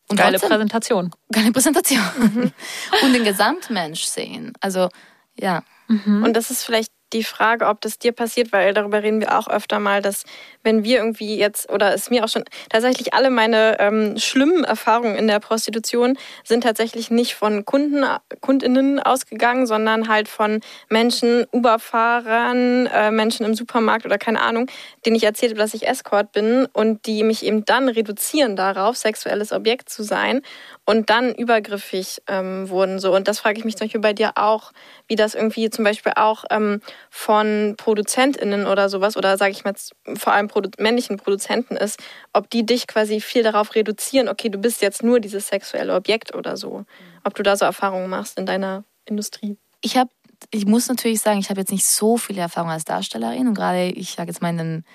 Und 0.07 0.17
Geile 0.17 0.37
trotzdem- 0.37 0.49
Präsentation. 0.49 1.11
geile 1.31 1.51
Präsentation. 1.51 2.01
und 3.03 3.13
den 3.13 3.23
Gesamtmensch 3.23 4.03
sehen. 4.05 4.53
Also, 4.59 4.89
ja. 5.37 5.63
Und 6.05 6.33
das 6.33 6.51
ist 6.51 6.63
vielleicht 6.63 6.89
die 7.13 7.23
Frage, 7.23 7.67
ob 7.67 7.81
das 7.81 7.99
dir 7.99 8.11
passiert, 8.11 8.51
weil 8.51 8.73
darüber 8.73 9.03
reden 9.03 9.19
wir 9.19 9.37
auch 9.37 9.47
öfter 9.47 9.79
mal, 9.79 10.01
dass 10.01 10.23
wenn 10.63 10.83
wir 10.83 10.97
irgendwie 10.97 11.37
jetzt, 11.37 11.69
oder 11.71 11.93
es 11.93 12.09
mir 12.09 12.23
auch 12.23 12.29
schon, 12.29 12.43
tatsächlich 12.69 13.13
alle 13.13 13.29
meine 13.29 13.79
ähm, 13.79 14.17
schlimmen 14.17 14.63
Erfahrungen 14.63 15.15
in 15.15 15.27
der 15.27 15.39
Prostitution 15.39 16.17
sind 16.43 16.63
tatsächlich 16.63 17.11
nicht 17.11 17.35
von 17.35 17.65
Kunden, 17.65 18.05
KundInnen 18.41 18.99
ausgegangen, 18.99 19.65
sondern 19.65 20.07
halt 20.07 20.27
von 20.27 20.61
Menschen, 20.89 21.45
Uber-Fahrern, 21.51 22.87
äh, 22.87 23.11
Menschen 23.11 23.45
im 23.45 23.55
Supermarkt 23.55 24.05
oder 24.05 24.17
keine 24.17 24.41
Ahnung, 24.41 24.69
denen 25.05 25.15
ich 25.15 25.23
erzählt 25.23 25.51
habe, 25.51 25.61
dass 25.61 25.73
ich 25.73 25.87
Escort 25.87 26.31
bin 26.31 26.67
und 26.73 27.05
die 27.05 27.23
mich 27.23 27.45
eben 27.45 27.65
dann 27.65 27.89
reduzieren 27.89 28.55
darauf, 28.55 28.97
sexuelles 28.97 29.51
Objekt 29.51 29.89
zu 29.89 30.03
sein 30.03 30.41
und 30.85 31.09
dann 31.09 31.33
übergriffig 31.33 32.21
ähm, 32.27 32.69
wurden. 32.69 32.99
So. 32.99 33.15
Und 33.15 33.27
das 33.27 33.39
frage 33.39 33.59
ich 33.59 33.65
mich 33.65 33.77
zum 33.77 33.85
Beispiel 33.85 34.01
bei 34.01 34.13
dir 34.13 34.33
auch, 34.35 34.71
wie 35.07 35.15
das 35.15 35.35
irgendwie 35.35 35.69
zum 35.69 35.85
Beispiel 35.85 36.13
auch 36.15 36.43
ähm, 36.49 36.81
von 37.09 37.75
ProduzentInnen 37.77 38.65
oder 38.65 38.89
sowas, 38.89 39.15
oder 39.15 39.37
sage 39.37 39.51
ich 39.51 39.63
mal 39.63 39.73
vor 40.15 40.33
allem 40.33 40.47
Produ 40.47 40.69
männlichen 40.79 41.17
Produzenten 41.17 41.77
ist, 41.77 41.99
ob 42.33 42.49
die 42.49 42.65
dich 42.65 42.87
quasi 42.87 43.21
viel 43.21 43.43
darauf 43.43 43.75
reduzieren, 43.75 44.27
okay, 44.27 44.49
du 44.49 44.57
bist 44.57 44.81
jetzt 44.81 45.03
nur 45.03 45.19
dieses 45.19 45.47
sexuelle 45.47 45.93
Objekt 45.93 46.33
oder 46.33 46.57
so. 46.57 46.85
Ob 47.23 47.35
du 47.35 47.43
da 47.43 47.55
so 47.55 47.65
Erfahrungen 47.65 48.09
machst 48.09 48.39
in 48.39 48.45
deiner 48.45 48.83
Industrie? 49.05 49.57
Ich 49.81 49.97
habe, 49.97 50.09
ich 50.49 50.65
muss 50.65 50.87
natürlich 50.87 51.21
sagen, 51.21 51.39
ich 51.39 51.49
habe 51.49 51.59
jetzt 51.59 51.71
nicht 51.71 51.85
so 51.85 52.17
viel 52.17 52.37
Erfahrung 52.37 52.71
als 52.71 52.85
Darstellerin 52.85 53.47
und 53.47 53.53
gerade, 53.53 53.85
ich 53.85 54.11
sage 54.11 54.29
jetzt 54.29 54.41
mal, 54.41 54.49
in 54.49 54.57
den 54.57 54.85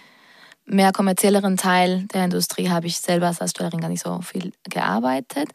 mehr 0.66 0.92
kommerzielleren 0.92 1.56
Teil 1.56 2.06
der 2.12 2.24
Industrie 2.24 2.68
habe 2.68 2.86
ich 2.86 2.98
selber 2.98 3.28
als 3.28 3.38
Darstellerin 3.38 3.80
gar 3.80 3.88
nicht 3.88 4.02
so 4.02 4.20
viel 4.20 4.52
gearbeitet. 4.68 5.50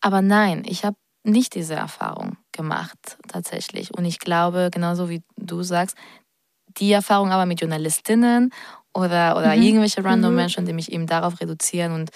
Aber 0.00 0.22
nein, 0.22 0.64
ich 0.66 0.84
habe 0.84 0.96
nicht 1.24 1.54
diese 1.54 1.74
Erfahrung 1.74 2.36
gemacht 2.52 3.18
tatsächlich. 3.28 3.92
Und 3.96 4.04
ich 4.04 4.18
glaube, 4.18 4.70
genauso 4.72 5.08
wie 5.08 5.22
du 5.36 5.62
sagst, 5.62 5.96
die 6.78 6.92
Erfahrung 6.92 7.30
aber 7.30 7.46
mit 7.46 7.60
Journalistinnen 7.60 8.52
oder, 8.94 9.36
oder 9.36 9.56
mhm. 9.56 9.62
irgendwelche 9.62 10.04
random 10.04 10.30
mhm. 10.30 10.36
Menschen, 10.36 10.66
die 10.66 10.72
mich 10.72 10.92
eben 10.92 11.06
darauf 11.06 11.40
reduzieren 11.40 11.92
und 11.92 12.10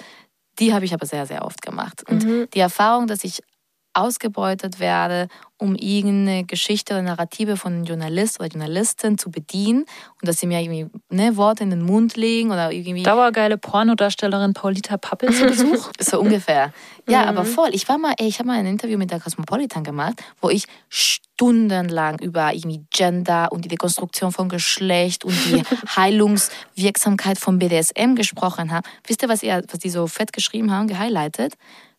die 0.58 0.74
habe 0.74 0.84
ich 0.84 0.92
aber 0.92 1.06
sehr, 1.06 1.26
sehr 1.26 1.44
oft 1.44 1.62
gemacht. 1.62 2.02
Und 2.08 2.24
mhm. 2.24 2.48
die 2.52 2.60
Erfahrung, 2.60 3.06
dass 3.06 3.24
ich 3.24 3.42
ausgebeutet 3.92 4.80
werde, 4.80 5.28
um 5.58 5.74
irgendeine 5.74 6.44
Geschichte 6.44 6.94
oder 6.94 7.02
Narrative 7.02 7.56
von 7.56 7.72
einem 7.72 7.84
Journalist 7.84 8.40
oder 8.40 8.48
Journalistin 8.48 9.18
zu 9.18 9.30
bedienen 9.30 9.80
und 10.20 10.28
dass 10.28 10.38
sie 10.38 10.46
mir 10.46 10.60
irgendwie 10.60 10.86
ne, 11.10 11.36
Worte 11.36 11.64
in 11.64 11.70
den 11.70 11.82
Mund 11.82 12.16
legen 12.16 12.50
oder 12.50 12.72
irgendwie. 12.72 13.02
Dauergeile 13.02 13.58
Pornodarstellerin 13.58 14.54
Paulita 14.54 14.96
Pappel 14.96 15.32
zu 15.32 15.46
Besuch? 15.46 15.90
so 16.00 16.20
ungefähr. 16.20 16.72
Ja, 17.08 17.22
mhm. 17.22 17.28
aber 17.28 17.44
voll. 17.44 17.70
Ich 17.72 17.88
war 17.88 17.98
mal, 17.98 18.14
ey, 18.18 18.28
ich 18.28 18.38
habe 18.38 18.48
mal 18.48 18.58
ein 18.58 18.66
Interview 18.66 18.96
mit 18.96 19.10
der 19.10 19.20
Cosmopolitan 19.20 19.84
gemacht, 19.84 20.22
wo 20.40 20.48
ich 20.48 20.64
stundenlang 20.88 22.20
über 22.20 22.54
irgendwie 22.54 22.84
Gender 22.90 23.50
und 23.50 23.64
die 23.64 23.68
Dekonstruktion 23.68 24.32
von 24.32 24.48
Geschlecht 24.48 25.24
und 25.24 25.34
die 25.46 25.62
Heilungswirksamkeit 25.96 27.38
von 27.38 27.58
BDSM 27.58 28.14
gesprochen 28.14 28.70
habe. 28.70 28.88
Wisst 29.06 29.22
ihr, 29.22 29.28
was, 29.28 29.42
ihr, 29.42 29.62
was 29.70 29.78
die 29.78 29.90
so 29.90 30.06
fett 30.06 30.32
geschrieben 30.32 30.70
haben, 30.70 30.86
gehighlightet? 30.86 31.54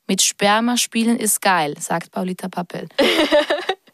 Mit 0.08 0.22
Sperma 0.22 0.78
spielen 0.78 1.18
ist 1.18 1.42
geil, 1.42 1.76
sagt 1.80 2.12
Paulita 2.12 2.50
Pappel. 2.50 2.88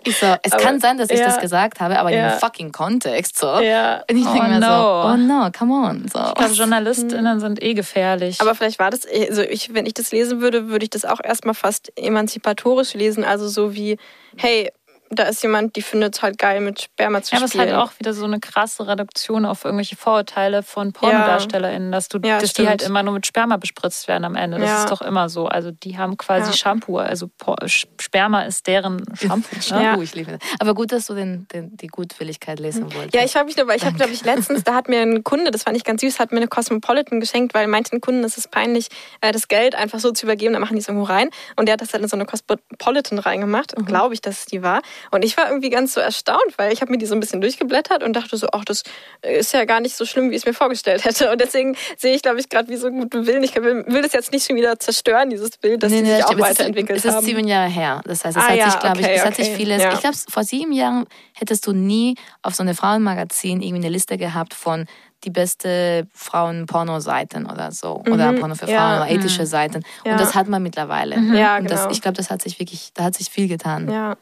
Ich 0.08 0.18
so, 0.18 0.36
es 0.42 0.52
aber, 0.54 0.64
kann 0.64 0.80
sein, 0.80 0.98
dass 0.98 1.10
ich 1.10 1.20
ja, 1.20 1.26
das 1.26 1.40
gesagt 1.40 1.80
habe, 1.82 2.00
aber 2.00 2.12
ja. 2.12 2.28
in 2.28 2.34
dem 2.34 2.40
fucking 2.40 2.72
Kontext 2.72 3.38
so. 3.38 3.60
Ja. 3.60 4.04
Und 4.10 4.18
ich 4.18 4.26
oh, 4.26 4.34
denke 4.34 4.50
mir 4.50 4.60
no. 4.60 4.68
so, 4.68 5.10
oh 5.10 5.18
no, 5.18 5.50
come 5.58 5.74
on. 5.74 6.08
So. 6.08 6.20
Ich 6.20 6.34
glaube, 6.36 6.54
JournalistInnen 6.54 7.40
sind 7.40 7.62
eh 7.62 7.74
gefährlich. 7.74 8.40
Aber 8.40 8.56
vielleicht 8.56 8.80
war 8.80 8.90
das, 8.90 9.02
also 9.06 9.42
ich, 9.42 9.74
wenn 9.74 9.86
ich 9.86 9.94
das 9.94 10.12
lesen 10.12 10.40
würde, 10.40 10.70
würde 10.70 10.86
ich 10.86 10.90
das 10.90 11.04
auch 11.04 11.20
erstmal 11.22 11.56
fast 11.56 11.92
emanzipatorisch 11.98 12.94
lesen. 12.94 13.24
Also 13.26 13.48
so 13.50 13.74
wie, 13.74 13.98
hey, 14.38 14.72
da 15.10 15.24
ist 15.24 15.42
jemand, 15.42 15.76
die 15.76 15.82
findet 15.82 16.16
es 16.16 16.22
halt 16.22 16.38
geil, 16.38 16.60
mit 16.62 16.82
Sperma 16.82 17.22
zu 17.22 17.36
ja, 17.36 17.40
spielen. 17.40 17.40
Ja, 17.40 17.44
aber 17.44 17.46
es 17.46 17.54
ist 17.54 17.60
halt 17.60 17.74
auch 17.74 18.00
wieder 18.00 18.14
so 18.14 18.26
eine 18.26 18.40
krasse 18.40 18.88
Reduktion 18.88 19.46
auf 19.46 19.64
irgendwelche 19.64 19.96
Vorurteile 19.96 20.64
von 20.64 20.92
PornodarstellerInnen, 20.94 21.92
dass, 21.92 22.10
du, 22.10 22.20
ja, 22.24 22.40
dass 22.40 22.54
die 22.54 22.68
halt 22.68 22.82
immer 22.82 23.04
nur 23.04 23.14
mit 23.14 23.26
Sperma 23.26 23.58
bespritzt 23.58 24.08
werden 24.08 24.26
am 24.26 24.36
Ende. 24.36 24.60
Das 24.60 24.70
ja. 24.70 24.84
ist 24.84 24.92
doch 24.92 25.02
immer 25.02 25.30
so. 25.30 25.48
Also 25.48 25.72
die 25.72 25.98
haben 25.98 26.18
quasi 26.18 26.54
Shampoo. 26.54 26.98
Also 26.98 27.30
Sperma 27.66 28.42
ist 28.44 28.68
deren 28.68 29.04
Shampoo. 29.16 29.48
Shampoo, 29.62 30.02
ich 30.02 30.14
liebe 30.16 30.32
das. 30.32 30.42
Aber 30.60 30.74
gut, 30.74 30.92
dass 30.92 31.08
du 31.08 31.14
den, 31.14 31.48
den 31.54 31.78
die 31.78 31.88
Gutwilligkeit 31.88 32.60
lesen 32.60 32.94
wolltest. 32.94 33.16
Ja, 33.16 33.24
ich 33.24 33.36
habe 33.36 33.46
mich 33.46 33.58
nur, 33.58 33.68
weil 33.68 33.78
ich 33.78 33.86
habe, 33.86 33.96
glaube 33.96 34.12
ich, 34.12 34.24
letztens, 34.26 34.64
da 34.64 34.76
hat 34.76 34.90
mir 34.90 35.02
ein 35.02 35.24
Kunde, 35.24 35.52
das 35.52 35.64
fand 35.64 35.78
ich 35.78 35.84
ganz 35.84 36.02
süß, 36.02 36.20
hat 36.20 36.32
mir 36.32 36.38
eine 36.38 36.48
Cosmopolitan 36.48 37.20
geschenkt, 37.20 37.54
weil 37.54 37.68
manchen 37.68 38.02
Kunden 38.02 38.24
ist 38.24 38.38
es 38.38 38.48
peinlich, 38.48 38.88
äh, 39.22 39.32
das 39.32 39.48
Geld 39.48 39.76
einfach 39.76 40.00
so 40.00 40.12
zu 40.12 40.26
übergeben, 40.26 40.54
dann 40.54 40.62
machen 40.62 40.76
die 40.76 40.82
es 40.82 40.88
irgendwo 40.88 41.06
rein. 41.06 41.30
Und 41.56 41.68
der 41.68 41.74
hat 41.74 41.82
das 41.82 41.94
halt 41.94 42.04
in 42.04 42.10
so 42.10 42.16
eine 42.16 42.26
Cosmopolitan 42.26 43.20
reingemacht, 43.20 43.78
mhm. 43.78 43.86
glaube 43.86 44.14
ich, 44.14 44.22
dass 44.22 44.40
es 44.40 44.46
die 44.46 44.62
war. 44.64 44.82
Und 45.12 45.24
ich 45.24 45.38
war 45.38 45.48
irgendwie 45.48 45.70
ganz 45.70 45.94
so 45.94 46.00
erstaunt, 46.00 46.58
weil 46.58 46.74
ich 46.74 46.82
habe 46.82 46.92
mir 46.92 46.98
die 46.98 47.06
so 47.06 47.16
ein 47.16 47.20
bisschen 47.20 47.42
durchgeblättert 47.42 48.04
und 48.04 48.14
dachte 48.14 48.38
so, 48.38 48.48
ach, 48.52 48.66
das 48.66 48.84
ist 49.22 49.54
ja 49.54 49.66
gar 49.66 49.80
nicht 49.80 49.96
so 49.96 50.06
schlimm, 50.06 50.30
wie 50.30 50.36
ich 50.36 50.42
es 50.42 50.46
mir 50.46 50.54
vorgestellt 50.54 51.06
hätte. 51.06 51.32
Und 51.32 51.42
deswegen 51.42 51.76
sehe 51.98 52.16
ich, 52.16 52.22
glaube 52.22 52.40
ich, 52.40 52.50
gerade 52.50 52.70
wie 52.70 52.78
so 52.78 52.88
einen 52.88 53.00
guten 53.00 53.26
Willen. 53.28 53.44
Ich 53.44 53.56
will, 53.56 53.86
will 53.88 54.02
das 54.02 54.14
jetzt 54.14 54.32
nicht 54.32 54.46
schon 54.46 54.56
wieder 54.56 54.80
zerstören, 54.80 55.30
dieses 55.30 55.58
Bild, 55.58 55.84
dass 55.84 55.92
nee, 55.92 56.02
die 56.02 56.08
sich 56.08 56.26
auch 56.26 56.40
weiterentwickelt 56.40 57.00
haben. 57.00 57.10
Es 57.10 57.16
ist 57.16 57.26
sieben 57.26 57.48
Jahre 57.48 57.70
her. 57.70 58.02
Das 58.06 58.26
heißt, 58.26 58.38
es 58.38 58.44
ah, 58.44 58.50
hat 58.50 58.56
ja, 58.56 58.72
sich, 58.72 58.80
glaube 58.80 59.00
okay, 59.00 59.06
ich, 59.06 59.16
es 59.16 59.22
okay. 59.22 59.28
hat 59.30 59.36
sich 59.36 59.50
vieles. 59.50 59.84
Ja. 59.84 59.94
Ich 59.94 60.00
glaube, 60.00 60.18
vor 60.30 60.44
sieben 60.44 60.72
Jahren 60.72 61.06
hättest 61.34 61.68
du 61.68 61.74
nie 61.74 62.16
auf 62.42 62.56
so 62.56 62.64
eine 62.64 62.76
Frauenmagazin 62.76 63.62
irgendwie 63.62 63.86
eine 63.86 63.90
Liste 63.90 64.18
gehabt 64.18 64.54
von 64.54 64.86
die 65.24 65.30
beste 65.30 66.08
Frauen-Porno-Seiten 66.14 67.46
oder 67.46 67.72
so. 67.72 68.04
Mhm, 68.06 68.14
oder 68.14 68.34
Porno 68.34 68.56
für 68.56 68.66
Frauen 68.66 68.76
ja, 68.76 69.04
oder 69.04 69.12
ethische 69.12 69.42
mhm. 69.42 69.48
Seiten. 69.48 69.84
Ja. 70.06 70.14
Und 70.14 70.22
das 70.22 70.36
hat 70.36 70.48
man 70.48 70.62
mittlerweile. 70.62 71.18
Mhm, 71.18 71.36
ja, 71.36 71.58
genau. 71.60 71.70
Das, 71.70 71.88
ich 71.92 72.02
glaube, 72.02 72.18
das 72.18 72.30
hat 72.30 72.42
sich 72.42 72.60
wirklich, 72.60 72.92
da 72.94 73.06
hat 73.06 73.16
sich 73.16 73.30
viel 73.30 73.48
getan. 73.48 73.90
Ja. 73.90 74.16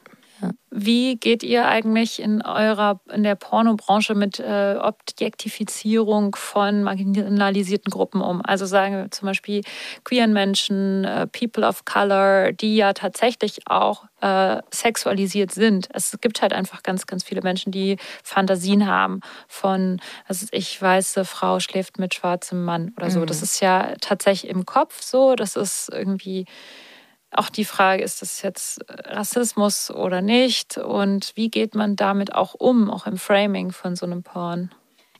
Wie 0.70 1.16
geht 1.16 1.42
ihr 1.42 1.66
eigentlich 1.66 2.20
in 2.20 2.42
eurer 2.42 3.00
in 3.10 3.22
der 3.22 3.34
Pornobranche 3.34 4.14
mit 4.14 4.38
äh, 4.38 4.76
Objektifizierung 4.78 6.36
von 6.36 6.82
marginalisierten 6.82 7.90
Gruppen 7.90 8.20
um? 8.20 8.42
Also 8.44 8.66
sagen 8.66 8.96
wir 8.96 9.10
zum 9.10 9.26
Beispiel 9.26 9.62
queeren 10.04 10.34
Menschen, 10.34 11.04
äh, 11.04 11.26
People 11.28 11.66
of 11.66 11.86
Color, 11.86 12.52
die 12.52 12.76
ja 12.76 12.92
tatsächlich 12.92 13.60
auch 13.66 14.04
äh, 14.20 14.60
sexualisiert 14.70 15.50
sind. 15.50 15.88
Es 15.94 16.18
gibt 16.20 16.42
halt 16.42 16.52
einfach 16.52 16.82
ganz, 16.82 17.06
ganz 17.06 17.24
viele 17.24 17.40
Menschen, 17.40 17.72
die 17.72 17.96
Fantasien 18.22 18.86
haben 18.86 19.20
von, 19.48 20.00
also 20.26 20.46
ich 20.52 20.80
weiße 20.80 21.24
Frau 21.24 21.58
schläft 21.58 21.98
mit 21.98 22.14
schwarzem 22.14 22.64
Mann 22.64 22.92
oder 22.98 23.10
so. 23.10 23.20
Mhm. 23.20 23.26
Das 23.26 23.40
ist 23.40 23.60
ja 23.60 23.94
tatsächlich 24.02 24.50
im 24.50 24.66
Kopf 24.66 25.00
so. 25.00 25.36
Das 25.36 25.56
ist 25.56 25.88
irgendwie 25.90 26.44
auch 27.38 27.50
die 27.50 27.64
Frage, 27.64 28.02
ist 28.02 28.22
das 28.22 28.42
jetzt 28.42 28.80
Rassismus 28.88 29.90
oder 29.90 30.22
nicht? 30.22 30.78
Und 30.78 31.32
wie 31.34 31.50
geht 31.50 31.74
man 31.74 31.96
damit 31.96 32.34
auch 32.34 32.54
um, 32.54 32.90
auch 32.90 33.06
im 33.06 33.16
Framing 33.16 33.72
von 33.72 33.96
so 33.96 34.06
einem 34.06 34.22
Porn? 34.22 34.70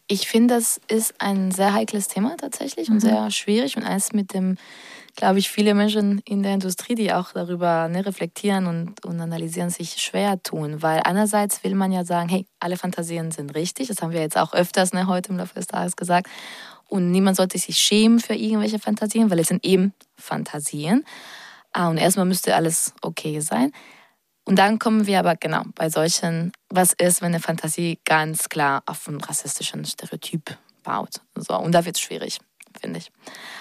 Ich 0.08 0.28
finde, 0.28 0.54
das 0.54 0.80
ist 0.88 1.14
ein 1.18 1.50
sehr 1.50 1.74
heikles 1.74 2.08
Thema 2.08 2.36
tatsächlich 2.36 2.88
mhm. 2.88 2.94
und 2.94 3.00
sehr 3.00 3.30
schwierig 3.30 3.76
und 3.76 3.82
eins 3.82 4.12
mit 4.12 4.34
dem, 4.34 4.56
glaube 5.16 5.40
ich, 5.40 5.48
viele 5.48 5.74
Menschen 5.74 6.20
in 6.24 6.44
der 6.44 6.54
Industrie, 6.54 6.94
die 6.94 7.12
auch 7.12 7.32
darüber 7.32 7.88
ne, 7.88 8.06
reflektieren 8.06 8.66
und, 8.66 9.04
und 9.04 9.20
analysieren, 9.20 9.70
sich 9.70 9.96
schwer 9.96 10.40
tun. 10.42 10.82
Weil 10.82 11.00
einerseits 11.04 11.64
will 11.64 11.74
man 11.74 11.90
ja 11.90 12.04
sagen, 12.04 12.28
hey, 12.28 12.46
alle 12.60 12.76
Fantasien 12.76 13.32
sind 13.32 13.54
richtig. 13.56 13.88
Das 13.88 14.00
haben 14.00 14.12
wir 14.12 14.20
jetzt 14.20 14.38
auch 14.38 14.52
öfters 14.52 14.92
ne, 14.92 15.08
heute 15.08 15.30
im 15.30 15.38
Laufe 15.38 15.54
des 15.54 15.66
Tages 15.66 15.96
gesagt. 15.96 16.28
Und 16.88 17.10
niemand 17.10 17.36
sollte 17.36 17.58
sich 17.58 17.76
schämen 17.76 18.20
für 18.20 18.34
irgendwelche 18.34 18.78
Fantasien, 18.78 19.28
weil 19.30 19.40
es 19.40 19.48
sind 19.48 19.64
eben 19.64 19.92
Fantasien. 20.16 21.04
Ah, 21.72 21.88
und 21.88 21.98
erstmal 21.98 22.26
müsste 22.26 22.54
alles 22.54 22.94
okay 23.02 23.40
sein. 23.40 23.72
Und 24.44 24.58
dann 24.58 24.78
kommen 24.78 25.06
wir 25.06 25.18
aber 25.18 25.34
genau 25.34 25.62
bei 25.74 25.90
solchen, 25.90 26.52
was 26.68 26.92
ist, 26.92 27.20
wenn 27.20 27.34
eine 27.34 27.40
Fantasie 27.40 27.98
ganz 28.04 28.48
klar 28.48 28.82
auf 28.86 29.08
einen 29.08 29.20
rassistischen 29.20 29.84
Stereotyp 29.84 30.56
baut. 30.84 31.20
So, 31.34 31.58
und 31.58 31.72
da 31.72 31.84
wird 31.84 31.96
es 31.96 32.00
schwierig, 32.00 32.38
finde 32.80 33.00
ich. 33.00 33.10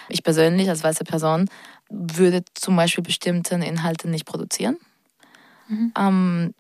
Ich 0.10 0.24
persönlich 0.24 0.70
als 0.70 0.84
weiße 0.84 1.04
Person 1.04 1.50
würde 1.90 2.44
zum 2.54 2.76
Beispiel 2.76 3.04
bestimmte 3.04 3.56
Inhalte 3.56 4.08
nicht 4.08 4.26
produzieren. 4.26 4.78
Mhm. 5.68 5.94
Ähm, 5.98 6.54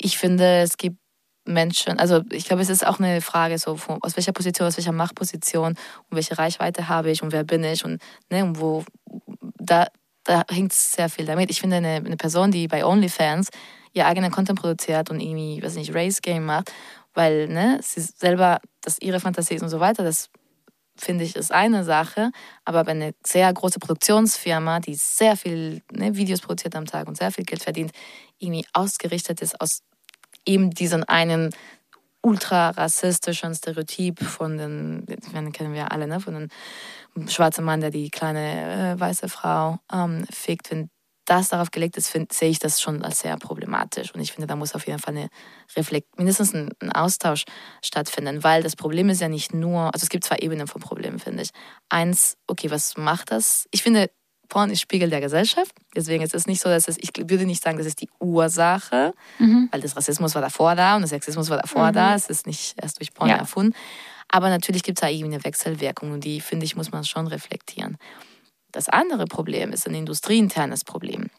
ich 0.00 0.16
finde, 0.16 0.62
es 0.62 0.78
gibt 0.78 0.96
Menschen, 1.44 1.98
also 1.98 2.22
ich 2.30 2.44
glaube, 2.44 2.62
es 2.62 2.68
ist 2.68 2.86
auch 2.86 2.98
eine 2.98 3.20
Frage, 3.20 3.58
so 3.58 3.76
von, 3.76 3.98
aus 4.02 4.16
welcher 4.16 4.32
Position, 4.32 4.68
aus 4.68 4.76
welcher 4.76 4.92
Machtposition 4.92 5.72
und 5.72 6.16
welche 6.16 6.38
Reichweite 6.38 6.88
habe 6.88 7.10
ich 7.10 7.22
und 7.22 7.32
wer 7.32 7.44
bin 7.44 7.64
ich 7.64 7.84
und, 7.84 8.00
ne, 8.30 8.44
und 8.44 8.60
wo 8.60 8.84
da 9.58 9.88
da 10.28 10.44
hängt 10.50 10.74
sehr 10.74 11.08
viel 11.08 11.24
damit. 11.24 11.50
Ich 11.50 11.60
finde, 11.60 11.76
eine, 11.76 11.94
eine 11.94 12.16
Person, 12.16 12.50
die 12.50 12.68
bei 12.68 12.84
OnlyFans 12.84 13.48
ihr 13.94 14.06
eigenen 14.06 14.30
Content 14.30 14.60
produziert 14.60 15.10
und 15.10 15.20
irgendwie, 15.20 15.62
weiß 15.62 15.74
nicht, 15.76 15.94
Race 15.94 16.20
Game 16.20 16.44
macht, 16.44 16.70
weil 17.14 17.48
ne, 17.48 17.80
sie 17.82 18.02
selber, 18.02 18.60
dass 18.82 19.00
ihre 19.00 19.20
Fantasie 19.20 19.54
ist 19.54 19.62
und 19.62 19.70
so 19.70 19.80
weiter, 19.80 20.04
das 20.04 20.28
finde 20.96 21.24
ich, 21.24 21.34
ist 21.34 21.50
eine 21.50 21.82
Sache. 21.82 22.30
Aber 22.66 22.84
bei 22.84 22.90
einer 22.90 23.12
sehr 23.24 23.50
großen 23.50 23.80
Produktionsfirma, 23.80 24.80
die 24.80 24.96
sehr 24.96 25.36
viel 25.36 25.80
ne, 25.90 26.14
Videos 26.14 26.42
produziert 26.42 26.76
am 26.76 26.84
Tag 26.84 27.08
und 27.08 27.16
sehr 27.16 27.32
viel 27.32 27.44
Geld 27.44 27.62
verdient, 27.62 27.92
irgendwie 28.38 28.66
ausgerichtet 28.74 29.40
ist 29.40 29.58
aus 29.60 29.82
eben 30.44 30.70
diesen 30.70 31.04
einen 31.04 31.54
ultra 32.22 32.70
rassistischen 32.70 33.54
Stereotyp 33.54 34.20
von 34.20 34.58
den, 34.58 35.06
den 35.06 35.52
kennen 35.52 35.74
wir 35.74 35.92
alle, 35.92 36.06
ne, 36.06 36.20
von 36.20 36.34
den 37.14 37.28
schwarzen 37.28 37.64
Mann, 37.64 37.80
der 37.80 37.90
die 37.90 38.10
kleine 38.10 38.94
äh, 38.96 39.00
weiße 39.00 39.28
Frau 39.28 39.78
ähm, 39.92 40.24
fickt, 40.30 40.70
wenn 40.70 40.90
das 41.28 41.50
darauf 41.50 41.70
gelegt 41.70 41.96
ist, 41.96 42.08
find, 42.08 42.32
sehe 42.32 42.48
ich 42.48 42.58
das 42.58 42.80
schon 42.80 43.04
als 43.04 43.20
sehr 43.20 43.36
problematisch. 43.36 44.14
Und 44.14 44.20
ich 44.20 44.32
finde, 44.32 44.46
da 44.46 44.56
muss 44.56 44.74
auf 44.74 44.86
jeden 44.86 44.98
Fall 44.98 45.16
eine 45.16 45.28
Reflekt, 45.76 46.16
mindestens 46.16 46.54
ein, 46.54 46.70
ein, 46.80 46.90
Austausch 46.90 47.44
stattfinden, 47.84 48.42
weil 48.44 48.62
das 48.62 48.76
Problem 48.76 49.10
ist 49.10 49.20
ja 49.20 49.28
nicht 49.28 49.52
nur, 49.52 49.92
also 49.92 50.04
es 50.04 50.08
gibt 50.08 50.24
zwei 50.24 50.36
Ebenen 50.36 50.66
von 50.66 50.80
Problemen, 50.80 51.18
finde 51.18 51.42
ich. 51.42 51.50
Eins, 51.90 52.38
okay, 52.46 52.70
was 52.70 52.96
macht 52.96 53.30
das? 53.30 53.66
Ich 53.72 53.82
finde, 53.82 54.10
Porn 54.48 54.70
ist 54.70 54.80
Spiegel 54.80 55.10
der 55.10 55.20
Gesellschaft. 55.20 55.72
Deswegen 55.94 56.22
ist 56.22 56.34
es 56.34 56.46
nicht 56.46 56.60
so, 56.60 56.68
dass 56.68 56.88
es, 56.88 56.96
ich 56.98 57.10
würde 57.16 57.44
nicht 57.44 57.62
sagen, 57.62 57.78
das 57.78 57.86
ist 57.86 58.00
die 58.00 58.08
Ursache, 58.18 59.14
mhm. 59.38 59.68
weil 59.70 59.80
das 59.80 59.96
Rassismus 59.96 60.34
war 60.34 60.42
davor 60.42 60.74
da 60.74 60.94
und 60.94 61.02
der 61.02 61.08
Sexismus 61.08 61.50
war 61.50 61.58
davor 61.58 61.88
mhm. 61.88 61.94
da. 61.94 62.14
Es 62.14 62.28
ist 62.28 62.46
nicht 62.46 62.74
erst 62.80 62.98
durch 62.98 63.12
Porn 63.12 63.30
ja. 63.30 63.36
erfunden. 63.36 63.74
Aber 64.28 64.50
natürlich 64.50 64.82
gibt 64.82 64.98
es 64.98 65.00
da 65.00 65.08
irgendwie 65.08 65.34
eine 65.34 65.44
Wechselwirkung 65.44 66.12
und 66.12 66.24
die, 66.24 66.40
finde 66.40 66.66
ich, 66.66 66.76
muss 66.76 66.92
man 66.92 67.04
schon 67.04 67.26
reflektieren. 67.26 67.96
Das 68.72 68.88
andere 68.88 69.24
Problem 69.24 69.72
ist 69.72 69.86
ein 69.86 69.94
industrieinternes 69.94 70.84
Problem. 70.84 71.30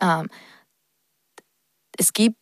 Ähm, 0.00 0.28
es 1.98 2.12
gibt 2.12 2.36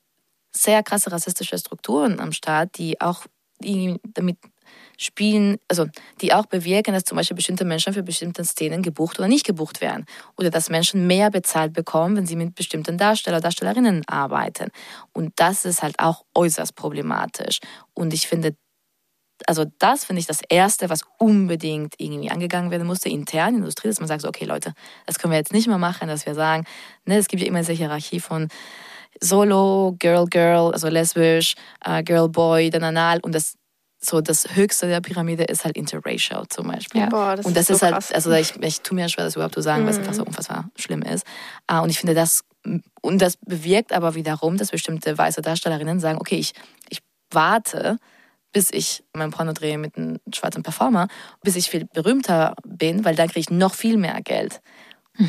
sehr 0.55 0.83
krasse 0.83 1.11
rassistische 1.11 1.59
Strukturen 1.59 2.21
am 2.21 2.33
Staat, 2.33 2.79
die 2.79 3.01
auch 3.01 3.27
damit 3.61 4.39
spielen, 4.99 5.59
also 5.69 5.87
die 6.21 6.35
auch 6.35 6.47
bewirken, 6.47 6.93
dass 6.93 7.05
zum 7.05 7.17
Beispiel 7.17 7.37
bestimmte 7.37 7.65
Menschen 7.65 7.95
für 7.95 8.03
bestimmte 8.03 8.45
Szenen 8.45 8.83
gebucht 8.83 9.19
oder 9.19 9.29
nicht 9.29 9.47
gebucht 9.47 9.81
werden. 9.81 10.05
Oder 10.37 10.51
dass 10.51 10.69
Menschen 10.69 11.07
mehr 11.07 11.31
bezahlt 11.31 11.73
bekommen, 11.73 12.17
wenn 12.17 12.27
sie 12.27 12.37
mit 12.37 12.55
bestimmten 12.55 12.99
Darsteller, 12.99 13.41
Darstellerinnen 13.41 14.03
arbeiten. 14.07 14.71
Und 15.13 15.33
das 15.37 15.65
ist 15.65 15.83
halt 15.83 15.99
auch 15.99 16.25
äußerst 16.35 16.75
problematisch. 16.75 17.61
Und 17.95 18.13
ich 18.13 18.27
finde, 18.27 18.57
also 19.47 19.65
das 19.79 20.05
finde 20.05 20.21
ich 20.21 20.27
das 20.27 20.41
Erste, 20.49 20.91
was 20.91 21.03
unbedingt 21.19 21.95
irgendwie 21.99 22.31
angegangen 22.31 22.73
werden 22.73 22.87
musste, 22.87 23.09
intern 23.09 23.51
in 23.51 23.55
der 23.55 23.61
Industrie, 23.61 23.89
dass 23.89 24.01
man 24.01 24.09
sagt, 24.09 24.25
okay 24.25 24.45
Leute, 24.45 24.75
das 25.07 25.19
können 25.19 25.31
wir 25.31 25.39
jetzt 25.39 25.53
nicht 25.53 25.69
mehr 25.69 25.79
machen, 25.79 26.09
dass 26.09 26.27
wir 26.27 26.35
sagen, 26.35 26.65
ne, 27.05 27.19
es 27.19 27.29
gibt 27.29 27.41
ja 27.41 27.49
immer 27.49 27.61
diese 27.61 27.73
Hierarchie 27.73 28.19
von 28.19 28.49
Solo, 29.21 29.95
Girl, 29.99 30.27
Girl, 30.27 30.73
also 30.73 30.89
lesbisch, 30.89 31.55
äh, 31.85 32.03
Girl, 32.03 32.29
Boy, 32.29 32.71
dann 32.71 32.85
anal 32.85 33.21
und 33.21 33.35
das 33.35 33.58
so 34.01 34.21
das 34.21 34.55
Höchste 34.55 34.87
der 34.87 35.01
Pyramide 35.01 35.45
ist 35.45 35.65
halt 35.65 35.77
interracial 35.77 36.47
zum 36.49 36.69
Beispiel. 36.69 37.03
Ja. 37.03 37.09
Boah, 37.09 37.37
das 37.37 37.47
und 37.47 37.57
das 37.57 37.65
ist, 37.65 37.71
ist, 37.71 37.79
so 37.81 37.87
halt, 37.87 37.95
krass. 37.95 38.13
also 38.13 38.33
ich, 38.33 38.55
ich 38.63 38.81
tue 38.83 38.95
mir 38.95 39.09
schwer, 39.09 39.25
das 39.25 39.35
überhaupt 39.35 39.55
zu 39.55 39.61
sagen, 39.61 39.85
weil 39.85 39.93
es 39.93 39.99
einfach 39.99 40.15
so 40.15 40.25
unfassbar 40.25 40.71
schlimm 40.77 41.03
ist. 41.03 41.27
Äh, 41.67 41.81
und 41.81 41.91
ich 41.91 41.99
finde 41.99 42.15
das, 42.15 42.45
und 42.65 43.23
das 43.23 43.37
bewirkt 43.39 43.93
aber 43.93 44.15
wiederum, 44.15 44.57
dass 44.57 44.71
bestimmte 44.71 45.17
weiße 45.17 45.43
Darstellerinnen 45.43 46.01
sagen, 46.01 46.19
okay, 46.21 46.37
ich, 46.37 46.53
ich 46.89 47.01
warte, 47.31 47.99
bis 48.53 48.71
ich 48.71 49.05
mein 49.15 49.31
Porno 49.31 49.53
drehe 49.53 49.79
mit 49.79 49.97
einem 49.97 50.19
schwarzen 50.33 50.63
Performer, 50.63 51.09
bis 51.43 51.57
ich 51.57 51.69
viel 51.69 51.87
berühmter 51.87 52.55
bin, 52.65 53.05
weil 53.05 53.15
dann 53.15 53.29
kriege 53.29 53.41
ich 53.41 53.51
noch 53.51 53.75
viel 53.75 53.97
mehr 53.97 54.21
Geld. 54.23 54.61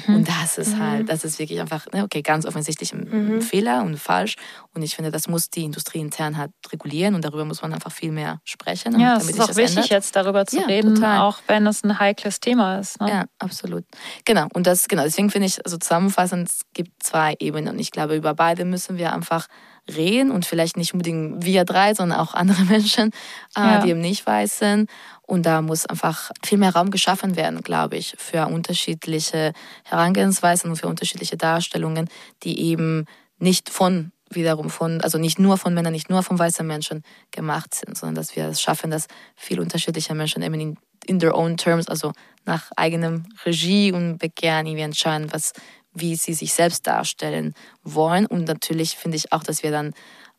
Und 0.08 0.28
das 0.28 0.58
ist 0.58 0.78
halt, 0.78 1.10
das 1.10 1.24
ist 1.24 1.40
wirklich 1.40 1.60
einfach, 1.60 1.88
ne, 1.92 2.04
okay, 2.04 2.22
ganz 2.22 2.46
offensichtlich 2.46 2.94
ein 2.94 3.10
ein 3.38 3.42
Fehler 3.42 3.82
und 3.84 3.98
falsch. 3.98 4.36
Und 4.74 4.84
ich 4.84 4.96
finde, 4.96 5.10
das 5.12 5.28
muss 5.28 5.50
die 5.50 5.64
Industrie 5.64 6.00
intern 6.00 6.38
halt 6.38 6.52
regulieren 6.72 7.16
und 7.16 7.26
darüber 7.26 7.44
muss 7.46 7.62
man 7.62 7.74
einfach 7.74 7.92
viel 7.92 8.12
mehr 8.12 8.40
sprechen. 8.44 9.00
Ja, 9.00 9.18
es 9.18 9.30
ist 9.30 9.40
auch 9.42 9.50
wichtig, 9.56 9.78
ändert. 9.78 9.90
jetzt 9.90 10.16
darüber 10.16 10.46
zu 10.46 10.58
Ja, 10.60 10.66
reden, 10.68 10.96
total. 10.96 11.20
auch 11.22 11.40
wenn 11.48 11.66
es 11.66 11.84
ein 11.84 12.00
heikles 12.00 12.40
Thema 12.40 12.78
ist. 12.80 13.02
Ne? 13.02 13.10
Ja, 13.10 13.26
absolut. 13.40 13.84
Genau. 14.26 14.48
Und 14.54 14.68
das, 14.68 14.88
genau, 14.88 15.04
deswegen 15.04 15.30
finde 15.32 15.48
ich, 15.48 15.64
also 15.66 15.78
zusammenfassend, 15.78 16.50
es 16.50 16.62
gibt 16.74 17.02
zwei 17.04 17.36
Ebenen. 17.40 17.74
Und 17.74 17.80
ich 17.80 17.92
glaube, 17.92 18.16
über 18.16 18.34
beide 18.36 18.66
müssen 18.66 18.98
wir 18.98 19.14
einfach 19.14 19.48
reden 19.96 20.32
und 20.32 20.46
vielleicht 20.46 20.78
nicht 20.78 20.94
unbedingt 20.94 21.44
wir 21.46 21.66
drei, 21.66 21.94
sondern 21.94 22.20
auch 22.20 22.34
andere 22.34 22.62
Menschen, 22.66 23.12
äh, 23.56 23.60
Ja. 23.62 23.80
die 23.82 23.90
eben 23.90 24.02
nicht 24.02 24.26
weiß 24.26 24.60
sind. 24.60 24.90
Und 25.24 25.46
da 25.46 25.62
muss 25.62 25.86
einfach 25.86 26.32
viel 26.44 26.58
mehr 26.58 26.74
Raum 26.74 26.90
geschaffen 26.92 27.36
werden, 27.36 27.62
glaube 27.62 27.98
ich, 27.98 28.16
für 28.18 28.48
unterschiedliche 28.48 29.54
Herangehensweisen 29.84 30.70
und 30.70 30.78
für 30.78 30.88
unterschiedliche 30.88 31.38
Darstellungen, 31.38 32.10
die 32.44 32.60
eben 32.62 33.06
nicht 33.38 33.70
von 33.70 34.12
wiederum 34.32 34.70
von, 34.70 35.02
also 35.02 35.18
nicht 35.18 35.40
nur 35.40 35.58
von 35.58 35.74
Männern, 35.74 35.92
nicht 35.94 36.10
nur 36.10 36.22
von 36.24 36.38
weißen 36.38 36.66
Menschen 36.66 37.02
gemacht 37.32 37.74
sind, 37.74 37.98
sondern 37.98 38.16
dass 38.16 38.36
wir 38.36 38.46
es 38.48 38.62
schaffen, 38.62 38.92
dass 38.92 39.08
viele 39.36 39.62
unterschiedliche 39.62 40.14
Menschen 40.14 40.44
eben 40.44 40.54
in, 40.54 40.78
in 41.06 41.20
their 41.20 41.36
own 41.36 41.58
terms, 41.58 41.88
also 41.88 42.12
nach 42.46 42.70
eigenem 42.76 43.26
Regie 43.46 43.92
und 43.92 44.18
Begehren 44.20 44.68
irgendwie 44.68 44.84
entscheiden, 44.84 45.28
was, 45.32 45.54
wie 45.94 46.16
sie 46.16 46.34
sich 46.34 46.54
selbst 46.54 46.88
darstellen 46.88 47.54
wollen. 47.84 48.26
Und 48.26 48.48
natürlich 48.48 48.98
finde 48.98 49.18
ich 49.18 49.32
auch, 49.32 49.44
dass 49.44 49.64
wir 49.64 49.72
dann 49.72 49.94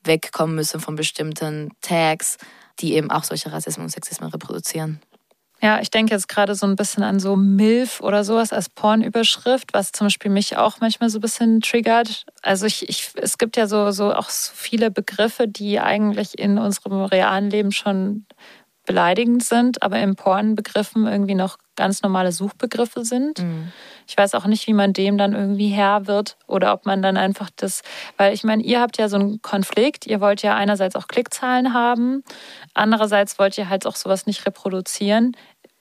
wegkommen 0.04 0.56
müssen 0.56 0.80
von 0.80 0.96
bestimmten 0.96 1.70
Tags, 1.80 2.38
die 2.78 2.94
eben 2.94 3.10
auch 3.10 3.24
solche 3.24 3.52
Rassismen 3.52 3.84
und 3.84 3.90
Sexismen 3.90 4.30
reproduzieren. 4.30 5.00
Ja, 5.62 5.78
ich 5.82 5.90
denke 5.90 6.14
jetzt 6.14 6.28
gerade 6.28 6.54
so 6.54 6.66
ein 6.66 6.74
bisschen 6.74 7.02
an 7.02 7.20
so 7.20 7.36
MILF 7.36 8.00
oder 8.00 8.24
sowas 8.24 8.50
als 8.50 8.70
Pornüberschrift, 8.70 9.74
was 9.74 9.92
zum 9.92 10.06
Beispiel 10.06 10.30
mich 10.30 10.56
auch 10.56 10.80
manchmal 10.80 11.10
so 11.10 11.18
ein 11.18 11.20
bisschen 11.20 11.60
triggert. 11.60 12.24
Also 12.40 12.64
ich, 12.64 12.88
ich 12.88 13.10
es 13.16 13.36
gibt 13.36 13.58
ja 13.58 13.66
so, 13.66 13.90
so 13.90 14.14
auch 14.14 14.30
so 14.30 14.52
viele 14.54 14.90
Begriffe, 14.90 15.48
die 15.48 15.78
eigentlich 15.78 16.38
in 16.38 16.56
unserem 16.56 17.04
realen 17.04 17.50
Leben 17.50 17.72
schon 17.72 18.24
beleidigend 18.90 19.44
sind, 19.44 19.84
aber 19.84 20.00
in 20.00 20.16
Pornbegriffen 20.16 21.06
irgendwie 21.06 21.36
noch 21.36 21.58
ganz 21.76 22.02
normale 22.02 22.32
Suchbegriffe 22.32 23.04
sind. 23.04 23.38
Ich 24.08 24.16
weiß 24.18 24.34
auch 24.34 24.46
nicht, 24.46 24.66
wie 24.66 24.72
man 24.72 24.92
dem 24.92 25.16
dann 25.16 25.32
irgendwie 25.32 25.68
Herr 25.68 26.08
wird 26.08 26.36
oder 26.48 26.72
ob 26.72 26.86
man 26.86 27.00
dann 27.00 27.16
einfach 27.16 27.50
das, 27.54 27.82
weil 28.16 28.34
ich 28.34 28.42
meine, 28.42 28.64
ihr 28.64 28.80
habt 28.80 28.98
ja 28.98 29.08
so 29.08 29.16
einen 29.16 29.40
Konflikt, 29.42 30.06
ihr 30.06 30.20
wollt 30.20 30.42
ja 30.42 30.56
einerseits 30.56 30.96
auch 30.96 31.06
Klickzahlen 31.06 31.72
haben, 31.72 32.24
andererseits 32.74 33.38
wollt 33.38 33.56
ihr 33.58 33.68
halt 33.68 33.86
auch 33.86 33.94
sowas 33.94 34.26
nicht 34.26 34.44
reproduzieren. 34.44 35.36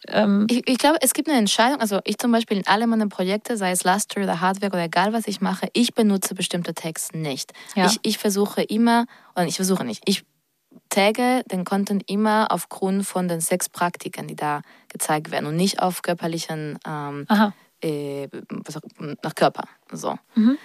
Ähm, 0.08 0.46
Ich, 0.50 0.70
ich 0.70 0.78
glaube, 0.78 1.00
es 1.02 1.14
gibt 1.14 1.28
eine 1.28 1.40
Entscheidung. 1.40 1.82
Also 1.82 2.00
ich 2.06 2.18
zum 2.20 2.32
Beispiel 2.32 2.58
in 2.58 2.68
alle 2.68 2.86
meine 2.86 3.08
Projekte, 3.08 3.58
sei 3.58 3.72
es 3.72 3.84
Luster 3.84 4.22
oder 4.22 4.40
Hardware 4.40 4.72
oder 4.72 4.84
egal 4.84 5.14
was 5.14 5.28
ich 5.28 5.42
mache, 5.42 5.68
ich 5.74 5.96
benutze 5.96 6.36
bestimmte 6.36 6.74
Tags 6.74 7.12
nicht. 7.14 7.52
Ja. 7.76 7.88
Ich, 7.88 8.00
ich 8.04 8.18
versuche 8.20 8.62
immer, 8.62 9.06
oder 9.36 9.48
ich 9.48 9.56
versuche 9.56 9.84
nicht, 9.84 10.04
ich 10.06 10.24
tagge 10.90 11.44
den 11.52 11.66
Content 11.66 12.04
immer 12.08 12.48
aufgrund 12.52 13.06
von 13.06 13.28
den 13.28 13.42
Sexpraktiken, 13.42 14.28
die 14.28 14.36
da 14.36 14.62
gezeigt 14.88 15.32
werden 15.32 15.46
und 15.46 15.56
nicht 15.56 15.82
auf 15.82 16.02
körperlichen, 16.02 16.80
ähm, 16.88 17.26
äh, 17.82 18.28
nach 19.24 19.36
Körper. 19.36 19.64
So. 19.92 20.18
Mhm. 20.36 20.58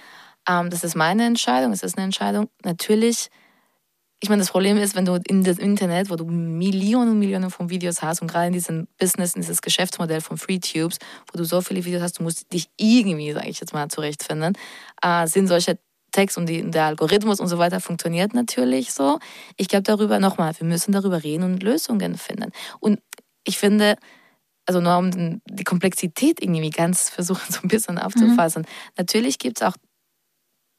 Ähm, 0.47 0.69
das 0.69 0.83
ist 0.83 0.95
meine 0.95 1.25
Entscheidung, 1.25 1.71
es 1.71 1.83
ist 1.83 1.97
eine 1.97 2.05
Entscheidung. 2.05 2.49
Natürlich, 2.63 3.29
ich 4.19 4.29
meine, 4.29 4.41
das 4.41 4.51
Problem 4.51 4.77
ist, 4.77 4.95
wenn 4.95 5.05
du 5.05 5.19
in 5.27 5.43
das 5.43 5.57
Internet, 5.57 6.09
wo 6.09 6.15
du 6.15 6.25
Millionen 6.25 7.11
und 7.11 7.19
Millionen 7.19 7.49
von 7.49 7.69
Videos 7.69 8.01
hast 8.01 8.21
und 8.21 8.27
gerade 8.27 8.47
in 8.47 8.53
diesem 8.53 8.87
Business, 8.99 9.35
in 9.35 9.41
dieses 9.41 9.61
Geschäftsmodell 9.61 10.21
von 10.21 10.37
FreeTubes, 10.37 10.99
wo 11.31 11.37
du 11.37 11.43
so 11.45 11.61
viele 11.61 11.83
Videos 11.85 12.01
hast, 12.01 12.19
du 12.19 12.23
musst 12.23 12.51
dich 12.53 12.69
irgendwie, 12.77 13.31
sage 13.31 13.49
ich 13.49 13.59
jetzt 13.59 13.73
mal, 13.73 13.89
zurechtfinden, 13.89 14.57
äh, 15.01 15.27
sind 15.27 15.47
solche 15.47 15.79
Text 16.15 16.37
und 16.37 16.47
die, 16.47 16.69
der 16.71 16.85
Algorithmus 16.85 17.41
und 17.41 17.47
so 17.47 17.57
weiter 17.57 17.81
funktioniert 17.81 18.33
natürlich 18.33 18.93
so. 18.93 19.19
Ich 19.57 19.67
glaube 19.67 19.83
darüber 19.83 20.19
nochmal, 20.19 20.53
wir 20.57 20.65
müssen 20.65 20.93
darüber 20.93 21.23
reden 21.23 21.43
und 21.43 21.61
Lösungen 21.61 22.17
finden. 22.17 22.51
Und 22.79 23.01
ich 23.43 23.57
finde, 23.57 23.97
also 24.65 24.79
nur 24.79 24.97
um 24.97 25.41
die 25.45 25.63
Komplexität 25.65 26.41
irgendwie 26.41 26.69
ganz 26.69 27.09
versuchen 27.09 27.45
so 27.51 27.59
ein 27.63 27.67
bisschen 27.67 27.99
aufzufassen. 27.99 28.65
Natürlich 28.97 29.39
gibt 29.39 29.59
es 29.59 29.67
auch 29.67 29.75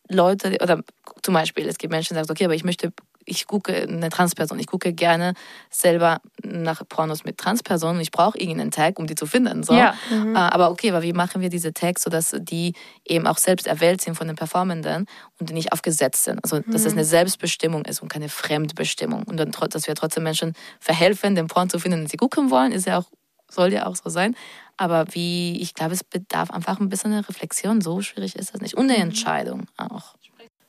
Leute, 0.08 0.56
oder 0.62 0.82
zum 1.22 1.34
Beispiel, 1.34 1.68
es 1.68 1.78
gibt 1.78 1.92
Menschen, 1.92 2.14
die 2.14 2.20
sagen, 2.20 2.30
okay, 2.30 2.44
aber 2.44 2.54
ich 2.54 2.64
möchte, 2.64 2.92
ich 3.26 3.46
gucke 3.46 3.74
eine 3.74 4.08
Transperson, 4.08 4.58
ich 4.58 4.68
gucke 4.68 4.92
gerne 4.92 5.34
selber 5.68 6.20
nach 6.42 6.82
Pornos 6.88 7.24
mit 7.24 7.38
Transpersonen, 7.38 8.00
ich 8.00 8.12
brauche 8.12 8.38
irgendeinen 8.38 8.70
Tag, 8.70 8.98
um 8.98 9.06
die 9.06 9.16
zu 9.16 9.26
finden. 9.26 9.62
So. 9.64 9.74
Ja. 9.74 9.94
Äh, 10.10 10.34
Aber 10.34 10.70
okay, 10.70 10.90
aber 10.90 11.02
wie 11.02 11.12
machen 11.12 11.42
wir 11.42 11.50
diese 11.50 11.74
Tags, 11.74 12.02
sodass 12.02 12.34
die 12.38 12.74
eben 13.04 13.26
auch 13.26 13.38
selbst 13.38 13.66
erwählt 13.66 14.00
sind 14.00 14.14
von 14.14 14.28
den 14.28 14.36
Performenden 14.36 15.06
und 15.38 15.50
nicht 15.50 15.72
aufgesetzt 15.72 16.24
sind? 16.24 16.42
Also, 16.42 16.60
dass 16.60 16.84
es 16.84 16.92
eine 16.92 17.04
Selbstbestimmung 17.04 17.84
ist 17.84 18.00
und 18.00 18.08
keine 18.08 18.28
Fremdbestimmung. 18.28 19.24
Und 19.24 19.38
dann, 19.38 19.50
dass 19.70 19.86
wir 19.86 19.94
trotzdem 19.94 20.22
Menschen 20.22 20.54
verhelfen, 20.80 21.34
den 21.34 21.48
Porn 21.48 21.68
zu 21.68 21.78
finden, 21.78 22.00
den 22.00 22.06
sie 22.06 22.16
gucken 22.16 22.50
wollen, 22.50 22.72
ist 22.72 22.86
ja 22.86 22.98
auch, 22.98 23.06
soll 23.50 23.72
ja 23.72 23.86
auch 23.86 23.96
so 23.96 24.08
sein. 24.08 24.36
Aber 24.76 25.06
wie, 25.10 25.60
ich 25.60 25.74
glaube, 25.74 25.94
es 25.94 26.04
bedarf 26.04 26.50
einfach 26.50 26.78
ein 26.80 26.88
bisschen 26.88 27.12
eine 27.12 27.26
Reflexion. 27.28 27.80
So 27.80 28.02
schwierig 28.02 28.36
ist 28.36 28.54
das 28.54 28.60
nicht. 28.60 28.74
Und 28.74 28.90
eine 28.90 28.98
Entscheidung 28.98 29.66
auch. 29.76 30.14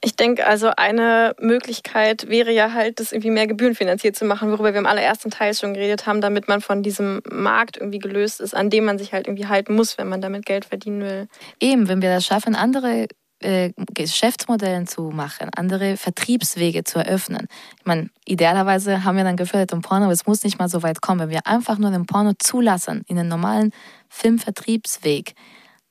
Ich 0.02 0.16
denke, 0.16 0.45
also 0.45 0.72
eine 0.78 1.36
Möglichkeit 1.39 2.30
wäre 2.30 2.52
ja 2.52 2.74
halt, 2.74 3.00
das 3.00 3.12
irgendwie 3.12 3.32
mehr 3.32 3.48
gebührenfinanziert 3.48 4.16
zu 4.16 4.26
machen, 4.26 4.52
worüber 4.52 4.72
wir 4.72 4.80
im 4.80 4.86
allerersten 4.86 5.32
Teil 5.32 5.56
schon 5.56 5.74
geredet 5.74 6.06
haben, 6.06 6.22
damit 6.22 6.48
man 6.48 6.62
von 6.62 6.84
diesem 6.84 7.22
Markt 7.30 7.78
irgendwie 7.78 8.00
gelöst 8.00 8.39
ist, 8.39 8.56
an 8.56 8.70
dem 8.70 8.86
man 8.86 9.00
sich 9.00 9.14
halt 9.14 9.28
irgendwie 9.28 9.48
halten 9.48 9.74
muss, 9.76 9.98
wenn 9.98 10.08
man 10.08 10.22
damit 10.22 10.45
Geld 10.45 10.66
verdienen 10.66 11.02
will. 11.02 11.28
Eben, 11.60 11.88
wenn 11.88 12.04
wir 12.04 12.10
das 12.10 12.26
schaffen, 12.26 12.56
andere 12.56 13.08
äh, 13.39 13.72
Geschäftsmodelle 13.93 14.86
zu 14.86 15.12
machen, 15.12 15.50
andere 15.56 15.98
Vertriebswege 15.98 16.84
zu 16.84 17.00
eröffnen. 17.00 17.48
Ich 17.80 17.86
meine, 17.86 18.10
idealerweise 18.26 19.04
haben 19.04 19.18
wir 19.18 19.24
dann 19.24 19.38
gefördert 19.38 19.74
im 19.74 19.82
Porno, 19.82 20.06
aber 20.06 20.14
es 20.14 20.26
muss 20.26 20.43
nicht 20.43 20.60
mal 20.60 20.70
so 20.70 20.84
weit 20.84 21.02
kommen. 21.02 21.22
Wenn 21.22 21.30
wir 21.30 21.45
einfach 21.45 21.78
nur 21.78 21.91
den 21.91 22.06
Porno 22.06 22.34
zulassen 22.39 23.04
in 23.08 23.16
den 23.16 23.28
normalen 23.28 23.72
Filmvertriebsweg, 24.10 25.34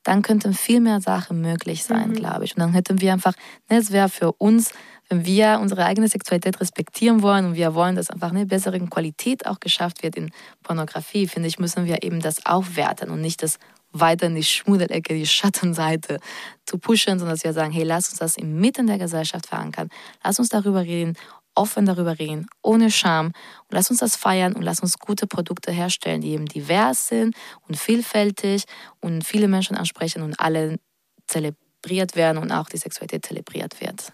dann 0.07 0.21
könnten 0.21 0.53
viel 0.53 0.79
mehr 0.79 1.01
Sachen 1.01 1.41
möglich 1.41 1.83
sein, 1.83 2.13
glaube 2.13 2.45
ich. 2.45 2.55
Und 2.55 2.61
dann 2.61 2.71
hätten 2.71 3.01
wir 3.01 3.11
einfach, 3.11 3.33
ne, 3.69 3.77
es 3.77 3.91
wäre 3.91 4.07
für 4.07 4.31
uns, 4.31 4.71
wenn 5.09 5.25
wir 5.25 5.59
unsere 5.61 5.83
eigene 5.83 6.07
Sexualität 6.07 6.61
respektieren 6.61 7.21
wollen 7.21 7.45
und 7.45 7.55
wir 7.55 7.75
wollen, 7.75 7.97
dass 7.97 8.09
einfach 8.09 8.31
eine 8.31 8.45
bessere 8.45 8.79
Qualität 8.79 9.45
auch 9.45 9.59
geschafft 9.59 10.03
wird 10.03 10.15
in 10.15 10.31
Pornografie, 10.63 11.27
finde 11.27 11.49
ich, 11.49 11.59
müssen 11.59 11.85
wir 11.85 12.03
eben 12.03 12.21
das 12.21 12.45
aufwerten 12.45 13.09
und 13.09 13.19
nicht 13.19 13.43
das 13.43 13.59
weiter 13.91 14.27
in 14.27 14.35
die 14.35 14.43
Schmuddelecke, 14.43 15.13
die 15.13 15.25
Schattenseite 15.25 16.19
zu 16.65 16.77
pushen, 16.77 17.19
sondern 17.19 17.35
dass 17.35 17.43
wir 17.43 17.53
sagen, 17.53 17.73
hey, 17.73 17.83
lass 17.83 18.09
uns 18.09 18.19
das 18.19 18.37
inmitten 18.37 18.87
der 18.87 18.97
Gesellschaft 18.97 19.47
verankern. 19.47 19.89
Lass 20.23 20.39
uns 20.39 20.49
darüber 20.49 20.81
reden, 20.81 21.17
offen 21.57 21.85
darüber 21.85 22.17
reden, 22.19 22.47
ohne 22.61 22.91
Scham. 22.91 23.27
Und 23.27 23.71
lass 23.71 23.89
uns 23.89 23.99
das 23.99 24.15
feiern 24.15 24.53
und 24.53 24.61
lass 24.61 24.79
uns 24.81 24.97
gute 24.99 25.27
Produkte 25.27 25.71
herstellen, 25.71 26.21
die 26.21 26.31
eben 26.31 26.45
divers 26.45 27.07
sind 27.07 27.35
und 27.67 27.77
vielfältig 27.77 28.63
und 29.01 29.23
viele 29.25 29.47
Menschen 29.47 29.75
ansprechen 29.75 30.21
und 30.21 30.39
alle 30.39 30.77
zelebriert 31.27 32.15
werden 32.15 32.37
und 32.37 32.51
auch 32.51 32.69
die 32.69 32.77
Sexualität 32.77 33.25
zelebriert 33.25 33.81
wird. 33.81 34.13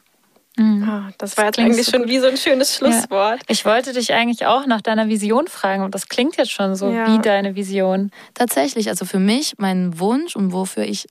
Ah, 0.60 1.10
das 1.18 1.36
war 1.36 1.46
jetzt 1.46 1.58
eigentlich 1.58 1.86
so 1.88 1.94
schon 1.94 2.02
gut. 2.02 2.10
wie 2.12 2.20
so 2.20 2.28
ein 2.28 2.38
schönes 2.38 2.76
Schlusswort. 2.76 3.42
Ich 3.48 3.66
wollte 3.66 3.92
dich 3.92 4.14
eigentlich 4.14 4.46
auch 4.46 4.68
nach 4.68 4.82
deiner 4.82 5.08
Vision 5.08 5.48
fragen 5.48 5.84
und 5.84 5.96
das 5.96 6.10
klingt 6.10 6.38
jetzt 6.38 6.52
schon 6.52 6.76
so 6.76 6.92
Ja. 6.92 7.08
wie 7.12 7.20
deine 7.20 7.56
Vision. 7.56 8.12
Tatsächlich, 8.36 8.88
also 8.90 9.06
für 9.06 9.18
mich, 9.20 9.56
mein 9.58 9.98
Wunsch 10.00 10.36
und 10.36 10.54
wofür 10.54 10.84
ich 10.84 11.08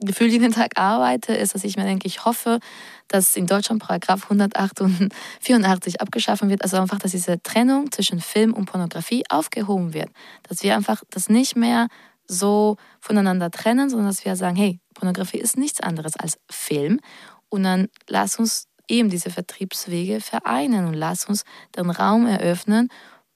gefühlt 0.00 0.32
jeden 0.32 0.52
Tag 0.52 0.78
arbeite, 0.78 1.34
ist, 1.34 1.54
dass 1.54 1.64
ich 1.64 1.76
mir 1.76 1.84
denke, 1.84 2.06
ich 2.06 2.24
hoffe, 2.24 2.60
dass 3.08 3.36
in 3.36 3.46
Deutschland 3.46 3.82
Paragraph 3.82 4.24
184 4.24 6.00
abgeschaffen 6.00 6.50
wird. 6.50 6.62
Also 6.62 6.76
einfach, 6.76 6.98
dass 6.98 7.12
diese 7.12 7.42
Trennung 7.42 7.90
zwischen 7.90 8.20
Film 8.20 8.52
und 8.52 8.66
Pornografie 8.66 9.24
aufgehoben 9.28 9.94
wird. 9.94 10.10
Dass 10.48 10.62
wir 10.62 10.76
einfach 10.76 11.02
das 11.10 11.28
nicht 11.28 11.56
mehr 11.56 11.88
so 12.26 12.76
voneinander 13.00 13.50
trennen, 13.50 13.88
sondern 13.88 14.08
dass 14.08 14.24
wir 14.24 14.36
sagen, 14.36 14.56
hey, 14.56 14.80
Pornografie 14.94 15.38
ist 15.38 15.56
nichts 15.56 15.80
anderes 15.80 16.16
als 16.16 16.38
Film. 16.50 17.00
Und 17.48 17.62
dann 17.62 17.88
lass 18.08 18.38
uns 18.38 18.68
eben 18.88 19.10
diese 19.10 19.30
Vertriebswege 19.30 20.20
vereinen 20.20 20.86
und 20.86 20.94
lass 20.94 21.26
uns 21.26 21.44
den 21.76 21.90
Raum 21.90 22.26
eröffnen 22.26 22.88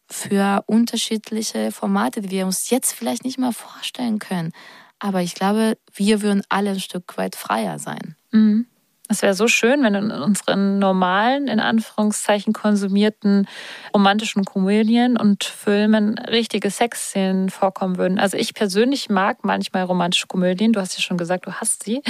für 0.08 0.64
unterschiedliche 0.66 1.70
Formate, 1.70 2.20
die 2.20 2.30
wir 2.30 2.46
uns 2.46 2.68
jetzt 2.70 2.92
vielleicht 2.92 3.24
nicht 3.24 3.38
mal 3.38 3.52
vorstellen 3.52 4.18
können. 4.18 4.52
Aber 5.00 5.22
ich 5.22 5.34
glaube, 5.34 5.76
wir 5.92 6.22
würden 6.22 6.42
alle 6.48 6.70
ein 6.70 6.80
Stück 6.80 7.16
weit 7.16 7.34
freier 7.34 7.78
sein. 7.78 8.16
Mhm. 8.30 8.66
Es 9.10 9.22
wäre 9.22 9.34
so 9.34 9.48
schön, 9.48 9.82
wenn 9.82 9.96
in 9.96 10.12
unseren 10.12 10.78
normalen, 10.78 11.48
in 11.48 11.58
Anführungszeichen 11.58 12.52
konsumierten 12.52 13.48
romantischen 13.92 14.44
Komödien 14.44 15.16
und 15.16 15.42
Filmen 15.42 16.16
richtige 16.16 16.70
Sexszenen 16.70 17.50
vorkommen 17.50 17.98
würden. 17.98 18.20
Also 18.20 18.36
ich 18.36 18.54
persönlich 18.54 19.10
mag 19.10 19.38
manchmal 19.42 19.82
romantische 19.82 20.28
Komödien. 20.28 20.72
Du 20.72 20.80
hast 20.80 20.96
ja 20.96 21.02
schon 21.02 21.18
gesagt, 21.18 21.46
du 21.46 21.52
hast 21.54 21.82
sie. 21.82 22.02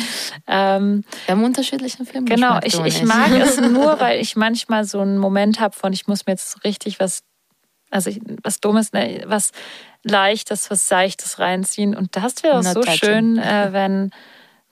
Ähm, 0.47 1.03
Wir 1.25 1.37
haben 1.37 1.45
unterschiedliche 1.45 2.05
Filme. 2.05 2.29
Genau, 2.29 2.59
ich, 2.63 2.79
ich 2.79 3.03
mag 3.03 3.31
es 3.31 3.59
nur, 3.59 3.99
weil 4.01 4.21
ich 4.21 4.37
manchmal 4.37 4.85
so 4.85 5.01
einen 5.01 5.17
Moment 5.17 5.59
habe 5.59 5.75
von, 5.75 5.95
ich 5.95 6.07
muss 6.07 6.27
mir 6.27 6.35
jetzt 6.35 6.63
richtig 6.65 7.01
was, 7.01 7.23
also 7.91 8.11
ich, 8.11 8.21
was 8.43 8.61
Dummes, 8.61 8.93
ne, 8.93 9.25
was 9.27 9.53
Leichtes, 10.03 10.71
was 10.71 10.89
Seichtes 10.89 11.39
reinziehen. 11.39 11.95
Und 11.95 12.17
das 12.17 12.43
wäre 12.43 12.59
auch 12.59 12.63
so 12.63 12.83
schön, 12.83 13.39
äh, 13.39 13.69
wenn 13.73 14.11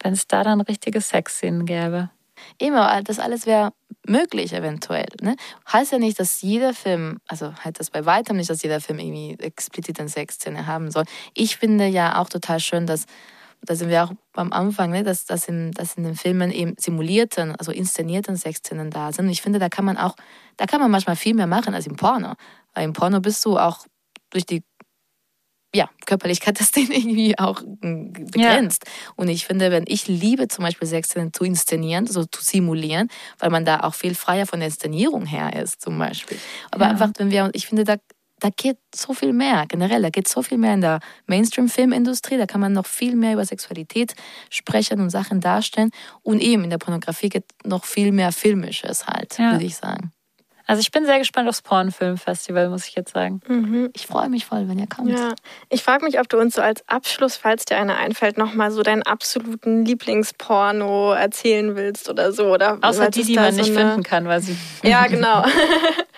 wenn 0.03 0.13
es 0.13 0.27
da 0.27 0.45
dann 0.45 0.61
richtige 0.61 1.01
Sexszenen 1.01 1.67
gäbe. 1.67 2.11
Immer, 2.59 3.03
das 3.03 3.19
alles 3.19 3.47
wäre 3.47 3.73
möglich 4.07 4.53
eventuell. 4.53 5.09
Ne? 5.21 5.37
Heißt 5.71 5.93
ja 5.93 5.99
nicht, 5.99 6.19
dass 6.21 6.41
jeder 6.41 6.73
Film, 6.73 7.19
also 7.27 7.53
halt 7.57 7.81
das 7.81 7.91
bei 7.91 8.07
weitem 8.07 8.37
nicht, 8.37 8.49
dass 8.49 8.63
jeder 8.63 8.81
Film 8.81 9.01
irgendwie 9.01 9.37
explizit 9.43 9.99
eine 9.99 10.09
Sexszene 10.09 10.67
haben 10.67 10.91
soll. 10.91 11.05
Ich 11.35 11.57
finde 11.57 11.87
ja 11.87 12.21
auch 12.21 12.29
total 12.29 12.61
schön, 12.61 12.87
dass, 12.87 13.07
da 13.63 13.75
sind 13.75 13.89
wir 13.89 14.05
auch 14.05 14.13
am 14.35 14.53
Anfang, 14.53 14.91
ne, 14.91 15.03
dass, 15.03 15.27
dass, 15.27 15.49
in, 15.49 15.73
dass 15.73 15.95
in 15.95 16.05
den 16.05 16.15
Filmen 16.15 16.53
eben 16.53 16.75
simulierten, 16.79 17.57
also 17.57 17.73
inszenierten 17.73 18.37
Sexszenen 18.37 18.91
da 18.91 19.13
sind. 19.13 19.27
Und 19.27 19.33
ich 19.33 19.43
finde, 19.43 19.59
da 19.59 19.69
kann 19.69 19.85
man 19.85 19.97
auch, 19.97 20.15
da 20.57 20.67
kann 20.67 20.81
man 20.81 20.93
manchmal 20.93 21.17
viel 21.17 21.35
mehr 21.35 21.49
machen 21.49 21.75
als 21.75 21.89
im 21.89 21.97
Porno. 21.97 22.35
Weil 22.79 22.85
im 22.85 22.93
Porno 22.93 23.19
bist 23.19 23.45
du 23.45 23.59
auch 23.59 23.87
durch 24.31 24.47
die 24.47 24.63
ja, 25.75 25.91
Körperlichkeit 26.07 26.61
das 26.61 26.71
den 26.71 26.93
irgendwie 26.93 27.37
auch 27.37 27.61
hm, 27.61 28.13
begrenzt. 28.13 28.85
Ja. 28.87 29.13
Und 29.17 29.29
ich 29.29 29.47
finde, 29.47 29.73
wenn 29.73 29.83
ich 29.89 30.07
liebe 30.07 30.47
zum 30.47 30.65
Beispiel 30.65 30.87
Sexszenen 30.87 31.33
zu 31.33 31.43
inszenieren, 31.43 32.07
so 32.07 32.25
zu 32.25 32.41
simulieren, 32.41 33.09
weil 33.41 33.51
man 33.51 33.65
da 33.65 33.81
auch 33.81 33.95
viel 33.95 34.15
freier 34.15 34.47
von 34.47 34.61
der 34.61 34.69
Inszenierung 34.69 35.27
her 35.27 35.61
ist, 35.61 35.81
zum 35.81 35.99
Beispiel. 35.99 36.39
Aber 36.71 36.85
ja. 36.85 36.91
einfach, 36.93 37.11
wenn 37.19 37.33
wir, 37.33 37.51
ich 37.53 37.67
finde, 37.67 37.83
da, 37.83 37.97
da 38.39 38.51
geht 38.51 38.79
so 38.95 39.13
viel 39.13 39.33
mehr, 39.33 39.65
generell, 39.67 40.03
da 40.03 40.11
geht 40.11 40.29
so 40.29 40.43
viel 40.43 40.59
mehr 40.59 40.75
in 40.75 40.81
der 40.81 41.01
Mainstream-Filmindustrie, 41.27 42.39
da 42.39 42.47
kann 42.47 42.61
man 42.61 42.73
noch 42.73 42.87
viel 42.87 43.17
mehr 43.17 43.33
über 43.33 43.45
Sexualität 43.45 44.15
sprechen 44.51 45.01
und 45.01 45.11
Sachen 45.11 45.41
darstellen. 45.41 45.91
Und 46.23 46.41
eben 46.41 46.63
in 46.63 46.71
der 46.71 46.79
Pornografie 46.79 47.29
geht 47.29 47.47
noch 47.65 47.85
viel 47.85 48.13
mehr 48.13 48.31
Filmisches 48.31 49.09
halt, 49.09 49.37
ja. 49.37 49.51
würde 49.51 49.65
ich 49.65 49.75
sagen. 49.75 50.13
Also 50.69 50.81
ich 50.81 50.91
bin 50.91 51.07
sehr 51.07 51.19
gespannt 51.19 51.49
aufs 51.49 51.63
Pornfilmfestival, 51.63 52.69
muss 52.69 52.87
ich 52.87 52.95
jetzt 52.95 53.15
sagen. 53.15 53.41
Mhm. 53.49 53.89
Ich 53.95 54.07
freue 54.07 54.29
mich 54.29 54.45
voll, 54.45 54.69
wenn 54.69 54.79
ihr 54.79 54.87
kommt. 54.87 55.09
Ja. 55.09 55.33
Ich 55.71 55.83
frage 55.83 56.05
mich, 56.05 56.21
ob 56.21 56.29
du 56.29 56.39
uns 56.39 56.57
so 56.57 56.61
als 56.61 56.87
Abschluss, 56.87 57.39
falls 57.39 57.65
dir 57.65 57.79
einer 57.79 57.97
einfällt, 57.97 58.37
nochmal 58.37 58.71
so 58.71 58.83
deinen 58.83 59.03
absoluten 59.03 59.87
Lieblingsporno 59.87 61.15
erzählen 61.15 61.75
willst 61.75 62.11
oder 62.11 62.33
so. 62.33 62.53
Oder 62.53 62.77
Außer 62.83 63.09
die, 63.09 63.23
die 63.23 63.37
man 63.37 63.55
so 63.55 63.63
nicht 63.63 63.71
eine... 63.71 63.79
finden 63.79 64.03
kann, 64.03 64.27
weil 64.29 64.43
sie. 64.43 64.59
Ja, 64.83 65.07
genau. 65.07 65.43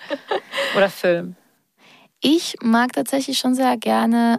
oder 0.75 0.89
Film. 0.89 1.37
Ich 2.19 2.57
mag 2.61 2.91
tatsächlich 2.91 3.37
schon 3.39 3.55
sehr 3.55 3.77
gerne 3.77 4.37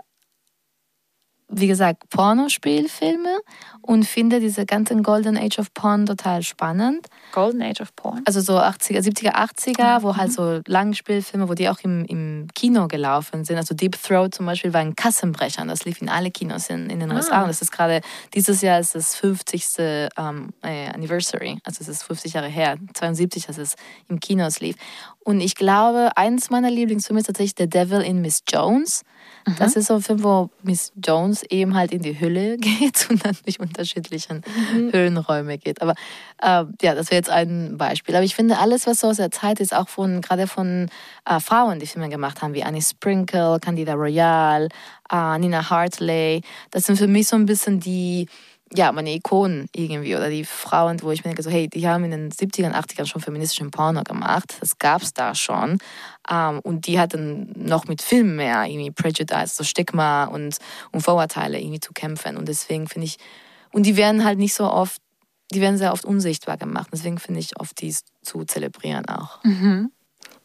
wie 1.53 1.67
gesagt, 1.67 2.09
Pornospielfilme 2.11 3.41
und 3.83 4.05
finde 4.05 4.41
diese 4.41 4.65
ganzen 4.65 5.03
Golden 5.03 5.37
Age 5.37 5.59
of 5.59 5.75
Porn 5.75 6.07
total 6.07 6.43
spannend. 6.43 7.07
Golden 7.33 7.63
Age 7.63 7.81
of 7.81 7.95
Porn? 7.95 8.23
Also 8.25 8.41
so 8.41 8.59
80er, 8.59 9.01
70er, 9.01 9.35
80er, 9.35 9.99
mhm. 9.99 10.03
wo 10.03 10.17
halt 10.17 10.33
so 10.33 10.61
Langspielfilme, 10.67 11.49
wo 11.49 11.55
die 11.55 11.69
auch 11.69 11.81
im, 11.83 12.05
im 12.07 12.49
Kino 12.55 12.89
gelaufen 12.89 13.45
sind. 13.45 13.57
Also 13.57 13.75
Deep 13.75 14.01
Throat 14.03 14.35
zum 14.35 14.47
Beispiel 14.47 14.73
war 14.73 14.81
ein 14.81 14.97
Kassenbrecher. 14.97 15.65
Das 15.67 15.85
lief 15.85 16.01
in 16.01 16.09
alle 16.09 16.31
Kinos 16.31 16.71
in, 16.71 16.89
in 16.89 17.01
den 17.01 17.13
ah. 17.13 17.17
USA. 17.17 17.43
Und 17.43 17.49
das 17.49 17.61
ist 17.61 17.71
gerade, 17.71 18.01
dieses 18.35 18.63
Jahr 18.63 18.81
ist 18.81 18.95
das 18.95 19.15
50. 19.17 19.63
Ähm, 19.79 20.51
äh, 20.63 20.89
Anniversary. 20.89 21.59
Also 21.65 21.79
es 21.81 21.89
ist 21.89 22.03
50 22.05 22.35
Jahre 22.35 22.49
her, 22.49 22.77
72, 22.95 23.49
als 23.49 23.59
es 23.59 23.77
im 24.09 24.21
Kinos 24.21 24.61
lief. 24.61 24.77
Und 25.21 25.41
ich 25.41 25.55
glaube, 25.55 26.11
eins 26.17 26.51
meiner 26.51 26.71
Lieblingsfilme 26.71 27.21
ist 27.21 27.27
tatsächlich 27.27 27.55
The 27.59 27.69
Devil 27.69 28.01
in 28.01 28.21
Miss 28.21 28.43
Jones. 28.49 29.05
Mhm. 29.47 29.57
Das 29.59 29.77
ist 29.77 29.87
so 29.87 29.95
ein 29.95 30.03
Film, 30.03 30.23
wo 30.23 30.51
Miss 30.63 30.93
Jones 31.03 31.43
eben 31.45 31.75
halt 31.75 31.93
in 31.93 32.03
die 32.03 32.19
Hülle 32.19 32.57
geht 32.59 33.09
und 33.11 33.25
dann 33.25 33.37
durch 33.45 33.61
unterschiedlichen 33.61 34.43
mhm. 34.75 34.93
Höhlenräume 34.93 35.59
geht. 35.59 35.83
Aber 35.83 35.95
äh, 36.41 36.65
ja, 36.83 36.95
das 36.95 37.11
wäre 37.11 37.17
jetzt 37.17 37.31
ein 37.31 37.77
Beispiel. 37.77 38.15
Aber 38.15 38.25
ich 38.25 38.35
finde, 38.35 38.59
alles, 38.59 38.87
was 38.87 39.01
so 39.01 39.09
aus 39.09 39.17
der 39.17 39.31
Zeit 39.31 39.61
ist, 39.61 39.75
auch 39.75 39.89
von 39.89 40.21
gerade 40.21 40.47
von 40.47 40.89
äh, 41.25 41.41
Frauen, 41.41 41.79
die 41.79 41.87
Filme 41.87 42.09
gemacht 42.09 42.43
haben, 42.43 42.55
wie 42.55 42.63
Annie 42.63 42.83
Sprinkle, 42.83 43.59
Candida 43.61 43.95
Royale, 43.95 44.69
äh, 45.11 45.39
Nina 45.39 45.69
Hartley, 45.69 46.43
das 46.71 46.87
sind 46.87 46.97
für 46.97 47.09
mich 47.09 47.29
so 47.29 47.37
ein 47.37 47.47
bisschen 47.47 47.81
die 47.81 48.29
ja, 48.75 48.91
meine 48.93 49.13
Ikonen 49.13 49.69
irgendwie 49.75 50.17
oder 50.17 50.31
die 50.31 50.45
Frauen, 50.45 51.03
wo 51.03 51.11
ich 51.11 51.25
mir 51.25 51.31
denke, 51.31 51.43
so, 51.43 51.51
hey, 51.51 51.69
die 51.69 51.87
haben 51.87 52.05
in 52.05 52.11
den 52.11 52.31
70ern, 52.31 52.73
80ern 52.73 53.07
schon 53.07 53.21
feministischen 53.21 53.71
Porno 53.71 54.03
gemacht. 54.03 54.57
Das 54.61 54.79
gab 54.79 55.03
es 55.03 55.13
da 55.13 55.35
schon. 55.35 55.79
Um, 56.31 56.61
und 56.61 56.87
die 56.87 56.99
hatten 56.99 57.53
noch 57.57 57.87
mit 57.87 58.01
Filmen 58.01 58.37
mehr 58.37 58.65
irgendwie 58.65 58.91
Prejudice, 58.91 59.57
so 59.57 59.65
Stigma 59.65 60.25
und, 60.25 60.57
und 60.93 61.01
Vorurteile 61.01 61.61
irgendwie 61.61 61.81
zu 61.81 61.93
kämpfen. 61.93 62.37
Und 62.37 62.49
deswegen 62.49 62.87
finde 62.87 63.07
ich, 63.07 63.17
und 63.73 63.85
die 63.85 63.97
werden 63.97 64.25
halt 64.25 64.39
nicht 64.39 64.55
so 64.55 64.71
oft, 64.71 65.01
die 65.53 65.61
werden 65.61 65.79
sehr 65.79 65.93
oft 65.93 66.05
unsichtbar 66.05 66.57
gemacht. 66.57 66.89
Deswegen 66.93 67.19
finde 67.19 67.41
ich 67.41 67.59
oft 67.61 67.81
dies 67.81 68.05
zu 68.23 68.45
zelebrieren 68.45 69.07
auch. 69.07 69.43
Mhm. 69.45 69.91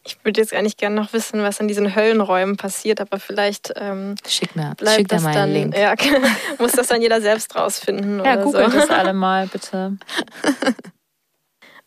Ich 0.08 0.24
würde 0.24 0.40
jetzt 0.40 0.52
gar 0.52 0.62
nicht 0.62 0.78
gerne 0.78 0.96
noch 0.96 1.12
wissen, 1.12 1.42
was 1.42 1.60
in 1.60 1.68
diesen 1.68 1.94
Höllenräumen 1.94 2.56
passiert, 2.56 3.00
aber 3.00 3.18
vielleicht 3.18 3.74
ähm, 3.76 4.14
Schick 4.26 4.56
mir, 4.56 4.74
bleibt 4.76 4.96
schick 4.96 5.08
das 5.08 5.22
dann, 5.22 5.52
Link. 5.52 5.76
Ja, 5.76 5.94
muss 6.58 6.72
das 6.72 6.86
dann 6.86 7.02
jeder 7.02 7.20
selbst 7.20 7.54
rausfinden. 7.54 8.24
Ja, 8.24 8.36
googelt 8.36 8.72
so. 8.72 8.78
das 8.78 8.90
alle 8.90 9.12
mal, 9.12 9.46
bitte. 9.48 9.98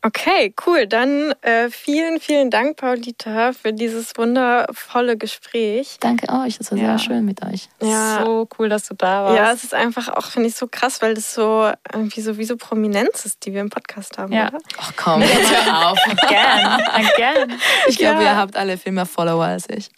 Okay, 0.04 0.54
cool. 0.66 0.88
Dann 0.88 1.34
äh, 1.42 1.70
vielen, 1.70 2.20
vielen 2.20 2.50
Dank, 2.50 2.78
Paulita, 2.78 3.54
für 3.54 3.72
dieses 3.72 4.14
wundervolle 4.18 5.16
Gespräch. 5.16 5.98
Danke 6.00 6.28
euch, 6.30 6.58
das 6.58 6.72
war 6.72 6.78
ja. 6.80 6.98
sehr 6.98 7.00
schön 7.00 7.26
mit 7.26 7.44
euch. 7.46 7.70
Ja. 7.82 8.24
So 8.26 8.48
cool, 8.58 8.68
dass 8.68 8.88
du 8.88 8.96
da 8.96 9.26
warst. 9.26 9.38
Ja, 9.38 9.52
es 9.52 9.64
ist 9.64 9.76
einfach 9.76 10.10
auch, 10.10 10.26
finde 10.26 10.50
ich, 10.50 10.56
so 10.56 10.68
krass, 10.68 11.04
weil 11.04 11.14
das 11.14 11.36
so 11.36 11.72
irgendwie 11.94 12.22
so 12.22 12.40
wie 12.40 12.46
so 12.46 12.58
Prominenz 12.58 13.26
ist, 13.26 13.46
die 13.46 13.54
wir 13.54 13.62
im 13.62 13.70
Podcast 13.70 14.18
haben, 14.18 14.34
ja. 14.34 14.48
oder? 14.48 14.58
Ach 14.80 14.92
komm, 14.96 15.22
hör 15.22 15.92
auf. 15.92 16.00
gern, 16.30 17.10
gern. 17.16 17.54
Ich 17.88 18.00
glaube, 18.00 18.24
ja. 18.24 18.32
ihr 18.32 18.38
habt 18.38 18.58
alle 18.58 18.80
viel 18.80 18.94
mehr 18.94 19.06
Follower 19.06 19.46
als 19.46 19.70
ich. 19.70 19.92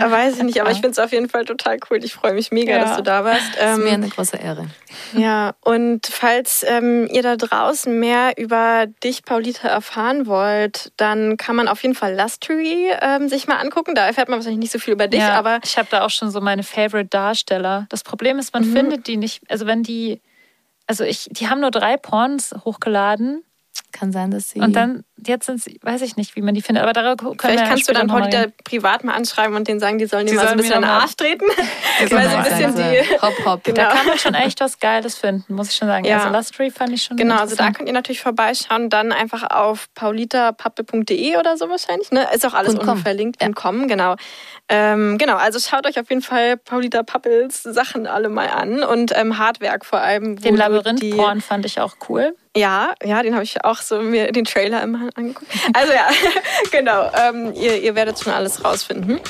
Weiß 0.00 0.36
ich 0.36 0.42
nicht, 0.42 0.60
aber 0.60 0.70
ich 0.70 0.80
finde 0.80 0.90
es 0.90 0.98
auf 0.98 1.12
jeden 1.12 1.30
Fall 1.30 1.46
total 1.46 1.78
cool. 1.90 2.04
Ich 2.04 2.12
freue 2.12 2.34
mich 2.34 2.52
mega, 2.52 2.78
dass 2.78 2.96
du 2.96 3.02
da 3.02 3.24
warst. 3.24 3.42
Ähm, 3.58 3.66
das 3.66 3.78
ist 3.78 3.84
mir 3.84 3.92
eine 3.92 4.08
große 4.08 4.36
Ehre. 4.36 4.66
Ja, 5.14 5.54
und 5.62 6.06
falls 6.06 6.64
ähm, 6.68 7.08
ihr 7.10 7.22
da 7.22 7.36
draußen 7.36 7.98
mehr 7.98 8.32
über 8.36 8.86
dich 9.02 9.13
dich, 9.14 9.24
Paulita, 9.24 9.68
erfahren 9.68 10.26
wollt, 10.26 10.92
dann 10.96 11.36
kann 11.36 11.56
man 11.56 11.68
auf 11.68 11.82
jeden 11.82 11.94
Fall 11.94 12.14
Lustery 12.16 12.90
ähm, 13.00 13.28
sich 13.28 13.46
mal 13.46 13.56
angucken. 13.56 13.94
Da 13.94 14.06
erfährt 14.06 14.28
man 14.28 14.38
wahrscheinlich 14.38 14.60
nicht 14.60 14.72
so 14.72 14.78
viel 14.78 14.94
über 14.94 15.08
dich, 15.08 15.20
ja, 15.20 15.34
aber. 15.34 15.60
Ich 15.64 15.78
habe 15.78 15.88
da 15.90 16.04
auch 16.04 16.10
schon 16.10 16.30
so 16.30 16.40
meine 16.40 16.62
Favorite-Darsteller. 16.62 17.86
Das 17.88 18.02
Problem 18.02 18.38
ist, 18.38 18.52
man 18.52 18.68
mhm. 18.68 18.72
findet 18.72 19.06
die 19.06 19.16
nicht, 19.16 19.42
also 19.48 19.66
wenn 19.66 19.82
die, 19.82 20.20
also 20.86 21.04
ich, 21.04 21.28
die 21.30 21.48
haben 21.48 21.60
nur 21.60 21.70
drei 21.70 21.96
Porns 21.96 22.54
hochgeladen 22.64 23.44
kann 23.94 24.12
sein, 24.12 24.30
dass 24.30 24.50
sie. 24.50 24.60
Und 24.60 24.74
dann, 24.74 25.04
jetzt 25.24 25.46
sind 25.46 25.62
sie, 25.62 25.80
weiß 25.82 26.02
ich 26.02 26.16
nicht, 26.16 26.36
wie 26.36 26.42
man 26.42 26.54
die 26.54 26.60
findet, 26.60 26.82
aber 26.82 26.92
darüber 26.92 27.16
können 27.16 27.38
Vielleicht 27.38 27.60
wir 27.60 27.68
kannst 27.68 27.88
du 27.88 27.92
dann 27.94 28.08
da 28.08 28.46
privat 28.64 29.04
mal 29.04 29.14
anschreiben 29.14 29.56
und 29.56 29.66
denen 29.66 29.80
sagen, 29.80 29.96
die 29.96 30.06
sollen 30.06 30.26
die 30.26 30.34
mal 30.34 30.46
so 30.46 30.48
ein 30.48 30.56
bisschen 30.58 30.74
in 30.74 30.82
den 30.82 30.90
Arsch 30.90 31.16
treten. 31.16 31.46
Die 32.00 32.10
Weil 32.10 32.28
so 32.28 32.36
ein 32.36 32.42
bisschen 32.42 32.74
die. 32.74 33.22
Hopp, 33.22 33.44
hopp. 33.46 33.64
Genau. 33.64 33.76
Da 33.76 33.88
kann 33.90 34.06
man 34.06 34.18
schon 34.18 34.34
echt 34.34 34.60
was 34.60 34.78
Geiles 34.80 35.16
finden, 35.16 35.54
muss 35.54 35.70
ich 35.70 35.76
schon 35.76 35.88
sagen. 35.88 36.04
Ja. 36.04 36.18
Also 36.18 36.36
Lustry 36.36 36.70
fand 36.70 36.92
ich 36.92 37.04
schon. 37.04 37.16
Genau, 37.16 37.36
also 37.36 37.56
da 37.56 37.70
könnt 37.70 37.88
ihr 37.88 37.94
natürlich 37.94 38.20
vorbeischauen. 38.20 38.90
Dann 38.90 39.12
einfach 39.12 39.44
auf 39.50 39.86
paulitapappe.de 39.94 41.36
oder 41.36 41.56
so 41.56 41.70
wahrscheinlich. 41.70 42.10
Ne? 42.10 42.26
Ist 42.34 42.44
auch 42.44 42.54
alles 42.54 42.74
unten 42.74 42.96
verlinkt. 42.98 43.40
Ja. 43.40 43.48
.com, 43.52 43.86
genau. 43.86 44.16
Ähm, 44.68 45.18
genau, 45.18 45.36
also 45.36 45.60
schaut 45.60 45.86
euch 45.86 46.00
auf 46.00 46.08
jeden 46.08 46.22
Fall 46.22 46.56
Paulita 46.56 47.02
Pappels 47.02 47.62
Sachen 47.62 48.06
alle 48.06 48.28
mal 48.28 48.48
an 48.48 48.82
und 48.82 49.12
ähm, 49.14 49.38
Hardwerk 49.38 49.84
vor 49.84 50.00
allem. 50.00 50.36
Den 50.36 50.56
Labyrinth-Porn 50.56 51.40
fand 51.40 51.64
ich 51.66 51.80
auch 51.80 51.96
cool. 52.08 52.34
Ja, 52.56 52.94
ja, 53.02 53.22
den 53.22 53.34
habe 53.34 53.42
ich 53.42 53.64
auch 53.64 53.80
so 53.88 54.00
mir 54.00 54.32
den 54.32 54.44
Trailer 54.44 54.82
immer 54.82 55.08
angeguckt. 55.14 55.50
Also 55.72 55.92
ja, 55.92 56.08
genau. 56.70 57.10
Ähm, 57.14 57.52
ihr, 57.54 57.80
ihr 57.82 57.94
werdet 57.94 58.18
schon 58.18 58.32
alles 58.32 58.64
rausfinden. 58.64 59.20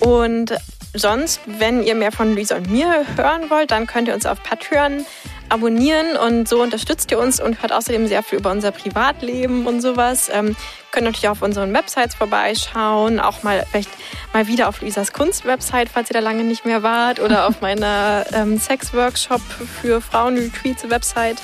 Und 0.00 0.54
sonst, 0.94 1.40
wenn 1.46 1.82
ihr 1.82 1.94
mehr 1.94 2.12
von 2.12 2.34
Luisa 2.34 2.56
und 2.56 2.70
mir 2.70 3.04
hören 3.16 3.50
wollt, 3.50 3.70
dann 3.70 3.86
könnt 3.86 4.08
ihr 4.08 4.14
uns 4.14 4.26
auf 4.26 4.42
Patreon 4.42 5.04
abonnieren 5.48 6.16
und 6.16 6.48
so 6.48 6.62
unterstützt 6.62 7.10
ihr 7.10 7.18
uns 7.18 7.40
und 7.40 7.60
hört 7.60 7.72
außerdem 7.72 8.06
sehr 8.06 8.22
viel 8.22 8.38
über 8.38 8.50
unser 8.52 8.70
Privatleben 8.70 9.66
und 9.66 9.80
sowas. 9.80 10.30
Ähm, 10.32 10.56
könnt 10.92 11.06
natürlich 11.06 11.28
auch 11.28 11.32
auf 11.32 11.42
unseren 11.42 11.72
Websites 11.72 12.14
vorbeischauen, 12.14 13.20
auch 13.20 13.42
mal 13.42 13.64
vielleicht 13.70 13.90
mal 14.32 14.46
wieder 14.46 14.68
auf 14.68 14.80
Luisas 14.80 15.12
Kunst-Website, 15.12 15.88
falls 15.88 16.10
ihr 16.10 16.14
da 16.14 16.20
lange 16.20 16.44
nicht 16.44 16.64
mehr 16.64 16.82
wart, 16.82 17.20
oder 17.20 17.48
auf 17.48 17.60
meiner 17.60 18.24
ähm, 18.32 18.58
Sex-Workshop 18.58 19.42
für 19.80 20.00
Frauen-Retreats-Website 20.00 21.38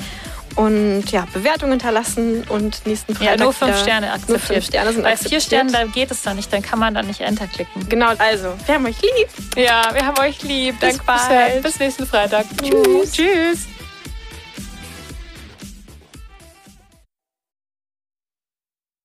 und 0.56 1.04
ja, 1.10 1.26
Bewertungen 1.32 1.72
hinterlassen 1.72 2.44
und 2.48 2.84
nächsten 2.86 3.14
Freitag 3.14 3.38
Ja, 3.38 3.44
nur 3.44 3.52
fünf 3.52 3.78
Sterne 3.80 4.06
Nur 4.06 4.14
akzeptiert. 4.16 4.40
fünf 4.42 4.64
Sterne 4.66 4.92
sind 4.92 5.02
Bei 5.02 5.12
akzeptiert. 5.12 5.42
vier 5.42 5.46
Sternen, 5.46 5.72
da 5.72 5.84
geht 5.84 6.10
es 6.10 6.22
dann 6.22 6.36
nicht, 6.36 6.52
dann 6.52 6.62
kann 6.62 6.78
man 6.78 6.94
dann 6.94 7.06
nicht 7.06 7.20
Enter 7.20 7.46
klicken. 7.46 7.88
Genau, 7.88 8.12
also, 8.18 8.54
wir 8.64 8.74
haben 8.74 8.86
euch 8.86 9.00
lieb. 9.00 9.28
Ja, 9.56 9.90
wir 9.92 10.04
haben 10.04 10.18
euch 10.18 10.42
lieb. 10.42 10.80
Bis 10.80 10.98
Danke. 10.98 11.04
bald. 11.06 11.62
Bis 11.62 11.78
nächsten 11.78 12.06
Freitag. 12.06 12.46
Tschüss. 12.62 13.12
Tschüss. 13.12 13.66